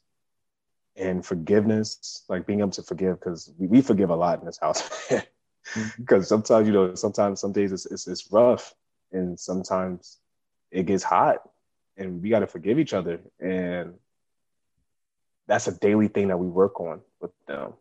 [0.95, 4.59] and forgiveness, like being able to forgive, because we, we forgive a lot in this
[4.59, 4.81] house.
[5.09, 5.25] Because
[5.73, 6.21] mm-hmm.
[6.23, 8.73] sometimes, you know, sometimes some days it's, it's, it's rough,
[9.11, 10.19] and sometimes
[10.71, 11.37] it gets hot
[11.97, 13.93] and we got to forgive each other and
[15.47, 17.73] that's a daily thing that we work on with them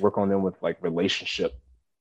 [0.00, 1.58] work on them with like relationship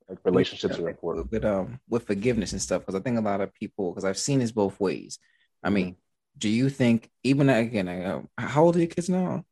[0.09, 3.41] like relationships are important with um with forgiveness and stuff because i think a lot
[3.41, 5.19] of people because i've seen this both ways
[5.63, 6.39] i mean mm-hmm.
[6.39, 9.43] do you think even again uh, how old are your kids now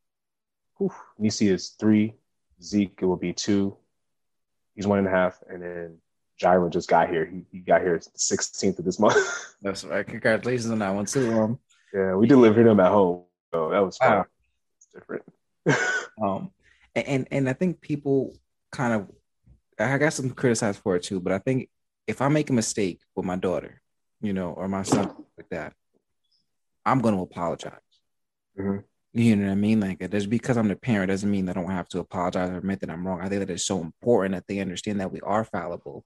[0.78, 0.94] Whew.
[1.18, 2.16] nisi is three
[2.62, 3.76] zeke it will be two
[4.76, 5.98] he's one and a half and then
[6.42, 7.24] Gyro just got here.
[7.24, 9.16] He, he got here 16th of this month.
[9.62, 10.06] That's right.
[10.06, 11.32] Congratulations on that one too.
[11.40, 11.60] Um,
[11.94, 14.12] yeah, we delivered him at home, so that was fun.
[14.12, 14.26] Wow.
[14.78, 15.24] It's different.
[16.22, 16.52] um,
[16.96, 18.36] and and I think people
[18.72, 19.12] kind of,
[19.82, 21.20] I got some criticized for it too.
[21.20, 21.70] But I think
[22.08, 23.82] if I make a mistake with my daughter,
[24.22, 25.74] you know, or my son like that,
[26.86, 27.74] I'm going to apologize.
[28.60, 28.80] Mm-hmm.
[29.14, 29.80] You know what I mean?
[29.80, 32.80] Like just because I'm the parent doesn't mean I don't have to apologize or admit
[32.80, 33.22] that I'm wrong.
[33.22, 36.06] I think that it's so important that they understand that we are fallible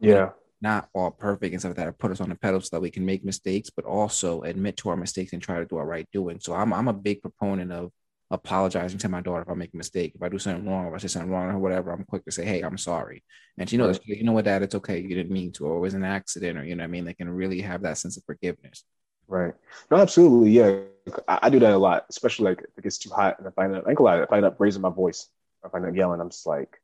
[0.00, 0.30] yeah.
[0.60, 3.04] Not all perfect and stuff that put us on the pedal so that we can
[3.04, 6.40] make mistakes, but also admit to our mistakes and try to do our right doing.
[6.40, 7.90] So I'm I'm a big proponent of
[8.30, 10.12] apologizing to my daughter if I make a mistake.
[10.14, 12.32] If I do something wrong, if I say something wrong or whatever, I'm quick to
[12.32, 13.22] say, Hey, I'm sorry.
[13.58, 15.00] And she knows, you know what, dad, it's okay.
[15.00, 17.04] You didn't mean to, or it was an accident, or you know what I mean?
[17.04, 18.84] They can really have that sense of forgiveness.
[19.28, 19.54] Right.
[19.90, 20.50] No, absolutely.
[20.50, 20.80] Yeah.
[21.28, 23.50] I, I do that a lot, especially like if it gets too hot and I
[23.50, 25.28] find out, I lie, if I end up raising my voice,
[25.64, 26.80] if I end up yelling, I'm just like,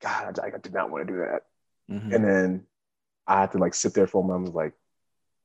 [0.00, 1.42] God, I, I did not want to do that.
[1.90, 2.12] Mm-hmm.
[2.12, 2.66] And then
[3.26, 4.74] I had to like sit there for a moment, like,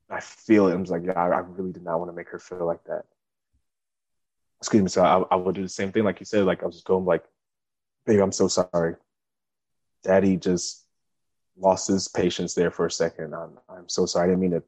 [0.10, 0.74] I feel it.
[0.74, 2.84] I was like, yeah, I, I, really did not want to make her feel like
[2.86, 3.04] that.
[4.60, 4.90] Excuse me.
[4.90, 6.46] So I, I would do the same thing, like you said.
[6.46, 7.24] Like I was just going like,
[8.06, 8.96] baby, I'm so sorry.
[10.04, 10.86] Daddy just
[11.58, 13.34] lost his patience there for a second.
[13.34, 14.26] I'm, I'm so sorry.
[14.26, 14.64] I didn't mean to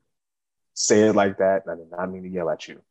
[0.74, 1.64] say it like that.
[1.70, 2.82] I did not mean to yell at you.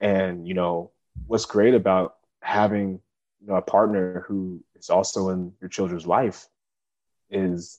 [0.00, 0.92] And you know
[1.26, 3.00] what's great about having
[3.40, 6.48] you know a partner who is also in your children's life
[7.30, 7.78] is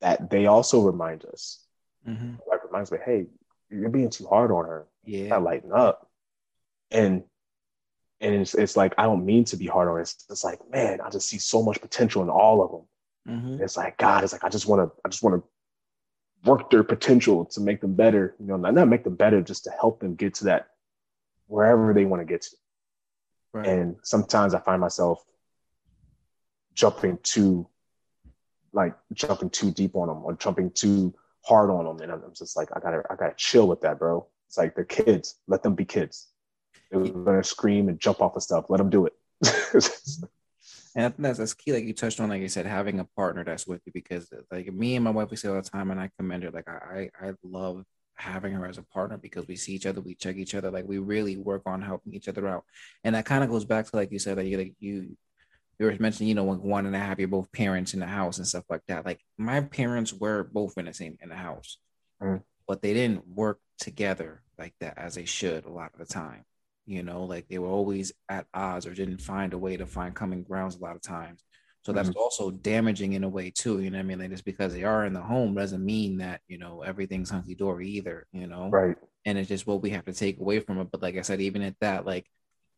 [0.00, 1.62] that they also remind us.
[2.08, 2.36] Mm-hmm.
[2.48, 3.26] Like reminds me, hey,
[3.70, 4.86] you're being too hard on her.
[5.04, 6.09] Yeah, not lighten up.
[6.90, 7.24] And
[8.20, 10.00] and it's, it's like I don't mean to be hard on.
[10.00, 12.86] It's, it's like man, I just see so much potential in all of them.
[13.36, 13.62] Mm-hmm.
[13.62, 16.84] It's like God, it's like I just want to, I just want to work their
[16.84, 18.34] potential to make them better.
[18.38, 20.68] You know, not, not make them better, just to help them get to that
[21.46, 22.56] wherever they want to get to.
[23.52, 23.66] Right.
[23.66, 25.24] And sometimes I find myself
[26.74, 27.66] jumping too
[28.72, 31.14] like jumping too deep on them or jumping too
[31.44, 32.00] hard on them.
[32.00, 34.26] And I'm just like, I gotta, I gotta chill with that, bro.
[34.46, 35.36] It's like they're kids.
[35.46, 36.28] Let them be kids.
[36.90, 38.66] They're gonna scream and jump off of stuff.
[38.68, 39.12] Let them do it.
[40.94, 41.72] and I think that's, that's key.
[41.72, 44.72] Like you touched on, like you said, having a partner that's with you because like
[44.72, 46.50] me and my wife, we say all the time, and I commend her.
[46.50, 47.84] Like I, I love
[48.20, 50.86] having her as a partner because we see each other, we check each other, like
[50.86, 52.64] we really work on helping each other out.
[53.04, 55.16] And that kind of goes back to like you said, that you like you
[55.78, 58.06] you were mentioning, you know, when one and a half, you're both parents in the
[58.06, 59.06] house and stuff like that.
[59.06, 61.78] Like my parents were both in the same in the house,
[62.22, 62.42] mm.
[62.68, 66.44] but they didn't work together like that as they should a lot of the time.
[66.86, 70.14] You know, like they were always at odds or didn't find a way to find
[70.14, 71.44] common grounds a lot of times.
[71.82, 72.18] So that's mm-hmm.
[72.18, 73.80] also damaging in a way too.
[73.80, 74.18] You know I mean?
[74.18, 77.54] Like just because they are in the home doesn't mean that, you know, everything's hunky
[77.54, 78.68] dory either, you know?
[78.68, 78.96] Right.
[79.24, 80.88] And it's just what we have to take away from it.
[80.90, 82.26] But like I said, even at that, like,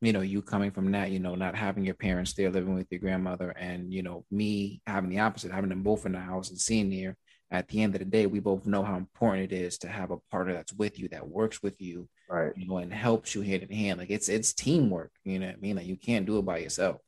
[0.01, 2.89] you know, you coming from that, you know, not having your parents there living with
[2.91, 6.51] your grandmother and, you know, me having the opposite, having them both in the house
[6.51, 7.17] and seeing there
[7.53, 10.11] at the end of the day, we both know how important it is to have
[10.11, 12.53] a partner that's with you, that works with you, right?
[12.57, 13.99] You know, and helps you hand in hand.
[13.99, 15.13] Like it's it's teamwork.
[15.25, 15.77] You know what I mean?
[15.77, 17.01] Like you can't do it by yourself.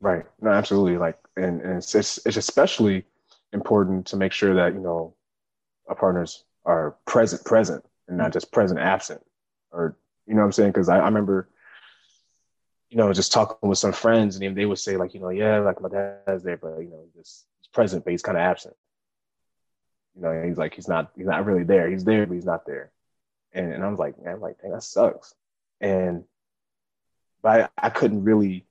[0.00, 0.24] Right.
[0.40, 0.96] No, absolutely.
[0.96, 3.04] Like, and, and it's, it's, it's especially
[3.52, 5.14] important to make sure that, you know,
[5.88, 9.20] our partners are present, present and not just present, absent
[9.70, 10.72] or, you know what I'm saying?
[10.72, 11.50] Cause I, I remember,
[12.88, 15.58] you know, just talking with some friends and they would say like, you know, yeah,
[15.58, 18.74] like my dad's there, but you know, just he's present, but he's kind of absent.
[20.16, 21.90] You know, he's like, he's not, he's not really there.
[21.90, 22.90] He's there, but he's not there.
[23.52, 25.34] And, and I was like, man, I'm like, dang, that sucks.
[25.80, 26.24] And,
[27.42, 28.66] but I, I couldn't really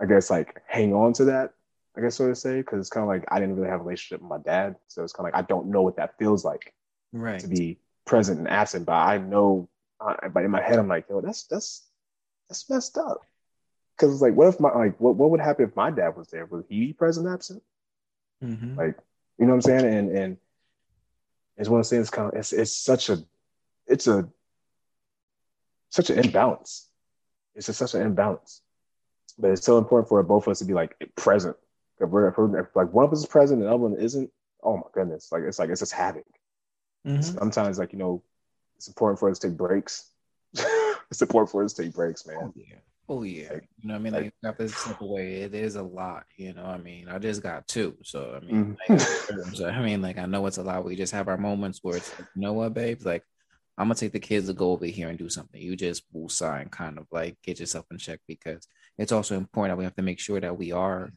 [0.00, 1.54] I guess like hang on to that,
[1.96, 3.84] I guess so to say, because it's kind of like I didn't really have a
[3.84, 6.44] relationship with my dad, so it's kind of like I don't know what that feels
[6.44, 6.74] like,
[7.12, 7.38] right?
[7.38, 9.68] To be present and absent, but I know,
[10.00, 11.84] uh, but in my head I'm like, yo, that's that's
[12.48, 13.20] that's messed up,
[13.96, 16.26] because it's like, what if my like what what would happen if my dad was
[16.28, 16.44] there?
[16.46, 17.62] Would he be present absent?
[18.42, 18.76] Mm-hmm.
[18.76, 18.98] Like,
[19.38, 19.84] you know what I'm saying?
[19.84, 20.36] And and
[21.56, 22.10] it's one of the things.
[22.10, 23.18] Kind of it's it's such a
[23.86, 24.28] it's a
[25.90, 26.88] such an imbalance.
[27.54, 28.62] It's just such an imbalance
[29.38, 31.56] but it's so important for both of us to be like present.
[32.00, 33.94] If we're, if we're if like one of us is present and the other one
[33.94, 34.30] isn't,
[34.62, 36.24] oh my goodness, like it's like it's just havoc.
[37.06, 37.22] Mm-hmm.
[37.22, 38.22] Sometimes like you know,
[38.76, 40.10] it's important for us to take breaks.
[40.52, 42.38] it's important for us to take breaks, man.
[42.40, 42.76] Oh yeah,
[43.08, 43.52] oh yeah.
[43.52, 45.42] You know, what I mean, like, got this simple way.
[45.42, 46.24] It is a lot.
[46.36, 49.38] You know, I mean, I just got two, so I mean, mm-hmm.
[49.38, 50.84] like, so, I mean, like I know it's a lot.
[50.84, 53.22] We just have our moments where it's like, you know what, babes, like.
[53.76, 55.60] I'm gonna take the kids to go over here and do something.
[55.60, 58.68] You just will sign, kind of like get yourself in check because
[58.98, 61.10] it's also important that we have to make sure that we are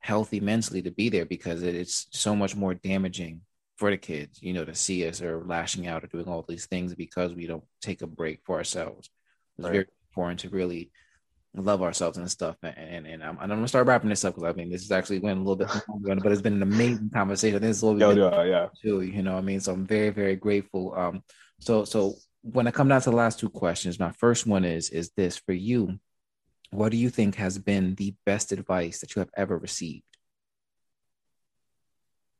[0.00, 3.40] healthy mentally to be there because it's so much more damaging
[3.76, 6.66] for the kids, you know, to see us or lashing out or doing all these
[6.66, 9.10] things because we don't take a break for ourselves.
[9.58, 9.72] It's right.
[9.72, 10.90] very important to really
[11.54, 12.56] love ourselves and stuff.
[12.62, 14.92] And and, and I'm, I'm gonna start wrapping this up because I mean this is
[14.92, 17.60] actually went a little bit longer, but it's been an amazing conversation.
[17.60, 18.68] This is what we yeah, yeah.
[18.80, 19.36] too, you know.
[19.36, 20.94] I mean, so I'm very very grateful.
[20.96, 21.22] Um,
[21.60, 24.90] so so when I come down to the last two questions, my first one is
[24.90, 25.98] is this for you
[26.72, 30.04] what do you think has been the best advice that you have ever received?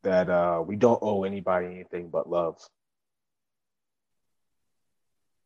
[0.05, 2.57] That uh, we don't owe anybody anything but love.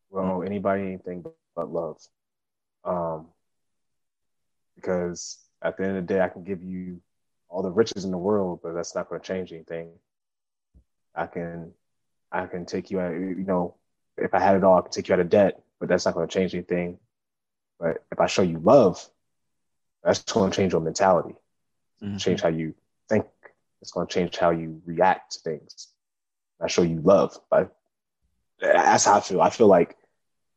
[0.09, 1.97] We don't owe anybody anything but, but love.
[2.85, 3.27] Um,
[4.77, 7.01] because at the end of the day, I can give you
[7.49, 9.89] all the riches in the world, but that's not going to change anything.
[11.13, 11.73] I can,
[12.31, 13.11] I can take you out.
[13.11, 13.75] You know,
[14.17, 16.13] if I had it all, I can take you out of debt, but that's not
[16.13, 16.99] going to change anything.
[17.79, 19.03] But if I show you love,
[20.03, 21.35] that's going to change your mentality,
[22.01, 22.17] mm-hmm.
[22.17, 22.75] change how you
[23.09, 23.25] think.
[23.81, 25.89] It's going to change how you react to things.
[26.61, 27.37] I show you love.
[27.49, 27.75] But
[28.59, 29.41] that's how I feel.
[29.41, 29.95] I feel like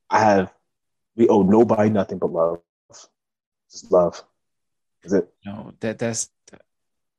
[0.09, 0.53] I have,
[1.17, 2.61] we owe nobody nothing but love.
[3.71, 4.23] Just love.
[5.05, 5.29] Is it?
[5.47, 6.29] No, that that's,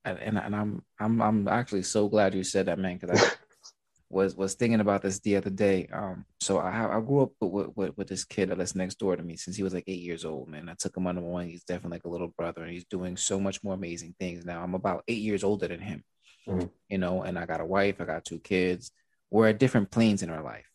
[0.05, 3.31] and and I'm I'm I'm actually so glad you said that, man, because I
[4.09, 5.87] was was thinking about this the other day.
[5.91, 9.15] Um, so I I grew up with, with, with this kid that lives next door
[9.15, 10.69] to me since he was like eight years old, man.
[10.69, 11.49] I took him under my wing.
[11.49, 14.61] He's definitely like a little brother, and he's doing so much more amazing things now.
[14.61, 16.03] I'm about eight years older than him,
[16.47, 16.67] mm-hmm.
[16.89, 18.91] you know, and I got a wife, I got two kids.
[19.29, 20.67] We're at different planes in our life,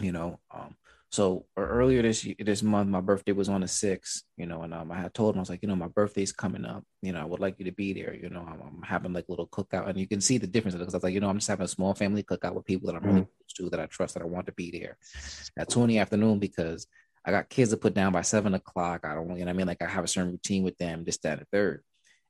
[0.00, 0.40] you know.
[0.50, 0.76] Um,
[1.14, 4.90] so earlier this this month, my birthday was on the sixth, you know, and um,
[4.90, 7.20] I had told him I was like, you know, my birthday's coming up, you know,
[7.20, 9.46] I would like you to be there, you know, I'm, I'm having like a little
[9.46, 11.46] cookout, and you can see the difference because I was like, you know, I'm just
[11.48, 13.46] having a small family cookout with people that I'm really mm-hmm.
[13.48, 14.96] close to, that I trust, that I want to be there
[15.56, 16.88] at two in the afternoon because
[17.24, 19.04] I got kids to put down by seven o'clock.
[19.04, 21.18] I don't, you know, I mean, like I have a certain routine with them, this,
[21.18, 21.84] that, and the third.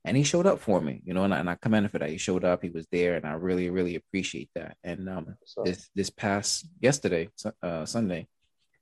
[0.05, 1.97] And he showed up for me, you know, and I, and I commend him for
[1.97, 2.11] that.
[2.11, 4.77] He showed up, he was there, and I really, really appreciate that.
[4.83, 7.29] And um, this this past yesterday,
[7.63, 8.27] uh, Sunday,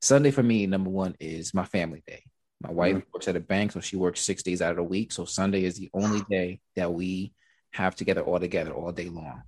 [0.04, 2.26] Sunday for me, number one is my family day.
[2.60, 3.10] My wife mm-hmm.
[3.14, 5.14] works at a bank, so she works six days out of the week.
[5.14, 7.32] So Sunday is the only day that we
[7.72, 9.44] have together all together all day long.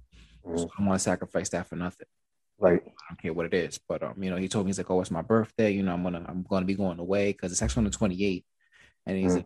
[0.47, 0.57] Mm-hmm.
[0.57, 2.07] So I don't want to sacrifice that for nothing.
[2.57, 2.81] Right.
[2.85, 3.81] I don't care what it is.
[3.85, 5.71] But um, you know, he told me he's like, oh, it's my birthday.
[5.71, 8.45] You know, I'm gonna I'm gonna be going away because it's actually on the 28th,
[9.07, 9.35] and he's mm.
[9.35, 9.45] like,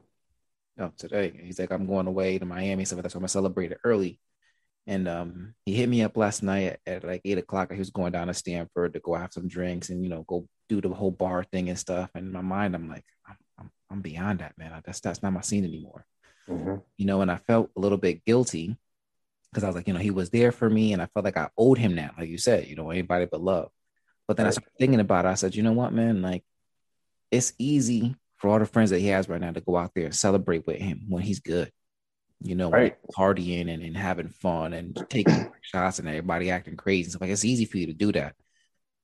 [0.79, 1.41] oh, today.
[1.43, 4.19] He's like, I'm going away to Miami, so that's why I'm gonna celebrate it early.
[4.85, 7.71] And um, he hit me up last night at, at like eight o'clock.
[7.71, 10.47] He was going down to Stamford to go have some drinks and you know go
[10.69, 12.11] do the whole bar thing and stuff.
[12.15, 14.71] And in my mind, I'm like, I'm, I'm, I'm beyond that, man.
[14.85, 16.05] That's that's not my scene anymore.
[16.47, 16.75] Mm-hmm.
[16.97, 18.77] You know, and I felt a little bit guilty
[19.51, 21.37] because I was like, you know, he was there for me, and I felt like
[21.37, 23.71] I owed him that, like you said, you know, anybody but love.
[24.27, 24.49] But then right.
[24.49, 25.29] I started thinking about it.
[25.29, 26.43] I said, you know what, man, like
[27.31, 30.05] it's easy for all the friends that he has right now to go out there
[30.05, 31.71] and celebrate with him when he's good.
[32.41, 32.95] You know, right.
[33.11, 37.11] partying and, and having fun and taking shots and everybody acting crazy.
[37.11, 38.35] So like it's easy for you to do that.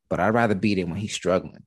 [0.09, 1.63] But I'd rather be there when he's struggling.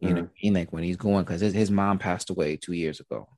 [0.00, 0.16] You mm-hmm.
[0.16, 0.54] know, I mean?
[0.54, 3.28] like when he's going because his, his mom passed away two years ago.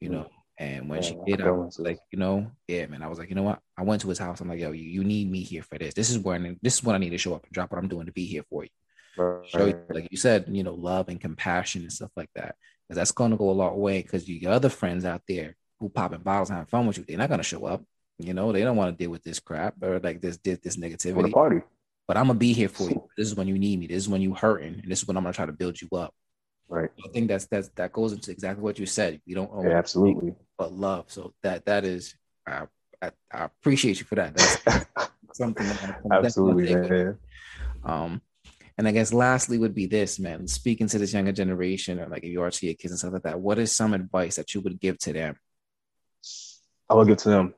[0.00, 0.28] You know,
[0.58, 3.02] and when yeah, she did, I was like, you know, yeah, man.
[3.02, 3.60] I was like, you know what?
[3.76, 4.40] I went to his house.
[4.40, 5.94] I'm like, yo, you, you need me here for this.
[5.94, 7.78] This is where I, this is what I need to show up and drop what
[7.78, 8.70] I'm doing to be here for you.
[9.16, 9.48] Right.
[9.48, 12.56] Show you, like you said, you know, love and compassion and stuff like that.
[12.86, 14.02] Because that's going to go a long way.
[14.02, 17.04] Because you got other friends out there who popping bottles and having fun with you.
[17.04, 17.82] They're not going to show up.
[18.18, 20.76] You know, they don't want to deal with this crap or like this this, this
[20.76, 21.32] negativity.
[21.32, 21.62] party.
[22.06, 23.08] But I'm gonna be here for you.
[23.16, 23.86] This is when you need me.
[23.86, 25.88] This is when you hurting, and this is when I'm gonna try to build you
[25.96, 26.14] up.
[26.68, 26.90] Right.
[27.04, 29.20] I think that's that's that goes into exactly what you said.
[29.24, 31.06] You don't own yeah, absolutely, but love.
[31.08, 32.14] So that that is,
[32.46, 32.66] I,
[33.00, 34.36] I, I appreciate you for that.
[34.36, 34.86] That's
[35.32, 37.18] something that absolutely, man.
[37.84, 38.22] Um,
[38.76, 40.48] and I guess lastly would be this, man.
[40.48, 43.12] Speaking to this younger generation, or like if you are to your kids and stuff
[43.12, 45.36] like that, what is some advice that you would give to them?
[46.88, 47.54] I would give to them.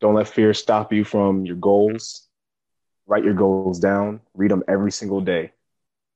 [0.00, 2.25] Don't let fear stop you from your goals.
[3.06, 4.20] Write your goals down.
[4.34, 5.52] Read them every single day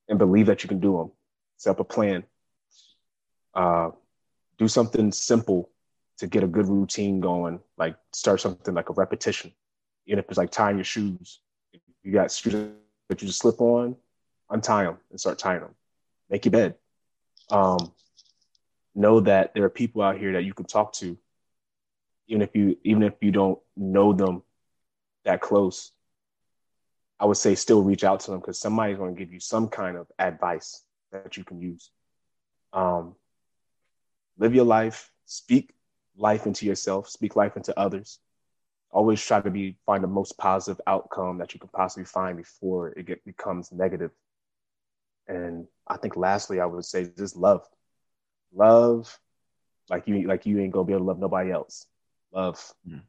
[0.09, 1.11] and believe that you can do them.
[1.57, 2.25] Set up a plan.
[3.55, 3.91] Uh,
[4.59, 5.71] do something simple
[6.19, 7.61] to get a good routine going.
[7.79, 9.53] Like start something like a repetition.
[10.07, 11.41] Even if it's like tying your shoes.
[11.73, 12.73] If you got shoes
[13.09, 13.97] that you just slip on,
[14.51, 15.75] untie them and start tying them.
[16.29, 16.75] Make your bed.
[17.51, 17.93] Um,
[18.95, 21.17] know that there are people out here that you can talk to,
[22.29, 24.43] even if you even if you don't know them
[25.25, 25.93] that close.
[27.20, 29.68] I would say still reach out to them because somebody's going to give you some
[29.68, 30.82] kind of advice
[31.12, 31.90] that you can use.
[32.72, 33.14] Um,
[34.38, 35.74] live your life, speak
[36.16, 38.18] life into yourself, speak life into others.
[38.90, 42.88] Always try to be find the most positive outcome that you can possibly find before
[42.88, 44.12] it get, becomes negative.
[45.28, 47.68] And I think lastly, I would say just love,
[48.52, 49.16] love,
[49.90, 51.86] like you like you ain't gonna be able to love nobody else.
[52.32, 53.02] Love, mm.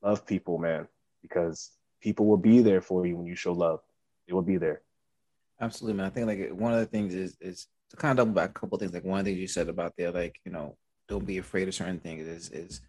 [0.00, 0.86] love people, man,
[1.22, 1.70] because
[2.02, 3.80] people will be there for you when you show love.
[4.26, 4.82] They will be there.
[5.60, 6.06] Absolutely, man.
[6.06, 8.60] I think like one of the things is is to kind of double back a
[8.60, 8.92] couple things.
[8.92, 10.76] Like one of the things you said about there, like you know,
[11.08, 12.26] don't be afraid of certain things.
[12.26, 12.80] Is is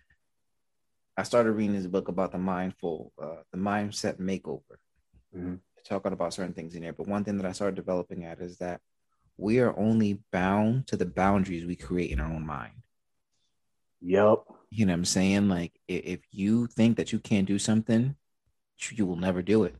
[1.16, 4.78] I started reading this book about the mindful, uh, the mindset makeover,
[5.36, 5.56] mm-hmm.
[5.86, 6.94] talking about certain things in there.
[6.94, 8.82] But one thing that I started developing at is that
[9.38, 12.74] we are only bound to the boundaries we create in our own mind.
[14.02, 14.44] Yep.
[14.70, 15.50] You know what I'm saying?
[15.50, 18.16] Like if you think that you can't do something,
[18.92, 19.76] you will never do it.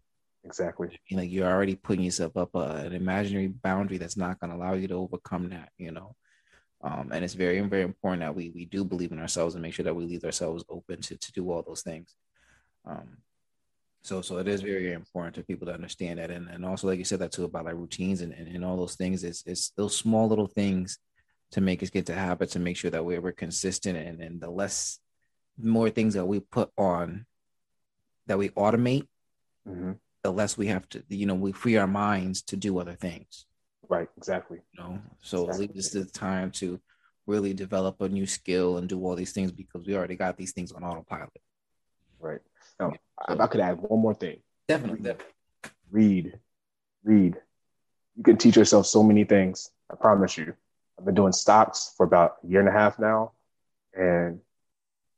[0.46, 1.00] Exactly.
[1.08, 4.58] You know, you're already putting yourself up a, an imaginary boundary that's not going to
[4.58, 5.70] allow you to overcome that.
[5.78, 6.16] You know,
[6.82, 9.74] um, and it's very, very important that we we do believe in ourselves and make
[9.74, 12.16] sure that we leave ourselves open to to do all those things.
[12.86, 13.18] Um,
[14.04, 16.88] so so it is very, very important to people to understand that, and and also
[16.88, 19.24] like you said that too about like routines and and, and all those things.
[19.24, 21.00] It's it's those small little things
[21.52, 24.42] to make us get to habits and make sure that we're, we're consistent and and
[24.42, 25.00] the less
[25.58, 27.26] more things that we put on
[28.28, 29.08] that we automate,
[29.68, 29.94] mm-hmm.
[30.24, 33.46] the less we have to, you know, we free our minds to do other things.
[33.90, 34.60] Right, exactly.
[34.74, 35.68] You know, so exactly.
[35.68, 36.80] leave us the time to
[37.26, 40.54] really develop a new skill and do all these things because we already got these
[40.54, 41.30] things on autopilot.
[42.20, 42.40] Right.
[42.80, 42.94] Now,
[43.28, 44.40] so, I could add one more thing.
[44.68, 45.34] Definitely, definitely.
[45.92, 46.40] Read,
[47.04, 47.36] read.
[48.16, 49.70] You can teach yourself so many things.
[49.92, 50.54] I promise you.
[50.98, 53.32] I've been doing stocks for about a year and a half now,
[53.94, 54.40] and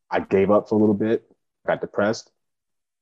[0.10, 1.30] I gave up for a little bit,
[1.68, 2.32] got depressed,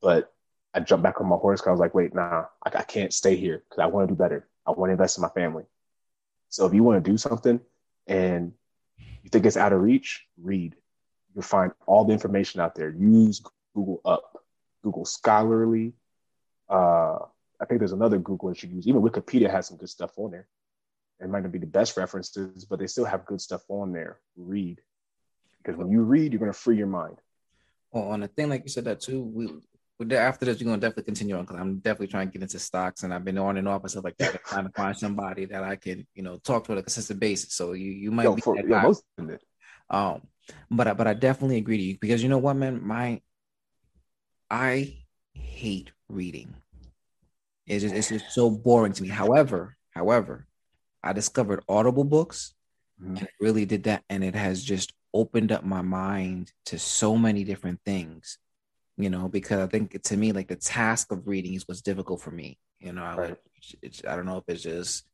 [0.03, 0.33] but
[0.73, 3.13] I jumped back on my horse because I was like, wait, nah, I, I can't
[3.13, 4.47] stay here because I want to do better.
[4.67, 5.63] I want to invest in my family.
[6.49, 7.59] So if you want to do something
[8.05, 8.51] and
[9.23, 10.75] you think it's out of reach, read.
[11.33, 12.89] You'll find all the information out there.
[12.89, 13.41] Use
[13.73, 14.43] Google Up,
[14.83, 15.93] Google Scholarly.
[16.69, 17.19] Uh,
[17.59, 18.87] I think there's another Google that you use.
[18.87, 20.47] Even Wikipedia has some good stuff on there.
[21.21, 24.19] It might not be the best references, but they still have good stuff on there.
[24.35, 24.81] Read.
[25.57, 27.17] Because when you read, you're going to free your mind.
[27.91, 29.47] Well, on a thing like you said that too, we
[30.11, 33.03] after this, we're gonna definitely continue on because I'm definitely trying to get into stocks,
[33.03, 35.63] and I've been on and off and stuff like that, trying to find somebody that
[35.63, 37.53] I can, you know, talk to on a consistent basis.
[37.53, 38.83] So you you might yo, be for, that guy.
[38.83, 39.37] Yo,
[39.89, 40.21] um,
[40.69, 43.21] but I, but I definitely agree to you because you know what, man, my
[44.49, 44.97] I
[45.33, 46.53] hate reading.
[47.65, 49.09] It's just it's just so boring to me.
[49.09, 50.47] However, however,
[51.03, 52.53] I discovered Audible books,
[53.01, 53.17] mm-hmm.
[53.17, 57.15] and it really did that, and it has just opened up my mind to so
[57.17, 58.37] many different things.
[58.97, 62.21] You know, because I think to me, like the task of reading is what's difficult
[62.21, 62.59] for me.
[62.79, 63.37] You know, right.
[64.07, 65.05] I, I don't know if it's just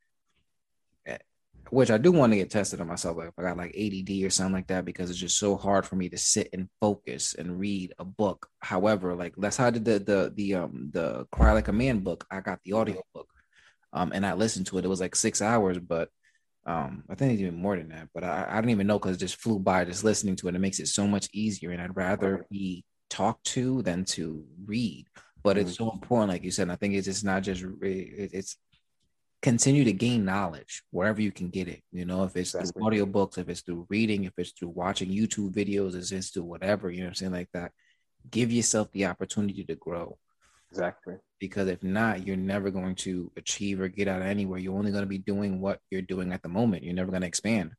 [1.69, 3.17] which I do want to get tested on myself.
[3.17, 5.85] Like if I got like ADD or something like that, because it's just so hard
[5.85, 8.49] for me to sit and focus and read a book.
[8.59, 11.99] However, like that's how I did the the the um the Cry Like a Man
[11.99, 12.25] book.
[12.31, 13.29] I got the audio book,
[13.93, 14.85] um, and I listened to it.
[14.85, 16.09] It was like six hours, but
[16.65, 18.09] um, I think it's even more than that.
[18.13, 20.55] But I, I don't even know because it just flew by just listening to it.
[20.55, 25.07] It makes it so much easier, and I'd rather be talked to than to read.
[25.43, 25.67] But mm-hmm.
[25.67, 26.69] it's so important, like you said.
[26.69, 28.57] I think it's just not just it's
[29.41, 31.81] continue to gain knowledge wherever you can get it.
[31.91, 32.81] You know, if it's exactly.
[32.81, 36.43] through audiobooks, if it's through reading, if it's through watching YouTube videos, if it's through
[36.43, 37.31] whatever, you know I'm saying?
[37.31, 37.71] Like that.
[38.29, 40.17] Give yourself the opportunity to grow.
[40.71, 41.15] Exactly.
[41.39, 44.59] Because if not, you're never going to achieve or get out anywhere.
[44.59, 46.83] You're only going to be doing what you're doing at the moment.
[46.83, 47.71] You're never going to expand.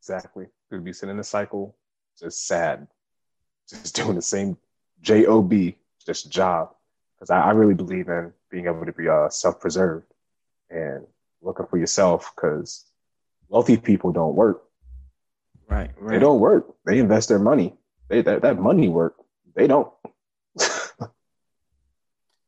[0.00, 0.46] Exactly.
[0.70, 1.76] You'll be sitting in a cycle,
[2.18, 2.86] just sad,
[3.68, 4.56] just doing the same
[5.00, 5.52] job,
[6.04, 6.70] just job.
[7.16, 10.06] Because I, I really believe in being able to be uh, self-preserved
[10.70, 11.06] and
[11.42, 12.84] looking for yourself because
[13.48, 14.62] wealthy people don't work.
[15.68, 16.12] Right, right.
[16.12, 16.66] They don't work.
[16.84, 17.74] They invest their money.
[18.08, 19.16] They that, that money work.
[19.54, 19.92] They don't.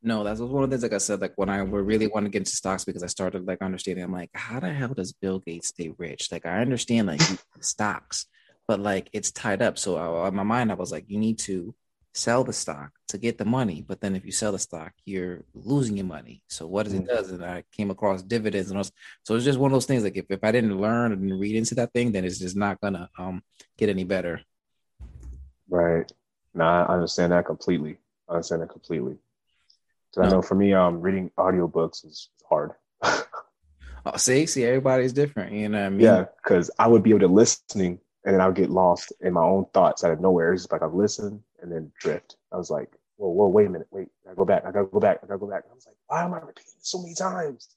[0.03, 2.31] no, that's one of the things like I said, like when I really want to
[2.31, 5.40] get into stocks because I started like understanding, I'm like, how the hell does Bill
[5.40, 6.31] Gates stay rich?
[6.31, 7.23] Like I understand like
[7.61, 8.27] stocks,
[8.69, 9.78] but like it's tied up.
[9.78, 11.74] So I, in my mind, I was like, you need to
[12.15, 13.82] sell the stock to get the money.
[13.86, 16.43] But then if you sell the stock, you're losing your money.
[16.49, 17.09] So what does it mm.
[17.09, 17.31] does?
[17.31, 18.93] And I came across dividends and was,
[19.23, 21.57] so it's just one of those things like if, if I didn't learn and read
[21.57, 23.43] into that thing, then it's just not gonna um
[23.78, 24.43] get any better.
[25.69, 26.11] Right.
[26.55, 27.99] No, I understand that completely.
[28.28, 29.16] I understand that completely.
[30.15, 30.28] Cause no.
[30.28, 32.73] I know for me, um reading audiobooks is hard.
[33.03, 33.24] oh,
[34.16, 35.78] see, see, everybody's different, you know.
[35.78, 36.01] What I mean?
[36.01, 39.43] Yeah, because I would be able to listening and then I'll get lost in my
[39.43, 40.53] own thoughts out of nowhere.
[40.53, 42.37] It's just like I've listened and then drift.
[42.53, 45.01] I was like, whoa, whoa, wait a minute, wait, I go back, I gotta go
[45.01, 45.65] back, I gotta go back.
[45.65, 47.71] I was like, why am I repeating this so many times?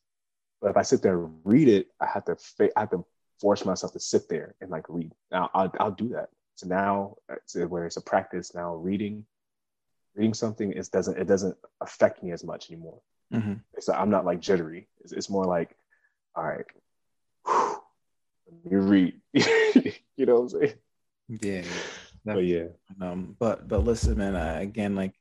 [0.61, 2.35] But if I sit there and read it, I have to,
[2.75, 3.05] I have to
[3.39, 5.13] force myself to sit there and like read.
[5.31, 6.27] Now I'll, I'll do that.
[6.55, 7.15] So now,
[7.45, 9.25] so where it's a practice now, reading,
[10.15, 12.99] reading something is doesn't it doesn't affect me as much anymore.
[13.33, 13.53] Mm-hmm.
[13.79, 14.89] So I'm not like jittery.
[14.99, 15.77] It's, it's more like,
[16.35, 16.65] all right,
[18.69, 19.13] you read.
[20.21, 20.73] you know what I'm saying?
[21.41, 21.63] Yeah.
[22.23, 22.67] But yeah.
[23.01, 24.35] Um, but but listen, man.
[24.35, 25.15] I, again, like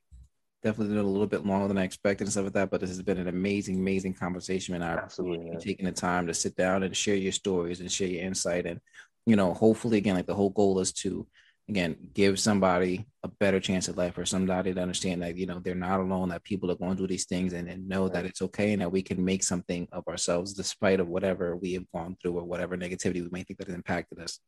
[0.62, 2.70] definitely did a little bit longer than I expected and stuff like that.
[2.70, 5.58] But this has been an amazing, amazing conversation, and I absolutely yeah.
[5.58, 8.80] taking the time to sit down and share your stories and share your insight, and
[9.24, 11.26] you know, hopefully, again, like the whole goal is to
[11.70, 15.60] again give somebody a better chance at life or somebody to understand that you know
[15.60, 18.12] they're not alone that people are going through these things and, and know right.
[18.12, 21.72] that it's okay and that we can make something of ourselves despite of whatever we
[21.74, 24.40] have gone through or whatever negativity we may think that has impacted us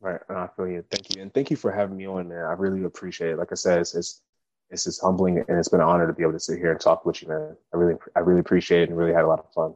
[0.00, 2.54] right i feel you thank you and thank you for having me on there i
[2.54, 4.22] really appreciate it like i said it's, it's
[4.70, 6.80] it's just humbling and it's been an honor to be able to sit here and
[6.80, 9.38] talk with you man i really i really appreciate it and really had a lot
[9.38, 9.74] of fun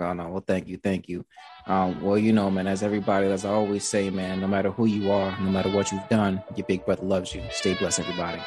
[0.00, 1.26] Oh no, well, thank you, thank you.
[1.66, 4.86] Um, well, you know, man, as everybody, as I always say, man, no matter who
[4.86, 7.42] you are, no matter what you've done, your big brother loves you.
[7.50, 8.40] Stay blessed, everybody.